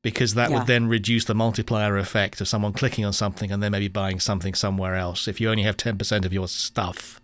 Because 0.00 0.34
that 0.34 0.50
Yeah. 0.50 0.58
would 0.58 0.66
then 0.68 0.86
reduce 0.86 1.24
the 1.24 1.34
multiplier 1.34 1.96
effect 1.98 2.40
of 2.40 2.46
someone 2.46 2.72
clicking 2.72 3.04
on 3.04 3.12
something 3.12 3.50
and 3.50 3.60
then 3.60 3.72
maybe 3.72 3.88
buying 3.88 4.20
something 4.20 4.54
somewhere 4.54 4.94
else. 4.94 5.26
If 5.26 5.40
you 5.40 5.50
only 5.50 5.64
have 5.64 5.76
10% 5.76 6.24
of 6.24 6.32
your 6.32 6.46
stuff 6.46 7.20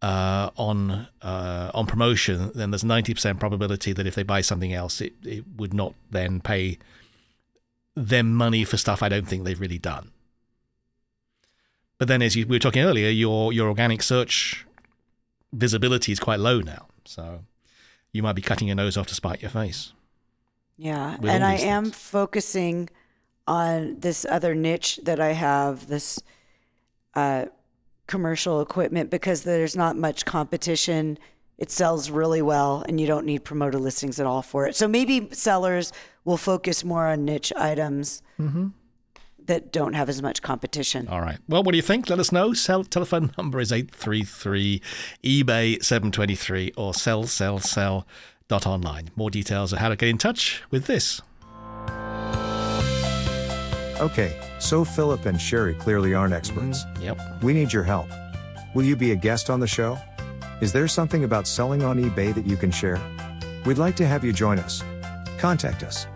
uh, 0.00 0.48
on 0.56 1.08
uh, 1.20 1.70
on 1.74 1.86
promotion, 1.86 2.52
then 2.54 2.70
there's 2.70 2.84
90% 2.84 3.38
probability 3.40 3.92
that 3.92 4.06
if 4.06 4.14
they 4.14 4.22
buy 4.22 4.40
something 4.40 4.72
else, 4.72 5.02
it, 5.02 5.12
it 5.22 5.44
would 5.56 5.74
not 5.74 5.94
then 6.10 6.40
pay 6.40 6.78
them 8.06 8.32
money 8.32 8.64
for 8.64 8.76
stuff 8.76 9.02
I 9.02 9.08
don't 9.08 9.26
think 9.26 9.44
they've 9.44 9.60
really 9.60 9.78
done. 9.78 10.12
But 11.98 12.06
then, 12.06 12.22
as 12.22 12.36
you, 12.36 12.46
we 12.46 12.56
were 12.56 12.60
talking 12.60 12.82
earlier, 12.82 13.08
your 13.10 13.52
your 13.52 13.68
organic 13.68 14.02
search 14.02 14.64
visibility 15.52 16.12
is 16.12 16.20
quite 16.20 16.38
low 16.38 16.60
now, 16.60 16.86
so 17.04 17.40
you 18.12 18.22
might 18.22 18.34
be 18.34 18.42
cutting 18.42 18.68
your 18.68 18.76
nose 18.76 18.96
off 18.96 19.08
to 19.08 19.14
spite 19.14 19.42
your 19.42 19.50
face. 19.50 19.92
yeah. 21.20 21.34
And 21.34 21.44
I 21.44 21.56
these 21.56 21.64
am 21.64 21.90
focusing 21.90 22.88
on 23.48 23.98
this 23.98 24.24
other 24.28 24.54
niche 24.54 25.00
that 25.02 25.18
I 25.18 25.32
have, 25.32 25.88
this 25.88 26.20
uh, 27.14 27.46
commercial 28.06 28.60
equipment, 28.60 29.10
because 29.10 29.42
there's 29.42 29.74
not 29.74 29.96
much 29.96 30.24
competition. 30.24 31.18
It 31.56 31.72
sells 31.72 32.10
really 32.10 32.42
well, 32.42 32.84
and 32.86 33.00
you 33.00 33.08
don't 33.08 33.26
need 33.26 33.42
promoted 33.42 33.80
listings 33.80 34.20
at 34.20 34.26
all 34.26 34.42
for 34.42 34.68
it. 34.68 34.76
So 34.76 34.86
maybe 34.86 35.28
sellers 35.32 35.92
will 36.28 36.36
focus 36.36 36.84
more 36.84 37.06
on 37.08 37.24
niche 37.24 37.52
items 37.56 38.22
Mm-hmm. 38.38 38.68
that 39.46 39.72
don't 39.72 39.94
have 39.94 40.08
as 40.08 40.20
much 40.22 40.42
competition. 40.42 41.08
All 41.08 41.20
right. 41.22 41.38
Well, 41.48 41.62
what 41.64 41.72
do 41.72 41.78
you 41.78 41.82
think? 41.82 42.08
Let 42.10 42.18
us 42.20 42.30
know. 42.30 42.52
Cell 42.52 42.84
telephone 42.84 43.32
number 43.38 43.58
is 43.60 43.72
833 43.72 44.80
eBay 45.24 45.82
723 45.82 46.72
or 46.76 46.92
sell 46.94 47.24
sell 47.24 47.58
sell 47.58 48.06
dot 48.46 48.66
online. 48.66 49.08
More 49.16 49.30
details 49.30 49.72
of 49.72 49.78
how 49.80 49.88
to 49.88 49.96
get 49.96 50.08
in 50.10 50.18
touch 50.18 50.62
with 50.70 50.86
this. 50.86 51.20
Okay, 54.00 54.32
so 54.60 54.84
Philip 54.84 55.26
and 55.26 55.40
Sherry 55.40 55.74
clearly 55.74 56.14
aren't 56.14 56.32
experts. 56.34 56.84
Yep. 57.00 57.18
We 57.42 57.52
need 57.52 57.72
your 57.72 57.82
help. 57.82 58.06
Will 58.74 58.84
you 58.84 58.94
be 58.94 59.10
a 59.10 59.16
guest 59.16 59.50
on 59.50 59.58
the 59.60 59.66
show? 59.66 59.98
Is 60.60 60.72
there 60.72 60.86
something 60.88 61.24
about 61.24 61.48
selling 61.48 61.82
on 61.82 61.98
eBay 61.98 62.32
that 62.34 62.46
you 62.46 62.56
can 62.56 62.70
share? 62.70 63.00
We'd 63.66 63.78
like 63.78 63.96
to 63.96 64.06
have 64.06 64.22
you 64.24 64.32
join 64.32 64.58
us. 64.60 64.84
Contact 65.38 65.82
us. 65.82 66.06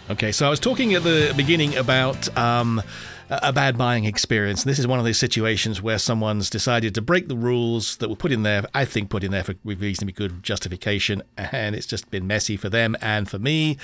Okay, 0.10 0.32
so 0.32 0.46
I 0.46 0.50
was 0.50 0.60
talking 0.60 0.94
at 0.94 1.04
the 1.04 1.34
beginning 1.36 1.76
about 1.76 2.36
um, 2.38 2.82
a 3.30 3.52
bad 3.52 3.78
buying 3.78 4.06
experience. 4.06 4.64
This 4.64 4.80
is 4.80 4.88
one 4.88 5.00
of 5.00 5.06
those 5.06 5.18
situations 5.18 5.82
where 5.82 5.98
someone's 5.98 6.50
decided 6.50 6.94
to 6.96 7.02
break 7.02 7.28
the 7.28 7.36
rules 7.36 7.98
that 7.98 8.10
were 8.10 8.16
put 8.16 8.32
in 8.32 8.44
there, 8.44 8.66
I 8.74 8.86
think 8.86 9.10
put 9.10 9.24
in 9.24 9.32
there 9.32 9.44
for 9.44 9.56
reasonably 9.64 10.14
good 10.14 10.44
justification, 10.44 11.24
and 11.38 11.76
it's 11.76 11.88
just 11.88 12.12
been 12.12 12.28
messy 12.28 12.58
for 12.58 12.70
them 12.70 12.96
and 13.02 13.30
for 13.30 13.40
me. 13.40 13.78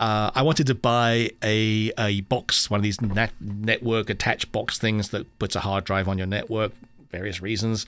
Uh, 0.00 0.30
I 0.34 0.42
wanted 0.42 0.66
to 0.68 0.74
buy 0.74 1.30
a, 1.42 1.92
a 1.98 2.22
box, 2.22 2.70
one 2.70 2.80
of 2.80 2.84
these 2.84 3.00
net, 3.00 3.32
network 3.40 4.08
attached 4.08 4.50
box 4.52 4.78
things 4.78 5.10
that 5.10 5.38
puts 5.38 5.54
a 5.56 5.60
hard 5.60 5.84
drive 5.84 6.08
on 6.08 6.16
your 6.16 6.26
network, 6.26 6.72
various 7.10 7.42
reasons. 7.42 7.86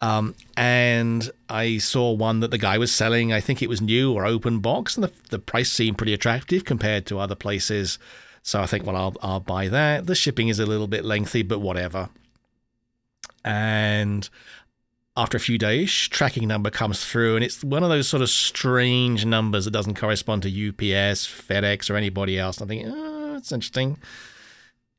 Um, 0.00 0.34
and 0.56 1.30
I 1.48 1.78
saw 1.78 2.12
one 2.12 2.40
that 2.40 2.50
the 2.52 2.58
guy 2.58 2.78
was 2.78 2.94
selling. 2.94 3.32
I 3.32 3.40
think 3.40 3.62
it 3.62 3.68
was 3.68 3.80
new 3.80 4.12
or 4.12 4.26
open 4.26 4.60
box, 4.60 4.96
and 4.96 5.04
the, 5.04 5.12
the 5.30 5.38
price 5.38 5.70
seemed 5.70 5.98
pretty 5.98 6.14
attractive 6.14 6.64
compared 6.64 7.06
to 7.06 7.18
other 7.18 7.34
places. 7.34 7.98
So 8.48 8.62
I 8.62 8.66
think, 8.66 8.86
well, 8.86 8.96
I'll 8.96 9.14
I'll 9.20 9.40
buy 9.40 9.68
that. 9.68 10.06
The 10.06 10.14
shipping 10.14 10.48
is 10.48 10.58
a 10.58 10.64
little 10.64 10.86
bit 10.86 11.04
lengthy, 11.04 11.42
but 11.42 11.58
whatever. 11.58 12.08
And 13.44 14.26
after 15.18 15.36
a 15.36 15.40
few 15.40 15.58
days, 15.58 15.92
tracking 15.92 16.48
number 16.48 16.70
comes 16.70 17.04
through, 17.04 17.36
and 17.36 17.44
it's 17.44 17.62
one 17.62 17.82
of 17.82 17.90
those 17.90 18.08
sort 18.08 18.22
of 18.22 18.30
strange 18.30 19.26
numbers 19.26 19.66
that 19.66 19.72
doesn't 19.72 19.96
correspond 19.96 20.44
to 20.44 20.48
UPS, 20.48 21.26
FedEx, 21.26 21.90
or 21.90 21.96
anybody 21.96 22.38
else. 22.38 22.62
I 22.62 22.64
think, 22.64 22.86
oh, 22.88 23.34
that's 23.34 23.52
interesting. 23.52 23.98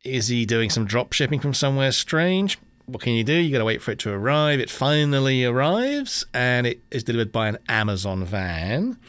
Is 0.05 0.27
he 0.27 0.45
doing 0.45 0.69
some 0.69 0.85
drop 0.85 1.13
shipping 1.13 1.39
from 1.39 1.55
somewhere 1.55 1.91
strange? 1.91 2.59
What 2.85 3.01
can 3.01 3.13
you 3.13 3.23
do? 3.23 3.33
You 3.33 3.51
got 3.51 3.59
to 3.59 3.65
wait 3.65 3.81
for 3.81 3.89
it 3.89 3.99
to 3.99 4.11
arrive. 4.11 4.59
It 4.59 4.69
finally 4.69 5.43
arrives, 5.43 6.23
and 6.35 6.67
it 6.67 6.81
is 6.91 7.03
delivered 7.03 7.31
by 7.31 7.47
an 7.47 7.57
Amazon 7.67 8.23
van, 8.25 8.99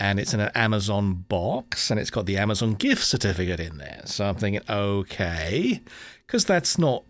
and 0.00 0.20
it's 0.20 0.32
in 0.32 0.40
an 0.40 0.50
Amazon 0.54 1.24
box, 1.28 1.90
and 1.90 1.98
it's 1.98 2.10
got 2.10 2.26
the 2.26 2.36
Amazon 2.36 2.74
gift 2.74 3.04
certificate 3.04 3.60
in 3.60 3.78
there. 3.78 4.02
So 4.04 4.26
I'm 4.26 4.36
thinking, 4.36 4.62
okay, 4.68 5.80
because 6.26 6.44
that's 6.44 6.78
not 6.78 7.04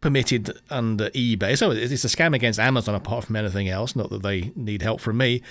permitted 0.00 0.58
under 0.68 1.08
eBay. 1.10 1.56
So 1.56 1.70
it's 1.70 2.04
a 2.04 2.08
scam 2.08 2.34
against 2.34 2.58
Amazon 2.58 2.94
apart 2.94 3.24
from 3.24 3.36
anything 3.36 3.68
else. 3.68 3.96
Not 3.96 4.10
that 4.10 4.22
they 4.22 4.52
need 4.54 4.82
help 4.82 5.00
from 5.00 5.16
me, 5.16 5.42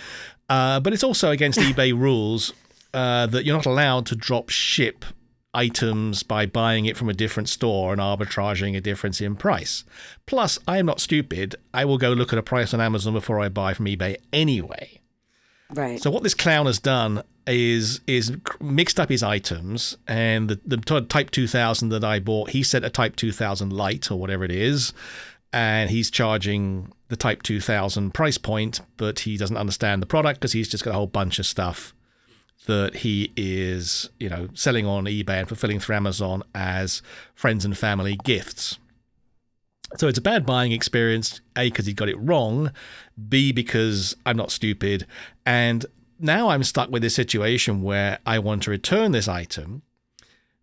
uh, 0.50 0.80
but 0.80 0.94
it's 0.94 1.04
also 1.04 1.32
against 1.32 1.60
eBay 1.68 1.98
rules 1.98 2.54
uh, 2.94 3.26
that 3.28 3.46
you're 3.46 3.56
not 3.56 3.66
allowed 3.66 4.06
to 4.08 4.16
drop 4.16 4.50
ship 4.50 5.06
items 5.54 6.24
by 6.24 6.46
buying 6.46 6.86
it 6.86 6.96
from 6.96 7.10
a 7.10 7.14
different 7.14 7.50
store 7.50 7.92
and 7.92 8.02
arbitraging 8.02 8.76
a 8.78 8.82
difference 8.82 9.20
in 9.20 9.36
price. 9.36 9.84
Plus, 10.26 10.58
I 10.68 10.78
am 10.78 10.86
not 10.86 11.02
stupid. 11.02 11.56
I 11.74 11.86
will 11.86 11.98
go 11.98 12.14
look 12.14 12.32
at 12.32 12.40
a 12.40 12.44
price 12.44 12.74
on 12.74 12.80
Amazon 12.80 13.14
before 13.14 13.40
I 13.40 13.50
buy 13.50 13.74
from 13.74 13.86
eBay 13.86 14.18
anyway. 14.32 15.01
Right. 15.74 16.02
So 16.02 16.12
what 16.12 16.24
this 16.24 16.34
clown 16.34 16.66
has 16.66 16.80
done 16.80 17.24
is 17.48 18.02
is 18.08 18.36
mixed 18.60 19.00
up 19.00 19.10
his 19.10 19.24
items, 19.24 19.98
and 20.08 20.50
the, 20.50 20.60
the 20.66 21.02
Type 21.02 21.32
2000 21.32 21.90
that 21.90 22.04
I 22.04 22.20
bought, 22.20 22.52
he 22.52 22.64
sent 22.64 22.86
a 22.86 22.90
Type 22.90 23.16
2000 23.16 23.72
light 23.72 24.12
or 24.12 24.20
whatever 24.20 24.44
it 24.44 24.52
is, 24.52 24.94
and 25.54 25.90
he's 25.90 26.12
charging 26.12 26.92
the 27.10 27.16
Type 27.16 27.44
2000 27.44 28.14
price 28.14 28.38
point, 28.38 28.82
but 28.98 29.20
he 29.20 29.38
doesn't 29.38 29.58
understand 29.58 30.02
the 30.02 30.06
product 30.06 30.40
because 30.40 30.54
he's 30.54 30.70
just 30.70 30.84
got 30.84 30.92
a 30.92 30.96
whole 30.96 31.08
bunch 31.08 31.40
of 31.40 31.46
stuff 31.46 31.94
that 32.68 32.98
he 32.98 33.32
is, 33.36 34.10
you 34.20 34.30
know, 34.30 34.48
selling 34.54 34.86
on 34.86 35.06
eBay 35.06 35.40
and 35.40 35.48
fulfilling 35.48 35.80
through 35.80 35.96
Amazon 35.96 36.44
as 36.54 37.02
friends 37.34 37.66
and 37.66 37.78
family 37.78 38.18
gifts. 38.24 38.78
So 39.98 40.08
it's 40.08 40.18
a 40.18 40.22
bad 40.22 40.46
buying 40.46 40.72
experience, 40.72 41.42
A, 41.58 41.70
because 41.70 41.86
he 41.86 41.94
got 41.94 42.10
it 42.10 42.20
wrong, 42.20 42.72
B, 43.30 43.52
because 43.52 44.16
I'm 44.26 44.38
not 44.38 44.52
stupid. 44.52 45.06
And 45.46 45.86
now 46.20 46.50
I'm 46.50 46.64
stuck 46.64 46.90
with 46.90 47.02
this 47.02 47.16
situation 47.16 47.82
where 47.82 48.20
I 48.26 48.40
want 48.40 48.64
to 48.64 48.72
return 48.72 49.12
this 49.12 49.28
item. 49.28 49.82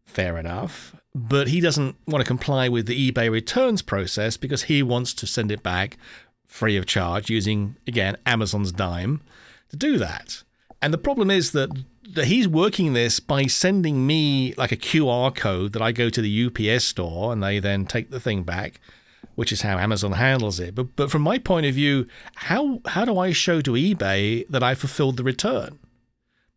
Fair 0.04 0.38
enough. 0.38 0.96
But 1.14 1.48
he 1.48 1.60
doesn't 1.60 1.96
want 2.06 2.22
to 2.24 2.26
comply 2.26 2.68
with 2.68 2.86
the 2.86 3.10
eBay 3.10 3.30
returns 3.30 3.82
process 3.82 4.36
because 4.36 4.64
he 4.64 4.82
wants 4.82 5.12
to 5.14 5.26
send 5.26 5.50
it 5.50 5.62
back 5.62 5.98
free 6.46 6.76
of 6.76 6.86
charge 6.86 7.28
using, 7.28 7.76
again, 7.86 8.16
Amazon's 8.24 8.72
dime 8.72 9.20
to 9.68 9.76
do 9.76 9.98
that. 9.98 10.42
And 10.80 10.94
the 10.94 10.98
problem 10.98 11.30
is 11.30 11.52
that, 11.52 11.70
that 12.14 12.26
he's 12.26 12.48
working 12.48 12.94
this 12.94 13.20
by 13.20 13.46
sending 13.46 14.06
me 14.06 14.54
like 14.56 14.72
a 14.72 14.76
QR 14.76 15.34
code 15.34 15.72
that 15.72 15.82
I 15.82 15.92
go 15.92 16.08
to 16.08 16.22
the 16.22 16.46
UPS 16.46 16.84
store 16.84 17.32
and 17.32 17.42
they 17.42 17.58
then 17.58 17.84
take 17.84 18.10
the 18.10 18.20
thing 18.20 18.44
back, 18.44 18.80
which 19.34 19.52
is 19.52 19.62
how 19.62 19.78
Amazon 19.78 20.12
handles 20.12 20.60
it. 20.60 20.74
But 20.74 20.96
but 20.96 21.10
from 21.10 21.22
my 21.22 21.38
point 21.38 21.66
of 21.66 21.74
view, 21.74 22.06
how 22.34 22.80
how 22.86 23.04
do 23.04 23.18
I 23.18 23.32
show 23.32 23.60
to 23.60 23.72
eBay 23.72 24.46
that 24.48 24.62
I 24.62 24.74
fulfilled 24.74 25.16
the 25.16 25.24
return? 25.24 25.78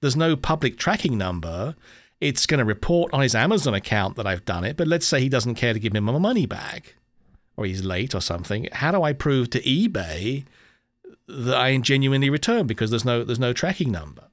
There's 0.02 0.16
no 0.16 0.36
public 0.36 0.78
tracking 0.78 1.18
number. 1.18 1.76
It's 2.20 2.46
going 2.46 2.60
to 2.60 2.66
report 2.66 3.14
on 3.14 3.22
his 3.22 3.34
Amazon 3.34 3.74
account 3.74 4.16
that 4.16 4.28
I've 4.28 4.46
done 4.46 4.64
it, 4.64 4.78
but 4.78 4.88
let's 4.88 5.08
say 5.08 5.20
he 5.20 5.30
doesn't 5.30 5.56
care 5.56 5.74
to 5.74 5.80
give 5.80 5.94
me 5.94 6.00
my 6.00 6.18
money 6.18 6.46
back 6.46 6.96
or 7.58 7.66
he's 7.66 7.84
late 7.84 8.16
or 8.16 8.22
something. 8.22 8.68
How 8.72 8.92
do 8.92 9.04
I 9.04 9.14
prove 9.14 9.50
to 9.52 9.62
eBay 9.62 10.46
that 11.28 11.58
I 11.58 11.78
genuinely 11.78 12.30
returned 12.30 12.68
because 12.68 12.90
there's 12.90 13.06
no 13.06 13.24
there's 13.24 13.40
no 13.40 13.54
tracking 13.54 13.92
number? 13.92 14.24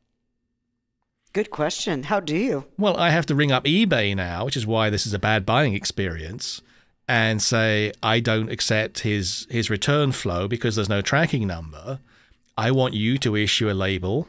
Good 1.32 1.50
question. 1.50 2.04
How 2.04 2.20
do 2.20 2.36
you? 2.36 2.64
Well, 2.78 2.96
I 2.96 3.10
have 3.10 3.26
to 3.26 3.34
ring 3.34 3.52
up 3.52 3.64
eBay 3.64 4.16
now, 4.16 4.46
which 4.46 4.56
is 4.56 4.66
why 4.66 4.88
this 4.90 5.06
is 5.06 5.12
a 5.12 5.18
bad 5.18 5.44
buying 5.44 5.74
experience, 5.74 6.62
and 7.08 7.40
say 7.42 7.92
I 8.02 8.20
don't 8.20 8.50
accept 8.50 9.00
his 9.00 9.46
his 9.50 9.70
return 9.70 10.12
flow 10.12 10.46
because 10.46 10.76
there's 10.76 10.88
no 10.88 11.00
tracking 11.00 11.46
number. 11.46 12.00
I 12.56 12.70
want 12.70 12.94
you 12.94 13.18
to 13.18 13.36
issue 13.36 13.70
a 13.70 13.72
label 13.72 14.28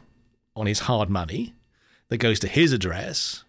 on 0.56 0.66
his 0.66 0.82
hard 0.82 1.10
money 1.10 1.56
that 2.10 2.18
goes 2.18 2.40
to 2.40 2.48
his 2.48 2.72
address 2.72 3.44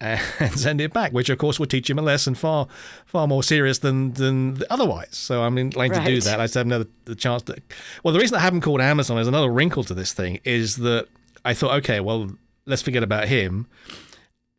and 0.00 0.20
send 0.54 0.80
it 0.80 0.92
back, 0.92 1.12
which 1.12 1.28
of 1.28 1.38
course 1.38 1.58
would 1.58 1.70
teach 1.70 1.88
him 1.88 1.98
a 1.98 2.02
lesson 2.02 2.34
far, 2.34 2.68
far 3.06 3.26
more 3.26 3.42
serious 3.42 3.78
than 3.78 4.12
than 4.12 4.62
otherwise. 4.70 5.16
So 5.16 5.42
I'm 5.42 5.56
inclined 5.58 5.96
right. 5.96 6.04
to 6.06 6.14
do 6.14 6.20
that. 6.22 6.40
I 6.40 6.44
just 6.44 6.54
have 6.54 6.66
another 6.66 6.86
the 7.06 7.14
chance 7.14 7.42
to. 7.44 7.56
Well, 8.02 8.12
the 8.12 8.20
reason 8.20 8.36
I 8.36 8.40
haven't 8.40 8.60
called 8.60 8.80
Amazon, 8.80 9.18
is 9.18 9.28
another 9.28 9.50
wrinkle 9.50 9.84
to 9.84 9.94
this 9.94 10.12
thing, 10.12 10.40
is 10.44 10.76
that 10.76 11.08
I 11.44 11.54
thought, 11.54 11.76
okay, 11.78 12.00
well, 12.00 12.30
let's 12.66 12.82
forget 12.82 13.02
about 13.02 13.28
him. 13.28 13.66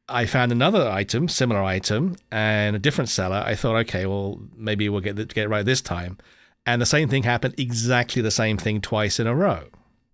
I 0.09 0.25
found 0.25 0.51
another 0.51 0.87
item, 0.87 1.27
similar 1.27 1.61
item, 1.61 2.15
and 2.31 2.75
a 2.75 2.79
different 2.79 3.09
seller. 3.09 3.43
I 3.45 3.55
thought, 3.55 3.75
okay, 3.77 4.05
well, 4.05 4.39
maybe 4.55 4.89
we'll 4.89 5.01
get 5.01 5.15
get 5.15 5.45
it 5.45 5.49
right 5.49 5.65
this 5.65 5.81
time. 5.81 6.17
And 6.65 6.81
the 6.81 6.85
same 6.85 7.09
thing 7.09 7.23
happened, 7.23 7.55
exactly 7.57 8.21
the 8.21 8.31
same 8.31 8.57
thing 8.57 8.81
twice 8.81 9.19
in 9.19 9.27
a 9.27 9.35
row. 9.35 9.65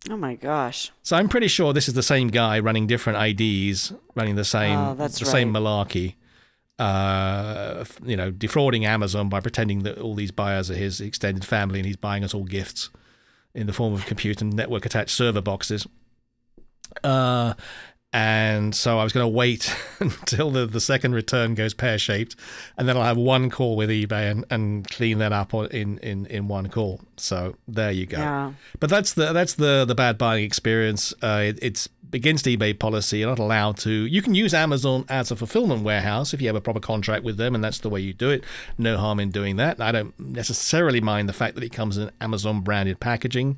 Oh 0.09 0.17
my 0.17 0.35
gosh! 0.35 0.91
So 1.01 1.17
I'm 1.17 1.27
pretty 1.27 1.47
sure 1.47 1.73
this 1.73 1.87
is 1.87 1.95
the 1.95 2.03
same 2.03 2.27
guy 2.27 2.59
running 2.59 2.87
different 2.87 3.41
IDs, 3.41 3.91
running 4.13 4.35
the 4.35 4.45
same 4.45 4.77
oh, 4.77 4.93
the 4.93 5.03
right. 5.03 5.13
same 5.13 5.53
malarkey. 5.53 6.15
Uh, 6.77 7.85
you 8.03 8.17
know, 8.17 8.31
defrauding 8.31 8.85
Amazon 8.85 9.29
by 9.29 9.39
pretending 9.39 9.83
that 9.83 9.97
all 9.97 10.13
these 10.13 10.31
buyers 10.31 10.69
are 10.69 10.75
his 10.75 10.99
extended 10.99 11.45
family 11.45 11.79
and 11.79 11.85
he's 11.85 11.95
buying 11.95 12.23
us 12.23 12.33
all 12.33 12.43
gifts 12.43 12.89
in 13.53 13.65
the 13.65 13.73
form 13.73 13.93
of 13.93 14.05
computer 14.05 14.43
and 14.43 14.53
network 14.53 14.85
attached 14.85 15.11
server 15.11 15.41
boxes. 15.41 15.87
Uh, 17.03 17.53
and 18.15 18.73
so 18.73 18.97
I 18.97 19.03
was 19.03 19.11
going 19.11 19.25
to 19.25 19.27
wait 19.27 19.75
until 19.99 20.49
the, 20.49 20.65
the 20.65 20.79
second 20.79 21.13
return 21.13 21.53
goes 21.53 21.73
pear 21.73 21.97
shaped, 21.97 22.37
and 22.77 22.87
then 22.87 22.95
I'll 22.95 23.03
have 23.03 23.17
one 23.17 23.49
call 23.49 23.75
with 23.75 23.89
eBay 23.89 24.31
and, 24.31 24.45
and 24.49 24.89
clean 24.89 25.17
that 25.17 25.33
up 25.33 25.53
in, 25.53 25.97
in, 25.97 26.25
in 26.27 26.47
one 26.47 26.69
call. 26.69 27.01
So 27.17 27.57
there 27.67 27.91
you 27.91 28.05
go. 28.05 28.17
Yeah. 28.17 28.53
But 28.79 28.89
that's 28.89 29.13
the 29.13 29.33
that's 29.33 29.55
the 29.55 29.83
the 29.83 29.95
bad 29.95 30.17
buying 30.17 30.45
experience. 30.45 31.13
Uh, 31.21 31.41
it, 31.47 31.59
it's 31.61 31.89
against 32.13 32.45
eBay 32.45 32.77
policy. 32.79 33.19
You're 33.19 33.29
not 33.29 33.39
allowed 33.39 33.75
to. 33.79 33.91
You 33.91 34.21
can 34.21 34.33
use 34.33 34.53
Amazon 34.53 35.03
as 35.09 35.29
a 35.29 35.35
fulfillment 35.35 35.83
warehouse 35.83 36.33
if 36.33 36.41
you 36.41 36.47
have 36.47 36.55
a 36.55 36.61
proper 36.61 36.79
contract 36.79 37.25
with 37.25 37.35
them, 37.35 37.53
and 37.53 37.61
that's 37.61 37.79
the 37.79 37.89
way 37.89 37.99
you 37.99 38.13
do 38.13 38.29
it. 38.29 38.45
No 38.77 38.97
harm 38.97 39.19
in 39.19 39.29
doing 39.29 39.57
that. 39.57 39.81
I 39.81 39.91
don't 39.91 40.17
necessarily 40.17 41.01
mind 41.01 41.27
the 41.27 41.33
fact 41.33 41.55
that 41.55 41.65
it 41.65 41.73
comes 41.73 41.97
in 41.97 42.11
Amazon 42.21 42.61
branded 42.61 43.01
packaging. 43.01 43.57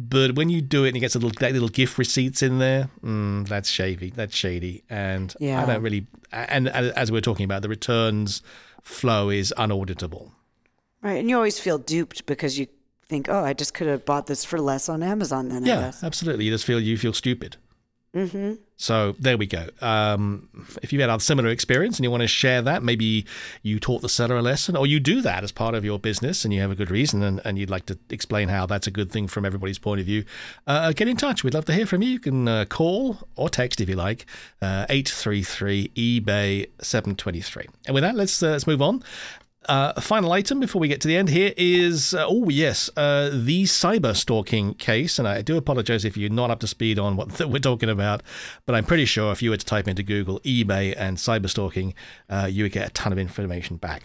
But 0.00 0.36
when 0.36 0.48
you 0.48 0.60
do 0.60 0.84
it 0.84 0.88
and 0.88 0.96
you 0.96 1.00
get 1.00 1.12
little 1.16 1.32
little 1.40 1.68
gift 1.68 1.98
receipts 1.98 2.40
in 2.40 2.60
there, 2.60 2.88
mm, 3.02 3.48
that's 3.48 3.68
shady. 3.68 4.10
That's 4.10 4.34
shady, 4.34 4.84
and 4.88 5.34
yeah. 5.40 5.60
I 5.60 5.66
don't 5.66 5.82
really. 5.82 6.06
And 6.30 6.68
as 6.68 7.10
we 7.10 7.18
are 7.18 7.22
talking 7.22 7.44
about, 7.44 7.62
the 7.62 7.68
returns 7.68 8.42
flow 8.82 9.28
is 9.28 9.52
unauditable. 9.58 10.30
Right, 11.02 11.18
and 11.18 11.28
you 11.28 11.34
always 11.34 11.58
feel 11.58 11.78
duped 11.78 12.26
because 12.26 12.60
you 12.60 12.68
think, 13.08 13.28
"Oh, 13.28 13.44
I 13.44 13.54
just 13.54 13.74
could 13.74 13.88
have 13.88 14.04
bought 14.04 14.28
this 14.28 14.44
for 14.44 14.60
less 14.60 14.88
on 14.88 15.02
Amazon." 15.02 15.48
Then 15.48 15.64
yeah, 15.64 15.90
absolutely. 16.00 16.44
You 16.44 16.52
just 16.52 16.64
feel 16.64 16.78
you 16.78 16.96
feel 16.96 17.12
stupid. 17.12 17.56
Mm-hmm. 18.14 18.54
So 18.80 19.16
there 19.18 19.36
we 19.36 19.46
go. 19.46 19.66
Um, 19.82 20.48
if 20.82 20.92
you've 20.92 21.00
had 21.00 21.10
a 21.10 21.18
similar 21.18 21.48
experience 21.48 21.98
and 21.98 22.04
you 22.04 22.12
want 22.12 22.20
to 22.20 22.28
share 22.28 22.62
that, 22.62 22.84
maybe 22.84 23.26
you 23.62 23.80
taught 23.80 24.02
the 24.02 24.08
seller 24.08 24.36
a 24.36 24.42
lesson, 24.42 24.76
or 24.76 24.86
you 24.86 25.00
do 25.00 25.20
that 25.20 25.42
as 25.42 25.50
part 25.50 25.74
of 25.74 25.84
your 25.84 25.98
business 25.98 26.44
and 26.44 26.54
you 26.54 26.60
have 26.60 26.70
a 26.70 26.76
good 26.76 26.90
reason 26.90 27.24
and, 27.24 27.40
and 27.44 27.58
you'd 27.58 27.70
like 27.70 27.86
to 27.86 27.98
explain 28.08 28.48
how 28.48 28.66
that's 28.66 28.86
a 28.86 28.92
good 28.92 29.10
thing 29.10 29.26
from 29.26 29.44
everybody's 29.44 29.80
point 29.80 29.98
of 29.98 30.06
view, 30.06 30.24
uh, 30.68 30.92
get 30.92 31.08
in 31.08 31.16
touch. 31.16 31.42
We'd 31.42 31.54
love 31.54 31.64
to 31.64 31.74
hear 31.74 31.86
from 31.86 32.02
you. 32.02 32.10
You 32.10 32.20
can 32.20 32.46
uh, 32.46 32.66
call 32.66 33.18
or 33.34 33.48
text 33.50 33.80
if 33.80 33.88
you 33.88 33.96
like, 33.96 34.26
uh, 34.62 34.86
833 34.88 35.90
eBay 35.96 36.68
723. 36.80 37.66
And 37.86 37.94
with 37.94 38.04
that, 38.04 38.14
let's, 38.14 38.40
uh, 38.40 38.50
let's 38.50 38.68
move 38.68 38.80
on. 38.80 39.02
Uh, 39.68 39.92
final 40.00 40.32
item 40.32 40.60
before 40.60 40.80
we 40.80 40.88
get 40.88 40.98
to 40.98 41.06
the 41.06 41.14
end 41.14 41.28
here 41.28 41.52
is 41.58 42.14
uh, 42.14 42.24
oh 42.26 42.48
yes, 42.48 42.88
uh, 42.96 43.28
the 43.30 43.64
cyber 43.64 44.16
stalking 44.16 44.72
case, 44.72 45.18
and 45.18 45.28
I 45.28 45.42
do 45.42 45.58
apologize 45.58 46.06
if 46.06 46.16
you're 46.16 46.30
not 46.30 46.50
up 46.50 46.60
to 46.60 46.66
speed 46.66 46.98
on 46.98 47.16
what 47.16 47.38
we're 47.46 47.58
talking 47.58 47.90
about, 47.90 48.22
but 48.64 48.74
I'm 48.74 48.86
pretty 48.86 49.04
sure 49.04 49.30
if 49.30 49.42
you 49.42 49.50
were 49.50 49.58
to 49.58 49.66
type 49.66 49.86
into 49.86 50.02
Google 50.02 50.40
eBay 50.40 50.94
and 50.96 51.18
cyber 51.18 51.50
stalking, 51.50 51.92
uh, 52.30 52.48
you 52.50 52.64
would 52.64 52.72
get 52.72 52.88
a 52.88 52.90
ton 52.92 53.12
of 53.12 53.18
information 53.18 53.76
back. 53.76 54.04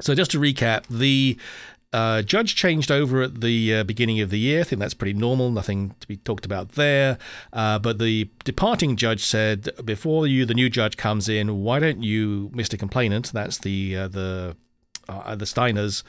So 0.00 0.14
just 0.14 0.30
to 0.32 0.40
recap, 0.40 0.86
the 0.88 1.36
uh, 1.94 2.22
judge 2.22 2.56
changed 2.56 2.90
over 2.90 3.22
at 3.22 3.40
the 3.40 3.72
uh, 3.72 3.84
beginning 3.84 4.20
of 4.20 4.30
the 4.30 4.38
year. 4.38 4.62
I 4.62 4.64
think 4.64 4.80
that's 4.80 4.94
pretty 4.94 5.16
normal. 5.16 5.52
Nothing 5.52 5.94
to 6.00 6.08
be 6.08 6.16
talked 6.16 6.44
about 6.44 6.70
there. 6.70 7.18
Uh, 7.52 7.78
but 7.78 8.00
the 8.00 8.28
departing 8.42 8.96
judge 8.96 9.24
said, 9.24 9.68
before 9.84 10.26
you, 10.26 10.44
the 10.44 10.54
new 10.54 10.68
judge 10.68 10.96
comes 10.96 11.28
in, 11.28 11.62
why 11.62 11.78
don't 11.78 12.02
you, 12.02 12.50
Mr. 12.52 12.76
Complainant, 12.76 13.32
that's 13.32 13.58
the 13.58 13.96
uh, 13.96 14.08
the 14.08 14.56
uh, 15.08 15.36
the 15.36 15.44
Steiners, 15.44 16.02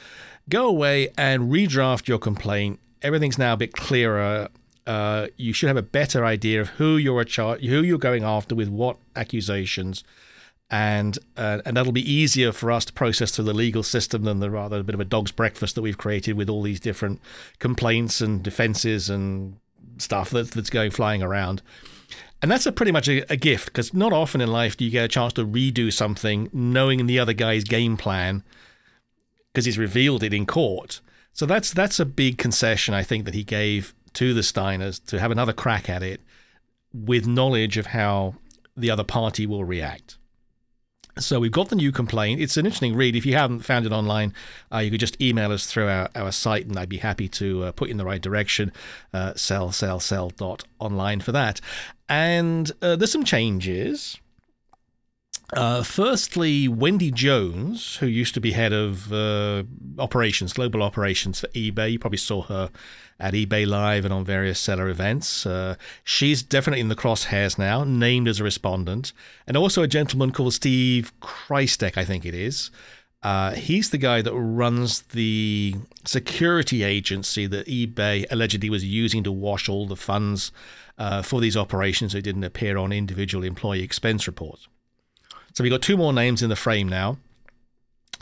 go 0.49 0.67
away 0.67 1.09
and 1.19 1.51
redraft 1.51 2.07
your 2.07 2.17
complaint. 2.17 2.79
Everything's 3.03 3.37
now 3.37 3.53
a 3.53 3.57
bit 3.57 3.73
clearer. 3.73 4.49
Uh, 4.87 5.27
you 5.37 5.53
should 5.53 5.67
have 5.67 5.77
a 5.77 5.83
better 5.83 6.25
idea 6.25 6.61
of 6.61 6.69
who 6.69 6.97
you're 6.97 7.23
char- 7.25 7.57
who 7.57 7.83
you're 7.83 7.99
going 7.99 8.23
after 8.23 8.55
with 8.55 8.69
what 8.69 8.97
accusations 9.15 10.03
and 10.69 11.19
uh, 11.37 11.61
and 11.65 11.77
that'll 11.77 11.91
be 11.91 12.11
easier 12.11 12.51
for 12.51 12.71
us 12.71 12.85
to 12.85 12.93
process 12.93 13.31
through 13.31 13.45
the 13.45 13.53
legal 13.53 13.83
system 13.83 14.23
than 14.23 14.39
the 14.39 14.49
rather 14.49 14.79
a 14.79 14.83
bit 14.83 14.95
of 14.95 15.01
a 15.01 15.05
dog's 15.05 15.31
breakfast 15.31 15.75
that 15.75 15.81
we've 15.81 15.97
created 15.97 16.35
with 16.35 16.49
all 16.49 16.61
these 16.61 16.79
different 16.79 17.21
complaints 17.59 18.21
and 18.21 18.43
defenses 18.43 19.09
and 19.09 19.57
stuff 19.97 20.29
that, 20.31 20.51
that's 20.51 20.69
going 20.69 20.91
flying 20.91 21.21
around. 21.21 21.61
And 22.41 22.51
that's 22.51 22.65
a 22.65 22.71
pretty 22.71 22.91
much 22.91 23.07
a, 23.07 23.31
a 23.31 23.37
gift 23.37 23.67
because 23.67 23.93
not 23.93 24.13
often 24.13 24.41
in 24.41 24.51
life 24.51 24.75
do 24.75 24.85
you 24.85 24.91
get 24.91 25.05
a 25.05 25.07
chance 25.07 25.33
to 25.33 25.45
redo 25.45 25.91
something 25.91 26.49
knowing 26.51 27.05
the 27.05 27.19
other 27.19 27.33
guy's 27.33 27.63
game 27.63 27.95
plan 27.97 28.43
because 29.53 29.65
he's 29.65 29.77
revealed 29.77 30.23
it 30.23 30.33
in 30.33 30.45
court. 30.45 30.99
So 31.31 31.45
that's 31.45 31.71
that's 31.71 31.99
a 31.99 32.05
big 32.05 32.37
concession 32.37 32.93
I 32.93 33.03
think 33.03 33.25
that 33.25 33.33
he 33.33 33.43
gave 33.43 33.93
to 34.13 34.33
the 34.33 34.41
Steiners 34.41 35.03
to 35.07 35.19
have 35.19 35.31
another 35.31 35.53
crack 35.53 35.89
at 35.89 36.01
it 36.01 36.21
with 36.93 37.27
knowledge 37.27 37.77
of 37.77 37.87
how 37.87 38.35
the 38.75 38.89
other 38.89 39.03
party 39.03 39.45
will 39.45 39.63
react. 39.63 40.17
So 41.17 41.39
we've 41.39 41.51
got 41.51 41.69
the 41.69 41.77
new 41.77 41.93
complaint. 41.93 42.41
It's 42.41 42.57
an 42.57 42.65
interesting 42.65 42.93
read. 42.93 43.15
If 43.15 43.25
you 43.25 43.35
haven't 43.35 43.61
found 43.61 43.85
it 43.85 43.93
online, 43.93 44.33
uh, 44.73 44.79
you 44.79 44.91
could 44.91 44.99
just 44.99 45.21
email 45.21 45.53
us 45.53 45.65
through 45.65 45.87
our, 45.87 46.09
our 46.13 46.31
site, 46.31 46.65
and 46.65 46.77
I'd 46.77 46.89
be 46.89 46.97
happy 46.97 47.29
to 47.29 47.63
uh, 47.63 47.71
put 47.71 47.87
you 47.87 47.93
in 47.93 47.97
the 47.97 48.03
right 48.05 48.21
direction. 48.21 48.73
Uh, 49.13 49.33
sell, 49.35 49.71
sell, 49.71 50.01
sell 50.01 50.29
dot 50.31 50.65
online 50.77 51.21
for 51.21 51.31
that. 51.31 51.61
And 52.09 52.69
uh, 52.81 52.97
there's 52.97 53.13
some 53.13 53.23
changes. 53.23 54.19
Uh, 55.53 55.83
firstly, 55.83 56.67
Wendy 56.67 57.11
Jones, 57.11 57.97
who 57.97 58.07
used 58.07 58.33
to 58.33 58.41
be 58.41 58.53
head 58.53 58.73
of 58.73 59.13
uh, 59.13 59.63
operations, 59.99 60.53
global 60.53 60.81
operations 60.81 61.41
for 61.41 61.47
eBay, 61.49 61.91
you 61.91 61.99
probably 61.99 62.17
saw 62.17 62.41
her 62.43 62.71
at 63.19 63.33
eBay 63.33 63.65
Live 63.67 64.05
and 64.05 64.13
on 64.13 64.25
various 64.25 64.59
seller 64.59 64.89
events. 64.89 65.45
Uh, 65.45 65.75
she's 66.03 66.41
definitely 66.41 66.81
in 66.81 66.89
the 66.89 66.95
crosshairs 66.95 67.57
now, 67.57 67.83
named 67.83 68.27
as 68.27 68.39
a 68.39 68.43
respondent. 68.43 69.13
And 69.47 69.55
also 69.55 69.83
a 69.83 69.87
gentleman 69.87 70.31
called 70.31 70.53
Steve 70.53 71.13
Krystek, 71.21 71.97
I 71.97 72.05
think 72.05 72.25
it 72.25 72.33
is. 72.33 72.71
Uh, 73.21 73.51
he's 73.53 73.89
the 73.89 73.97
guy 73.97 74.21
that 74.21 74.33
runs 74.33 75.01
the 75.01 75.75
security 76.05 76.83
agency 76.83 77.47
that 77.47 77.65
eBay 77.67 78.25
allegedly 78.29 78.69
was 78.69 78.83
using 78.83 79.23
to 79.23 79.31
wash 79.31 79.69
all 79.69 79.87
the 79.87 79.95
funds 79.95 80.51
uh, 80.97 81.21
for 81.21 81.39
these 81.39 81.57
operations 81.57 82.13
that 82.13 82.21
didn't 82.21 82.43
appear 82.43 82.77
on 82.77 82.91
individual 82.91 83.43
employee 83.43 83.81
expense 83.81 84.27
reports. 84.27 84.67
So 85.55 85.63
we've 85.63 85.71
got 85.71 85.81
two 85.81 85.95
more 85.95 86.11
names 86.11 86.43
in 86.43 86.49
the 86.49 86.55
frame 86.55 86.89
now. 86.89 87.17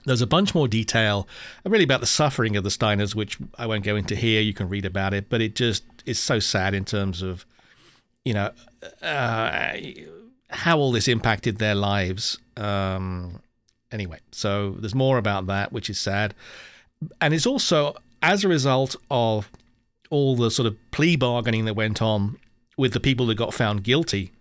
There's 0.05 0.21
a 0.21 0.27
bunch 0.27 0.53
more 0.53 0.67
detail, 0.67 1.27
uh, 1.65 1.69
really 1.69 1.83
about 1.83 2.01
the 2.01 2.05
suffering 2.05 2.55
of 2.55 2.63
the 2.63 2.69
Steiners, 2.69 3.15
which 3.15 3.37
I 3.57 3.65
won't 3.65 3.83
go 3.83 3.95
into 3.95 4.15
here. 4.15 4.41
You 4.41 4.53
can 4.53 4.69
read 4.69 4.85
about 4.85 5.13
it, 5.13 5.29
but 5.29 5.41
it 5.41 5.55
just 5.55 5.83
is 6.05 6.19
so 6.19 6.39
sad 6.39 6.73
in 6.73 6.85
terms 6.85 7.21
of, 7.21 7.45
you 8.23 8.33
know, 8.33 8.51
uh, 9.01 9.73
how 10.49 10.77
all 10.77 10.91
this 10.91 11.07
impacted 11.07 11.57
their 11.57 11.73
lives. 11.73 12.37
Um, 12.55 13.41
anyway, 13.91 14.19
so 14.31 14.71
there's 14.71 14.93
more 14.93 15.17
about 15.17 15.47
that, 15.47 15.71
which 15.71 15.89
is 15.89 15.97
sad, 15.97 16.35
and 17.19 17.33
it's 17.33 17.47
also 17.47 17.95
as 18.21 18.43
a 18.43 18.47
result 18.47 18.95
of 19.09 19.49
all 20.09 20.35
the 20.35 20.51
sort 20.51 20.67
of 20.67 20.77
plea 20.91 21.15
bargaining 21.15 21.65
that 21.65 21.73
went 21.73 22.01
on 22.01 22.37
with 22.77 22.93
the 22.93 22.99
people 22.99 23.25
that 23.27 23.35
got 23.35 23.53
found 23.53 23.83
guilty 23.83 24.33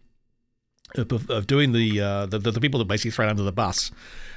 of, 0.95 1.31
of 1.31 1.47
doing 1.47 1.73
the, 1.73 2.01
uh, 2.01 2.27
the, 2.27 2.39
the 2.39 2.61
people 2.61 2.79
that 2.79 2.87
basically 2.87 3.11
thrown 3.11 3.29
under 3.29 3.43
the 3.43 3.53
bus, 3.53 3.91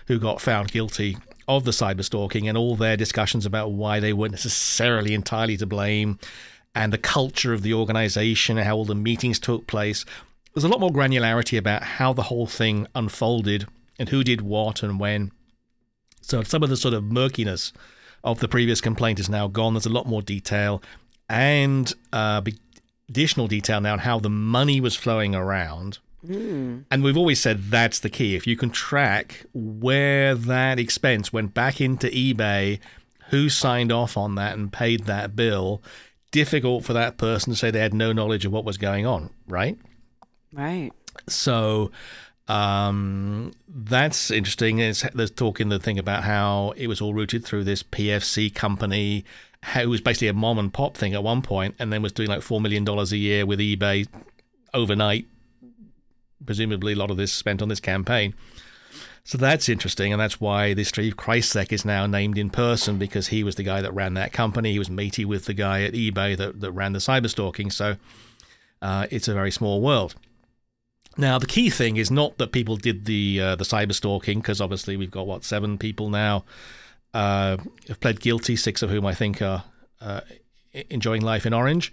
who 0.08 0.20
got 0.20 0.42
found 0.42 0.72
guilty 0.72 1.18
of 1.48 1.64
the 1.64 1.72
cyber 1.72 2.04
stalking, 2.04 2.48
and 2.48 2.58
all 2.58 2.76
their 2.76 2.98
discussions 2.98 3.46
about 3.46 3.72
why 3.72 4.00
they 4.00 4.14
weren't 4.14 4.32
necessarily 4.32 5.14
entirely 5.14 5.58
to 5.58 5.66
blame, 5.66 6.20
and 6.74 6.92
the 6.92 6.98
culture 6.98 7.54
of 7.54 7.62
the 7.62 7.74
organization, 7.74 8.58
and 8.58 8.68
how 8.68 8.76
all 8.76 8.86
the 8.86 8.96
meetings 8.96 9.40
took 9.40 9.68
place. 9.68 10.06
There's 10.54 10.64
a 10.64 10.70
lot 10.70 10.80
more 10.80 10.92
granularity 10.92 11.58
about 11.58 11.84
how 11.84 12.14
the 12.14 12.24
whole 12.24 12.48
thing 12.48 12.88
unfolded 12.96 13.68
and 14.00 14.10
who 14.10 14.24
did 14.24 14.42
what 14.42 14.84
and 14.84 15.00
when. 15.00 15.32
So 16.22 16.42
some 16.44 16.64
of 16.64 16.70
the 16.70 16.78
sort 16.78 16.94
of 16.94 17.04
murkiness 17.04 17.74
of 18.24 18.40
the 18.40 18.48
previous 18.48 18.82
complaint 18.82 19.20
is 19.20 19.30
now 19.30 19.48
gone. 19.48 19.74
There's 19.74 19.86
a 19.86 19.90
lot 19.90 20.08
more 20.08 20.22
detail 20.22 20.82
and 21.30 21.92
uh, 22.12 22.42
additional 23.10 23.48
detail 23.48 23.82
now 23.82 23.94
on 23.94 24.00
how 24.00 24.20
the 24.20 24.30
money 24.30 24.80
was 24.82 24.96
flowing 24.96 25.36
around 25.36 26.00
Mm. 26.26 26.86
And 26.90 27.04
we've 27.04 27.18
always 27.18 27.40
said 27.40 27.72
that's 27.72 28.00
the 28.00 28.10
key. 28.10 28.36
If 28.36 28.48
you 28.48 28.58
can 28.58 28.70
track 28.70 29.46
where 29.54 30.36
that 30.36 30.80
expense 30.80 31.32
went 31.32 31.54
back 31.54 31.80
into 31.80 32.08
eBay, 32.08 32.80
who 33.30 33.50
signed 33.50 33.92
off 33.92 34.18
on 34.18 34.36
that 34.36 34.58
and 34.58 34.72
paid 34.72 35.06
that 35.06 35.36
bill, 35.36 35.82
difficult 36.32 36.84
for 36.84 36.94
that 36.94 37.18
person 37.18 37.54
to 37.54 37.58
say 37.58 37.72
they 37.72 37.80
had 37.80 37.94
no 37.94 38.12
knowledge 38.12 38.46
of 38.46 38.52
what 38.52 38.66
was 38.66 38.78
going 38.78 39.06
on, 39.06 39.30
right? 39.48 39.78
Right. 40.52 40.92
So 41.28 41.92
um, 42.48 43.54
that's 43.68 44.32
interesting. 44.32 44.80
It's, 44.80 45.02
there's 45.14 45.32
talking 45.32 45.70
the 45.70 45.80
thing 45.80 45.98
about 45.98 46.24
how 46.24 46.74
it 46.78 46.88
was 46.88 47.02
all 47.02 47.14
routed 47.14 47.46
through 47.46 47.64
this 47.64 47.84
PFC 47.84 48.54
company, 48.54 49.26
how 49.64 49.82
it 49.82 49.90
was 49.90 50.02
basically 50.02 50.28
a 50.28 50.34
mom 50.34 50.60
and 50.60 50.72
pop 50.72 50.96
thing 50.96 51.14
at 51.14 51.24
one 51.24 51.42
point, 51.42 51.76
and 51.80 51.92
then 51.92 52.02
was 52.02 52.12
doing 52.12 52.30
like 52.30 52.42
$4 52.42 52.62
million 52.62 52.88
a 52.88 53.04
year 53.16 53.46
with 53.46 53.60
eBay 53.60 54.08
overnight 54.74 55.26
presumably 56.46 56.94
a 56.94 56.96
lot 56.96 57.12
of 57.12 57.18
this 57.18 57.34
spent 57.34 57.62
on 57.62 57.70
this 57.70 57.80
campaign. 57.80 58.34
So 59.24 59.40
that's 59.40 59.70
interesting, 59.70 60.14
and 60.14 60.22
that's 60.22 60.40
why 60.40 60.76
this 60.76 60.90
Steve 60.90 61.18
Krystek 61.18 61.72
is 61.72 61.84
now 61.84 62.06
named 62.06 62.38
in 62.38 62.52
person 62.52 63.00
because 63.00 63.30
he 63.30 63.44
was 63.44 63.56
the 63.56 63.64
guy 63.64 63.82
that 63.82 63.92
ran 63.92 64.14
that 64.14 64.32
company. 64.32 64.74
He 64.74 64.80
was 64.80 64.90
matey 64.90 65.26
with 65.26 65.46
the 65.46 65.54
guy 65.56 65.82
at 65.82 65.94
eBay 65.94 66.38
that, 66.38 66.62
that 66.62 66.72
ran 66.72 66.94
the 66.94 67.00
cyberstalking. 67.00 67.74
So 67.74 67.96
uh, 68.84 69.08
it's 69.10 69.28
a 69.28 69.34
very 69.34 69.50
small 69.50 69.82
world. 69.82 70.14
Now 71.18 71.40
the 71.40 71.48
key 71.48 71.72
thing 71.72 71.98
is 71.98 72.12
not 72.12 72.38
that 72.38 72.52
people 72.52 72.76
did 72.76 73.06
the 73.06 73.42
uh, 73.42 73.56
the 73.56 73.64
cyber 73.64 73.94
stalking 73.94 74.42
because 74.42 74.62
obviously 74.62 74.98
we've 74.98 75.10
got 75.10 75.26
what 75.26 75.44
seven 75.44 75.78
people 75.78 76.10
now 76.10 76.44
uh, 77.16 77.58
have 77.88 78.00
pled 78.00 78.20
guilty, 78.20 78.56
six 78.56 78.84
of 78.84 78.90
whom 78.90 79.06
I 79.06 79.16
think 79.16 79.42
are 79.42 79.64
uh, 80.02 80.22
enjoying 80.90 81.22
life 81.22 81.46
in 81.46 81.54
Orange. 81.54 81.92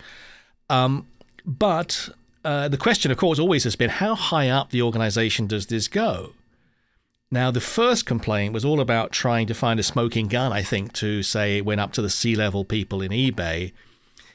Um, 0.68 1.06
but 1.46 2.10
uh, 2.44 2.68
the 2.68 2.76
question, 2.76 3.10
of 3.10 3.18
course, 3.18 3.38
always 3.38 3.64
has 3.64 3.76
been 3.76 3.90
how 3.90 4.14
high 4.14 4.48
up 4.48 4.70
the 4.70 4.82
organization 4.82 5.46
does 5.46 5.66
this 5.66 5.88
go? 5.88 6.32
Now, 7.30 7.50
the 7.50 7.60
first 7.60 8.04
complaint 8.04 8.52
was 8.52 8.64
all 8.64 8.80
about 8.80 9.10
trying 9.10 9.46
to 9.46 9.54
find 9.54 9.80
a 9.80 9.82
smoking 9.82 10.28
gun, 10.28 10.52
I 10.52 10.62
think, 10.62 10.92
to 10.94 11.22
say 11.22 11.56
it 11.56 11.64
went 11.64 11.80
up 11.80 11.92
to 11.92 12.02
the 12.02 12.10
C 12.10 12.34
level 12.34 12.64
people 12.64 13.00
in 13.00 13.10
eBay. 13.10 13.72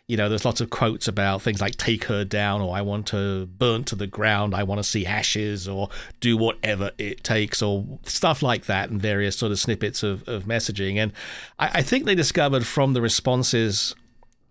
You 0.08 0.18
know, 0.18 0.30
there's 0.30 0.46
lots 0.46 0.62
of 0.62 0.70
quotes 0.70 1.08
about 1.08 1.42
things 1.42 1.62
like 1.62 1.76
take 1.76 2.06
her 2.06 2.26
down, 2.26 2.62
or 2.62 2.76
I 2.76 2.82
want 2.82 3.06
to 3.08 3.46
burn 3.46 3.84
to 3.84 3.96
the 3.96 4.08
ground, 4.08 4.56
I 4.56 4.64
want 4.64 4.80
to 4.80 4.84
see 4.84 5.06
ashes, 5.06 5.68
or 5.68 5.90
do 6.22 6.38
whatever 6.38 6.92
it 6.98 7.24
takes, 7.24 7.62
or 7.62 7.86
stuff 8.04 8.42
like 8.42 8.66
that, 8.66 8.90
and 8.90 9.00
various 9.00 9.38
sort 9.38 9.52
of 9.52 9.60
snippets 9.60 10.02
of, 10.02 10.28
of 10.28 10.46
messaging. 10.46 10.96
And 10.96 11.12
I, 11.60 11.70
I 11.76 11.82
think 11.84 12.06
they 12.06 12.16
discovered 12.16 12.66
from 12.66 12.94
the 12.94 13.02
responses 13.02 13.94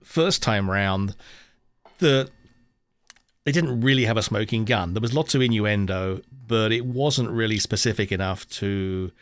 first 0.04 0.40
time 0.40 0.70
round 0.70 1.16
that 1.98 2.30
they 3.46 3.52
didn't 3.52 3.80
really 3.80 4.06
have 4.06 4.16
a 4.16 4.24
smoking 4.24 4.64
gun. 4.64 4.92
There 4.92 5.00
was 5.00 5.14
lots 5.14 5.36
of 5.36 5.40
innuendo, 5.40 6.20
but 6.48 6.72
it 6.72 6.84
wasn't 6.84 7.30
really 7.30 7.58
specific 7.58 8.10
enough 8.10 8.46
to 8.50 9.12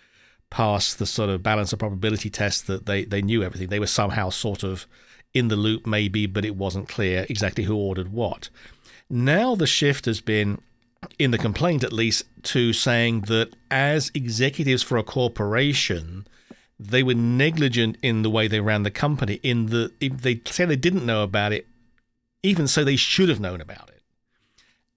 pass 0.48 0.94
the 0.94 1.04
sort 1.04 1.28
of 1.28 1.42
balance 1.42 1.74
of 1.74 1.78
probability 1.78 2.30
test 2.30 2.66
that 2.66 2.86
they, 2.86 3.04
they 3.04 3.20
knew 3.20 3.42
everything. 3.42 3.68
They 3.68 3.78
were 3.78 3.86
somehow 3.86 4.30
sort 4.30 4.62
of 4.62 4.86
in 5.34 5.48
the 5.48 5.56
loop, 5.56 5.86
maybe, 5.86 6.24
but 6.24 6.46
it 6.46 6.56
wasn't 6.56 6.88
clear 6.88 7.26
exactly 7.28 7.64
who 7.64 7.76
ordered 7.76 8.12
what. 8.12 8.48
Now 9.10 9.54
the 9.54 9.66
shift 9.66 10.06
has 10.06 10.22
been, 10.22 10.58
in 11.18 11.30
the 11.30 11.36
complaint 11.36 11.84
at 11.84 11.92
least, 11.92 12.24
to 12.44 12.72
saying 12.72 13.22
that 13.22 13.54
as 13.70 14.10
executives 14.14 14.82
for 14.82 14.96
a 14.96 15.02
corporation, 15.02 16.26
they 16.80 17.02
were 17.02 17.12
negligent 17.12 17.98
in 18.00 18.22
the 18.22 18.30
way 18.30 18.48
they 18.48 18.60
ran 18.60 18.84
the 18.84 18.90
company. 18.90 19.34
In 19.42 19.66
the 19.66 19.92
they 20.00 20.40
say 20.46 20.64
they 20.64 20.76
didn't 20.76 21.04
know 21.04 21.22
about 21.22 21.52
it, 21.52 21.66
even 22.42 22.66
so 22.66 22.84
they 22.84 22.96
should 22.96 23.28
have 23.28 23.38
known 23.38 23.60
about 23.60 23.90
it 23.90 23.93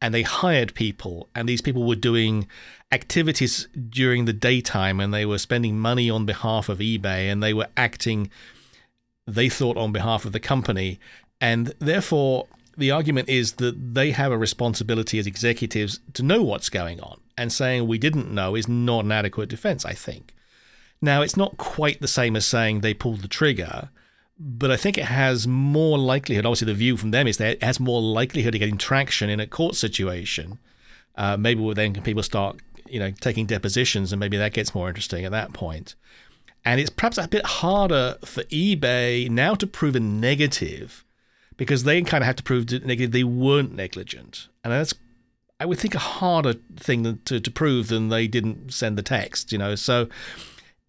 and 0.01 0.13
they 0.13 0.21
hired 0.21 0.73
people 0.75 1.29
and 1.35 1.47
these 1.47 1.61
people 1.61 1.85
were 1.85 1.95
doing 1.95 2.47
activities 2.91 3.67
during 3.89 4.25
the 4.25 4.33
daytime 4.33 4.99
and 4.99 5.13
they 5.13 5.25
were 5.25 5.37
spending 5.37 5.77
money 5.77 6.09
on 6.09 6.25
behalf 6.25 6.69
of 6.69 6.79
eBay 6.79 7.31
and 7.31 7.41
they 7.41 7.53
were 7.53 7.67
acting 7.75 8.29
they 9.25 9.49
thought 9.49 9.75
on 9.75 9.91
behalf 9.91 10.23
of 10.23 10.31
the 10.31 10.39
company. 10.39 10.99
And 11.41 11.73
therefore 11.79 12.47
the 12.77 12.91
argument 12.91 13.27
is 13.27 13.53
that 13.53 13.93
they 13.95 14.11
have 14.11 14.31
a 14.31 14.37
responsibility 14.37 15.19
as 15.19 15.27
executives 15.27 15.99
to 16.13 16.23
know 16.23 16.43
what's 16.43 16.69
going 16.69 17.01
on. 17.01 17.19
And 17.37 17.51
saying 17.51 17.87
we 17.87 17.97
didn't 17.97 18.33
know 18.33 18.55
is 18.55 18.67
not 18.67 19.05
an 19.05 19.11
adequate 19.11 19.49
defense 19.49 19.85
i 19.85 19.93
think. 19.93 20.33
Now 21.01 21.21
it's 21.21 21.37
not 21.37 21.57
quite 21.57 22.01
the 22.01 22.07
same 22.07 22.35
as 22.35 22.45
saying 22.45 22.81
they 22.81 22.93
pulled 22.93 23.21
the 23.21 23.27
trigger 23.27 23.89
but 24.39 24.71
I 24.71 24.77
think 24.77 24.97
it 24.97 25.05
has 25.05 25.47
more 25.47 25.97
likelihood. 25.97 26.45
Obviously, 26.45 26.67
the 26.67 26.73
view 26.73 26.97
from 26.97 27.11
them 27.11 27.27
is 27.27 27.37
that 27.37 27.53
it 27.53 27.63
has 27.63 27.79
more 27.79 28.01
likelihood 28.01 28.55
of 28.55 28.59
getting 28.59 28.77
traction 28.77 29.29
in 29.29 29.39
a 29.39 29.47
court 29.47 29.75
situation. 29.75 30.59
Uh, 31.15 31.35
maybe 31.37 31.73
then 31.73 31.93
people 31.93 32.23
start, 32.23 32.57
you 32.87 32.99
know, 32.99 33.11
taking 33.11 33.45
depositions, 33.45 34.11
and 34.11 34.19
maybe 34.19 34.37
that 34.37 34.53
gets 34.53 34.75
more 34.75 34.87
interesting 34.87 35.25
at 35.25 35.31
that 35.31 35.53
point. 35.53 35.95
And 36.63 36.79
it's 36.79 36.89
perhaps 36.89 37.17
a 37.17 37.27
bit 37.27 37.45
harder 37.45 38.17
for 38.25 38.43
eBay 38.43 39.29
now 39.29 39.55
to 39.55 39.65
prove 39.65 39.95
a 39.95 39.99
negative 39.99 41.03
because 41.55 41.83
they 41.83 42.01
kind 42.03 42.21
of 42.21 42.27
have 42.27 42.35
to 42.35 42.43
prove 42.43 42.71
negative 42.85 43.11
they 43.11 43.23
weren't 43.23 43.73
negligent, 43.73 44.47
and 44.63 44.71
that's 44.71 44.93
I 45.59 45.65
would 45.65 45.79
think 45.79 45.95
a 45.95 45.99
harder 45.99 46.53
thing 46.75 47.19
to, 47.25 47.39
to 47.39 47.51
prove 47.51 47.87
than 47.87 48.09
they 48.09 48.27
didn't 48.27 48.73
send 48.73 48.97
the 48.97 49.01
text, 49.01 49.51
you 49.51 49.57
know. 49.57 49.73
So 49.73 50.07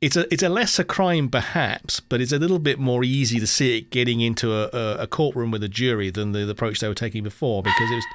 it's 0.01 0.17
a 0.17 0.33
it's 0.33 0.43
a 0.43 0.49
lesser 0.49 0.85
crime 0.85 1.29
perhaps, 1.29 2.01
but 2.01 2.21
it's 2.21 2.33
a 2.33 2.39
little 2.39 2.59
bit 2.59 2.79
more 2.79 3.03
easy 3.03 3.41
to 3.41 3.47
see 3.47 3.79
it 3.79 3.91
getting 3.91 4.21
into 4.21 4.53
a, 4.55 4.97
a, 4.97 5.07
courtroom 5.07 5.51
with 5.51 5.63
a 5.65 5.69
jury 5.69 6.11
than 6.11 6.33
the, 6.33 6.45
the, 6.45 6.53
approach 6.53 6.79
they 6.79 6.87
were 6.87 6.95
taking 6.95 7.25
before 7.25 7.63
because 7.63 7.91
it 7.91 7.95
was 7.95 8.07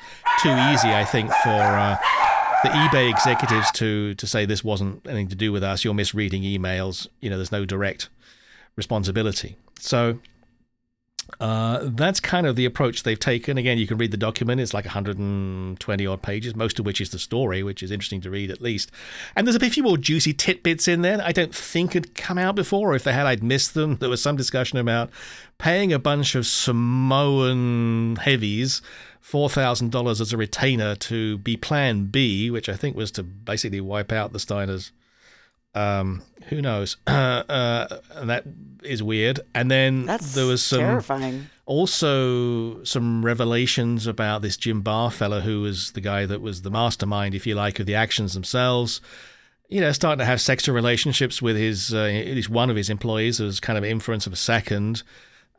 too 0.42 0.50
easy, 0.74 0.96
I 0.96 1.04
think, 1.04 1.30
for 1.44 1.50
uh, 1.50 1.98
the 2.64 2.70
eBay 2.70 3.10
executives 3.10 3.70
to 3.72 4.16
to 4.16 4.26
say 4.26 4.46
this 4.46 4.64
wasn't 4.64 5.06
anything 5.06 5.28
to 5.30 5.36
do 5.36 5.52
with 5.52 5.64
us. 5.64 5.84
You're 5.84 5.94
misreading 5.94 6.44
emails. 6.44 7.08
You 7.20 7.30
know, 7.30 7.36
there's 7.36 7.52
no 7.52 7.66
direct 7.66 8.08
responsibility. 8.78 9.58
So 9.78 10.20
uh, 11.40 11.80
that's 11.84 12.20
kind 12.20 12.46
of 12.46 12.56
the 12.56 12.66
approach 12.66 13.04
they've 13.04 13.20
taken. 13.20 13.58
Again, 13.58 13.78
you 13.78 13.88
can 13.88 13.98
read 13.98 14.12
the 14.12 14.18
document. 14.18 14.62
It's 14.62 14.74
like 14.74 14.86
120 14.86 16.08
odd 16.08 16.22
pages, 16.22 16.56
most 16.56 16.80
of 16.80 16.86
which 16.86 17.02
is 17.02 17.10
the 17.10 17.20
story, 17.20 17.64
which 17.64 17.84
is 17.84 17.92
interesting 17.92 18.22
to 18.22 18.30
read 18.30 18.52
at 18.52 18.62
least. 18.62 18.92
And 19.36 19.46
there's 19.46 19.56
a 19.56 19.70
few 19.70 19.84
more 19.84 19.98
juicy 19.98 20.34
tidbits 20.34 20.88
in 20.88 21.02
there 21.02 21.22
I 21.24 21.32
don't 21.32 21.54
think 21.54 21.94
had 21.94 22.16
come 22.16 22.38
out 22.38 22.56
before, 22.56 22.92
or 22.92 22.96
if 22.96 23.04
they 23.04 23.14
had, 23.14 23.26
I'd 23.26 23.44
missed 23.44 23.74
them. 23.74 23.98
There 24.04 24.10
was 24.10 24.22
some 24.22 24.36
discussion 24.36 24.78
about 24.78 25.12
paying 25.58 25.94
a 25.94 26.00
bunch 26.00 26.36
of 26.36 26.46
Samoan 26.46 28.18
heavies 28.18 28.82
$4,000 29.24 30.20
as 30.20 30.34
a 30.34 30.38
retainer 30.38 30.96
to 30.96 31.38
be 31.38 31.56
Plan 31.56 32.06
B, 32.06 32.52
which 32.52 32.68
I 32.68 32.76
think 32.76 32.98
was 32.98 33.12
to 33.12 33.24
basically 33.24 33.80
wipe 33.80 34.12
out 34.12 34.34
the 34.34 34.40
Steiners 34.40 34.92
um, 35.76 36.22
who 36.50 36.62
knows? 36.62 36.98
Uh, 37.08 37.12
uh, 37.50 37.98
and 38.16 38.30
that 38.30 38.46
is 38.84 39.02
weird. 39.02 39.40
And 39.56 39.72
then 39.72 40.06
That's 40.06 40.34
there 40.36 40.46
was 40.46 40.64
some 40.64 40.80
terrifying. 40.80 41.48
also 41.66 42.84
some 42.84 43.26
revelations 43.26 44.08
about 44.08 44.42
this 44.42 44.58
Jim 44.58 44.82
Baugh 44.82 45.10
fella, 45.10 45.42
who 45.42 45.62
was 45.62 45.92
the 45.92 46.02
guy 46.02 46.26
that 46.26 46.42
was 46.42 46.62
the 46.62 46.72
mastermind, 46.72 47.34
if 47.36 47.48
you 47.48 47.56
like, 47.56 47.80
of 47.80 47.86
the 47.86 47.96
actions 47.96 48.34
themselves. 48.34 49.02
You 49.70 49.82
know, 49.82 49.92
starting 49.92 50.20
to 50.20 50.26
have 50.26 50.42
sexual 50.42 50.76
relationships 50.76 51.42
with 51.42 51.56
his 51.56 51.94
uh, 51.94 52.04
at 52.04 52.36
least 52.36 52.50
one 52.50 52.70
of 52.70 52.76
his 52.76 52.90
employees 52.90 53.42
as 53.42 53.60
kind 53.60 53.78
of 53.78 53.84
inference 53.84 54.28
of 54.28 54.34
a 54.34 54.38
second. 54.38 55.04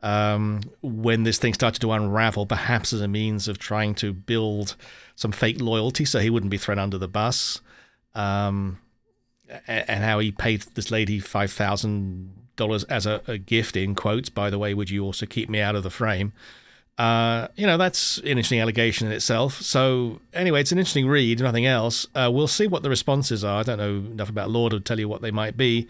Um, 0.03 0.61
when 0.83 1.23
this 1.23 1.39
thing 1.39 1.55
started 1.55 1.79
to 1.81 1.91
unravel, 1.91 2.45
perhaps 2.45 2.93
as 2.93 3.01
a 3.01 3.07
means 3.07 3.47
of 3.47 3.57
trying 3.57 3.95
to 3.95 4.13
build 4.13 4.75
some 5.15 5.31
fake 5.31 5.59
loyalty, 5.59 6.05
so 6.05 6.19
he 6.19 6.29
wouldn't 6.29 6.51
be 6.51 6.59
thrown 6.59 6.77
under 6.77 6.99
the 6.99 7.07
bus. 7.07 7.59
Um, 8.13 8.77
and 9.67 10.03
how 10.03 10.19
he 10.19 10.31
paid 10.31 10.61
this 10.73 10.91
lady 10.91 11.19
five 11.19 11.51
thousand 11.51 12.33
dollars 12.55 12.83
as 12.85 13.05
a, 13.05 13.21
a, 13.27 13.37
gift 13.37 13.75
in 13.75 13.95
quotes. 13.95 14.29
By 14.29 14.49
the 14.49 14.57
way, 14.57 14.73
would 14.73 14.89
you 14.89 15.03
also 15.03 15.25
keep 15.25 15.49
me 15.49 15.59
out 15.59 15.75
of 15.75 15.83
the 15.83 15.89
frame? 15.89 16.33
Uh, 16.97 17.49
you 17.55 17.67
know, 17.67 17.77
that's 17.77 18.19
an 18.19 18.27
interesting 18.27 18.61
allegation 18.61 19.07
in 19.07 19.13
itself. 19.13 19.61
So 19.61 20.21
anyway, 20.33 20.61
it's 20.61 20.71
an 20.71 20.77
interesting 20.77 21.07
read. 21.07 21.41
Nothing 21.41 21.65
else. 21.65 22.07
Uh, 22.15 22.31
we'll 22.33 22.47
see 22.47 22.67
what 22.67 22.83
the 22.83 22.89
responses 22.89 23.43
are. 23.43 23.59
I 23.59 23.63
don't 23.63 23.77
know 23.77 24.11
enough 24.11 24.29
about 24.29 24.49
law 24.49 24.69
to 24.69 24.79
tell 24.79 24.99
you 24.99 25.09
what 25.09 25.21
they 25.21 25.31
might 25.31 25.57
be. 25.57 25.89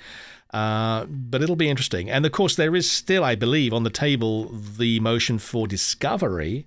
Uh, 0.51 1.05
but 1.05 1.43
it'll 1.43 1.55
be 1.55 1.69
interesting. 1.69 2.09
And 2.09 2.25
of 2.25 2.31
course, 2.31 2.55
there 2.55 2.75
is 2.75 2.89
still, 2.89 3.23
I 3.23 3.35
believe, 3.35 3.73
on 3.73 3.83
the 3.83 3.89
table 3.89 4.45
the 4.45 4.99
motion 4.99 5.37
for 5.37 5.67
discovery, 5.67 6.65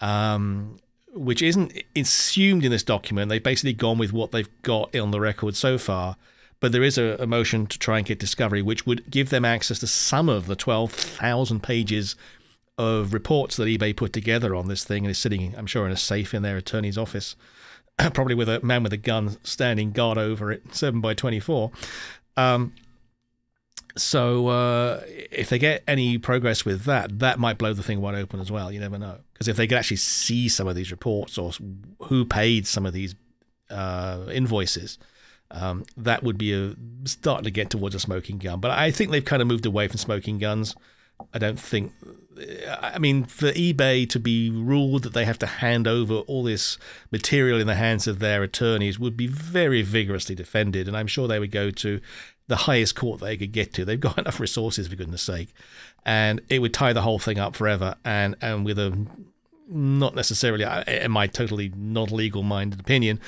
um, 0.00 0.78
which 1.12 1.42
isn't 1.42 1.72
assumed 1.94 2.64
in 2.64 2.70
this 2.70 2.82
document. 2.82 3.28
They've 3.28 3.42
basically 3.42 3.74
gone 3.74 3.98
with 3.98 4.12
what 4.12 4.32
they've 4.32 4.62
got 4.62 4.94
on 4.96 5.10
the 5.10 5.20
record 5.20 5.56
so 5.56 5.78
far. 5.78 6.16
But 6.60 6.72
there 6.72 6.82
is 6.82 6.96
a, 6.96 7.16
a 7.18 7.26
motion 7.26 7.66
to 7.66 7.78
try 7.78 7.98
and 7.98 8.06
get 8.06 8.20
discovery, 8.20 8.62
which 8.62 8.86
would 8.86 9.10
give 9.10 9.30
them 9.30 9.44
access 9.44 9.80
to 9.80 9.86
some 9.86 10.28
of 10.28 10.46
the 10.46 10.54
12,000 10.54 11.60
pages 11.60 12.14
of 12.78 13.12
reports 13.12 13.56
that 13.56 13.64
eBay 13.64 13.94
put 13.94 14.12
together 14.12 14.54
on 14.54 14.68
this 14.68 14.84
thing 14.84 15.04
and 15.04 15.10
is 15.10 15.18
sitting, 15.18 15.54
I'm 15.56 15.66
sure, 15.66 15.86
in 15.86 15.92
a 15.92 15.96
safe 15.96 16.32
in 16.32 16.42
their 16.42 16.56
attorney's 16.56 16.96
office, 16.96 17.36
probably 17.98 18.34
with 18.34 18.48
a 18.48 18.60
man 18.62 18.82
with 18.82 18.92
a 18.92 18.98
gun 18.98 19.36
standing 19.42 19.92
guard 19.92 20.18
over 20.18 20.52
it, 20.52 20.74
7 20.74 21.00
by 21.00 21.14
24. 21.14 21.72
Um, 22.36 22.72
so 23.96 24.48
uh, 24.48 25.02
if 25.06 25.48
they 25.48 25.58
get 25.58 25.82
any 25.86 26.18
progress 26.18 26.64
with 26.64 26.84
that, 26.84 27.18
that 27.18 27.38
might 27.38 27.58
blow 27.58 27.72
the 27.72 27.82
thing 27.82 28.00
wide 28.00 28.14
open 28.14 28.40
as 28.40 28.50
well. 28.50 28.72
You 28.72 28.80
never 28.80 28.98
know. 28.98 29.18
Because 29.32 29.48
if 29.48 29.56
they 29.56 29.66
could 29.66 29.78
actually 29.78 29.98
see 29.98 30.48
some 30.48 30.66
of 30.66 30.74
these 30.74 30.90
reports 30.90 31.36
or 31.38 31.52
who 32.04 32.24
paid 32.24 32.66
some 32.66 32.86
of 32.86 32.92
these 32.92 33.14
uh, 33.70 34.26
invoices, 34.32 34.98
um, 35.50 35.84
that 35.96 36.22
would 36.22 36.38
be 36.38 36.52
a 36.52 36.74
starting 37.04 37.44
to 37.44 37.50
get 37.50 37.70
towards 37.70 37.94
a 37.94 38.00
smoking 38.00 38.38
gun. 38.38 38.60
But 38.60 38.70
I 38.70 38.90
think 38.90 39.10
they've 39.10 39.24
kind 39.24 39.42
of 39.42 39.48
moved 39.48 39.66
away 39.66 39.88
from 39.88 39.98
smoking 39.98 40.38
guns. 40.38 40.74
I 41.32 41.38
don't 41.38 41.60
think. 41.60 41.92
I 42.80 42.98
mean, 42.98 43.24
for 43.24 43.52
eBay 43.52 44.08
to 44.08 44.18
be 44.18 44.50
ruled 44.50 45.02
that 45.02 45.12
they 45.12 45.26
have 45.26 45.38
to 45.40 45.46
hand 45.46 45.86
over 45.86 46.14
all 46.14 46.42
this 46.42 46.78
material 47.10 47.60
in 47.60 47.66
the 47.66 47.74
hands 47.74 48.06
of 48.06 48.18
their 48.20 48.42
attorneys 48.42 48.98
would 48.98 49.16
be 49.16 49.26
very 49.26 49.82
vigorously 49.82 50.34
defended, 50.34 50.88
and 50.88 50.96
I'm 50.96 51.06
sure 51.06 51.28
they 51.28 51.38
would 51.38 51.50
go 51.50 51.70
to 51.70 52.00
the 52.52 52.56
highest 52.56 52.94
court 52.94 53.18
they 53.20 53.34
could 53.34 53.50
get 53.50 53.72
to. 53.72 53.84
They've 53.84 53.98
got 53.98 54.18
enough 54.24 54.38
resources, 54.38 54.86
for 54.86 54.94
goodness 54.94 55.22
sake, 55.22 55.54
and 56.04 56.42
it 56.50 56.58
would 56.58 56.74
tie 56.74 56.92
the 56.92 57.00
whole 57.00 57.18
thing 57.18 57.38
up 57.38 57.56
forever. 57.56 57.96
And 58.04 58.36
and 58.42 58.64
with 58.64 58.78
a 58.78 59.06
not 59.68 60.14
necessarily, 60.14 60.64
uh, 60.64 60.82
in 60.84 61.10
my 61.10 61.26
totally 61.26 61.72
not 61.74 62.10
legal 62.10 62.42
minded 62.42 62.78
opinion, 62.78 63.20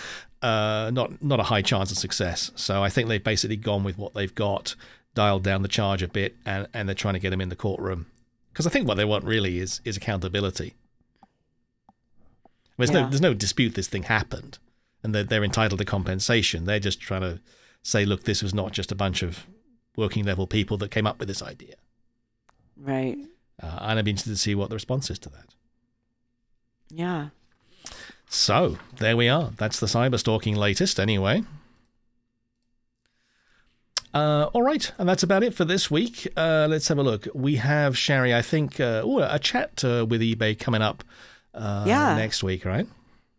uh, 0.43 0.91
not 0.93 1.23
not 1.23 1.41
a 1.41 1.45
high 1.45 1.63
chance 1.63 1.91
of 1.91 1.97
success. 1.97 2.51
So 2.55 2.85
I 2.85 2.91
think 2.91 3.09
they've 3.09 3.25
basically 3.25 3.57
gone 3.57 3.83
with 3.83 3.97
what 3.97 4.13
they've 4.13 4.35
got, 4.35 4.75
dialed 5.15 5.43
down 5.43 5.63
the 5.63 5.69
charge 5.69 6.03
a 6.03 6.09
bit, 6.09 6.37
and 6.45 6.69
and 6.75 6.87
they're 6.87 6.95
trying 6.95 7.15
to 7.15 7.21
get 7.21 7.31
them 7.31 7.41
in 7.41 7.49
the 7.49 7.57
courtroom 7.57 8.07
because 8.53 8.67
I 8.67 8.71
think 8.71 8.87
what 8.87 8.99
they 8.99 9.07
want 9.07 9.25
really 9.25 9.59
is 9.59 9.81
is 9.87 9.97
accountability. 9.97 10.75
There's 12.77 12.91
yeah. 12.91 13.03
no 13.03 13.09
there's 13.09 13.23
no 13.23 13.33
dispute 13.33 13.75
this 13.75 13.89
thing 13.89 14.03
happened, 14.03 14.59
and 15.03 15.15
they're 15.15 15.25
they're 15.25 15.45
entitled 15.45 15.79
to 15.79 15.87
compensation. 15.87 16.67
They're 16.67 16.79
just 16.79 17.01
trying 17.01 17.23
to 17.23 17.41
say, 17.85 18.05
look, 18.05 18.25
this 18.25 18.43
was 18.43 18.53
not 18.53 18.73
just 18.73 18.91
a 18.91 18.97
bunch 18.97 19.23
of 19.23 19.47
working 19.97 20.25
level 20.25 20.49
people 20.49 20.77
that 20.79 20.91
came 20.91 21.07
up 21.07 21.21
with 21.21 21.29
this 21.29 21.43
idea. 21.43 21.77
Right. 22.77 23.17
Uh, 23.63 23.79
and 23.83 23.99
I'd 24.01 24.05
be 24.05 24.11
interested 24.11 24.31
to 24.31 24.37
see 24.37 24.57
what 24.57 24.71
the 24.71 24.75
response 24.75 25.11
is 25.11 25.19
to 25.21 25.29
that. 25.29 25.55
Yeah. 26.91 27.29
So 28.29 28.79
there 28.99 29.17
we 29.17 29.29
are. 29.29 29.53
That's 29.57 29.79
the 29.79 29.87
cyber 29.87 30.19
stalking 30.19 30.57
latest, 30.57 30.99
anyway. 30.99 31.45
Uh, 34.13 34.49
all 34.53 34.63
right, 34.63 34.93
and 34.97 35.09
that's 35.09 35.23
about 35.23 35.43
it 35.43 35.55
for 35.55 35.65
this 35.65 35.91
week. 35.91 36.29
Uh, 36.37 36.67
let's 36.71 36.89
have 36.89 36.99
a 36.99 37.03
look. 37.03 37.27
We 37.35 37.57
have 37.57 37.99
Sherry, 37.99 38.33
I 38.35 38.43
think, 38.43 38.81
uh, 38.81 39.03
ooh, 39.05 39.21
a 39.21 39.39
chat 39.39 39.85
uh, 39.85 40.07
with 40.09 40.21
eBay 40.21 40.59
coming 40.59 40.83
up 40.83 41.05
uh, 41.53 41.85
yeah. 41.87 42.17
next 42.17 42.43
week, 42.43 42.65
right? 42.65 42.87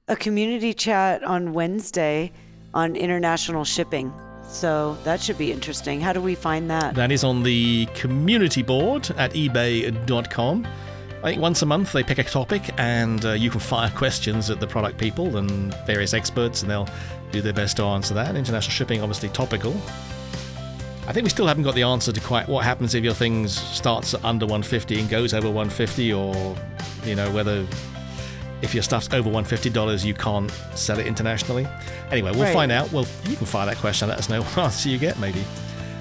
A 0.07 0.15
community 0.15 0.73
chat 0.73 1.23
on 1.23 1.53
Wednesday 1.53 2.31
on 2.73 2.95
international 2.95 3.63
shipping. 3.63 4.13
So 4.47 4.97
that 5.03 5.21
should 5.21 5.37
be 5.37 5.51
interesting. 5.51 5.99
How 5.99 6.13
do 6.13 6.21
we 6.21 6.35
find 6.35 6.69
that? 6.69 6.95
That 6.95 7.11
is 7.11 7.23
on 7.23 7.43
the 7.43 7.87
community 7.87 8.61
board 8.61 9.09
at 9.17 9.33
ebay.com. 9.33 10.67
I 11.23 11.29
think 11.29 11.41
once 11.41 11.61
a 11.63 11.65
month 11.65 11.91
they 11.91 12.03
pick 12.03 12.19
a 12.19 12.23
topic 12.23 12.71
and 12.77 13.25
uh, 13.25 13.31
you 13.31 13.49
can 13.49 13.59
fire 13.59 13.89
questions 13.95 14.49
at 14.49 14.59
the 14.59 14.67
product 14.67 14.97
people 14.97 15.37
and 15.37 15.73
various 15.85 16.13
experts, 16.13 16.61
and 16.61 16.69
they'll 16.69 16.87
do 17.31 17.41
their 17.41 17.53
best 17.53 17.77
to 17.77 17.83
answer 17.83 18.13
that. 18.13 18.35
International 18.35 18.71
shipping, 18.71 19.01
obviously 19.01 19.29
topical. 19.29 19.73
I 21.07 21.13
think 21.13 21.23
we 21.23 21.29
still 21.29 21.47
haven't 21.47 21.63
got 21.63 21.75
the 21.75 21.83
answer 21.83 22.11
to 22.11 22.19
quite 22.21 22.47
what 22.47 22.63
happens 22.63 22.95
if 22.95 23.03
your 23.03 23.13
thing 23.13 23.47
starts 23.47 24.15
under 24.23 24.45
150 24.45 24.99
and 24.99 25.09
goes 25.09 25.33
over 25.33 25.47
150, 25.47 26.13
or 26.13 26.55
you 27.03 27.15
know 27.15 27.31
whether 27.31 27.65
if 28.61 28.73
your 28.73 28.83
stuff's 28.83 29.13
over 29.13 29.29
$150, 29.29 30.05
you 30.05 30.13
can't 30.13 30.51
sell 30.73 30.99
it 30.99 31.07
internationally. 31.07 31.67
Anyway, 32.11 32.31
we'll 32.31 32.43
right. 32.43 32.53
find 32.53 32.71
out. 32.71 32.91
Well, 32.91 33.05
you 33.27 33.35
can 33.35 33.45
fire 33.45 33.65
that 33.65 33.77
question. 33.77 34.09
Let 34.09 34.17
us 34.17 34.29
know 34.29 34.41
what 34.43 34.57
answer 34.57 34.89
you 34.89 34.97
get, 34.97 35.19
maybe. 35.19 35.43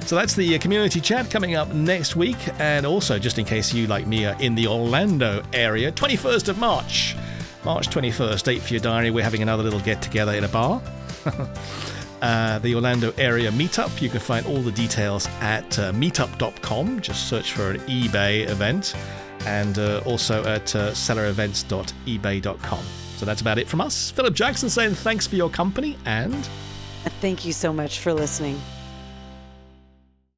So 0.07 0.17
that's 0.17 0.35
the 0.35 0.55
uh, 0.55 0.59
community 0.59 1.01
chat 1.01 1.31
coming 1.31 1.55
up 1.55 1.73
next 1.73 2.15
week. 2.15 2.37
And 2.61 2.85
also, 2.85 3.19
just 3.19 3.39
in 3.39 3.45
case 3.45 3.73
you, 3.73 3.87
like 3.87 4.07
me, 4.07 4.27
are 4.27 4.41
in 4.41 4.55
the 4.55 4.67
Orlando 4.67 5.43
area, 5.53 5.91
21st 5.91 6.49
of 6.49 6.59
March. 6.59 7.17
March 7.65 7.89
21st, 7.89 8.43
date 8.43 8.63
for 8.63 8.75
your 8.75 8.83
diary. 8.83 9.11
We're 9.11 9.25
having 9.25 9.43
another 9.43 9.63
little 9.63 9.81
get 9.81 10.03
together 10.03 10.33
in 10.33 10.45
a 10.45 10.49
bar. 10.49 10.83
uh, 12.23 12.59
the 12.59 12.75
Orlando 12.75 13.15
area 13.17 13.51
meetup. 13.51 14.03
You 14.03 14.11
can 14.11 14.21
find 14.21 14.47
all 14.47 14.61
the 14.61 14.73
details 14.73 15.27
at 15.41 15.79
uh, 15.79 15.93
meetup.com. 15.93 17.01
Just 17.01 17.29
search 17.29 17.53
for 17.53 17.71
an 17.71 17.79
eBay 17.81 18.47
event 18.49 18.95
and 19.47 19.79
uh, 19.79 20.03
also 20.05 20.45
at 20.45 20.75
uh, 20.75 20.91
sellerevents.ebay.com. 20.93 22.85
So 23.17 23.27
that's 23.27 23.41
about 23.41 23.59
it 23.59 23.69
from 23.69 23.81
us. 23.81 24.11
Philip 24.11 24.35
Jackson 24.35 24.69
saying 24.69 24.95
thanks 24.95 25.27
for 25.27 25.37
your 25.37 25.51
company 25.51 25.97
and. 26.05 26.49
Thank 27.21 27.45
you 27.45 27.53
so 27.53 27.73
much 27.73 28.01
for 28.01 28.13
listening. 28.13 28.61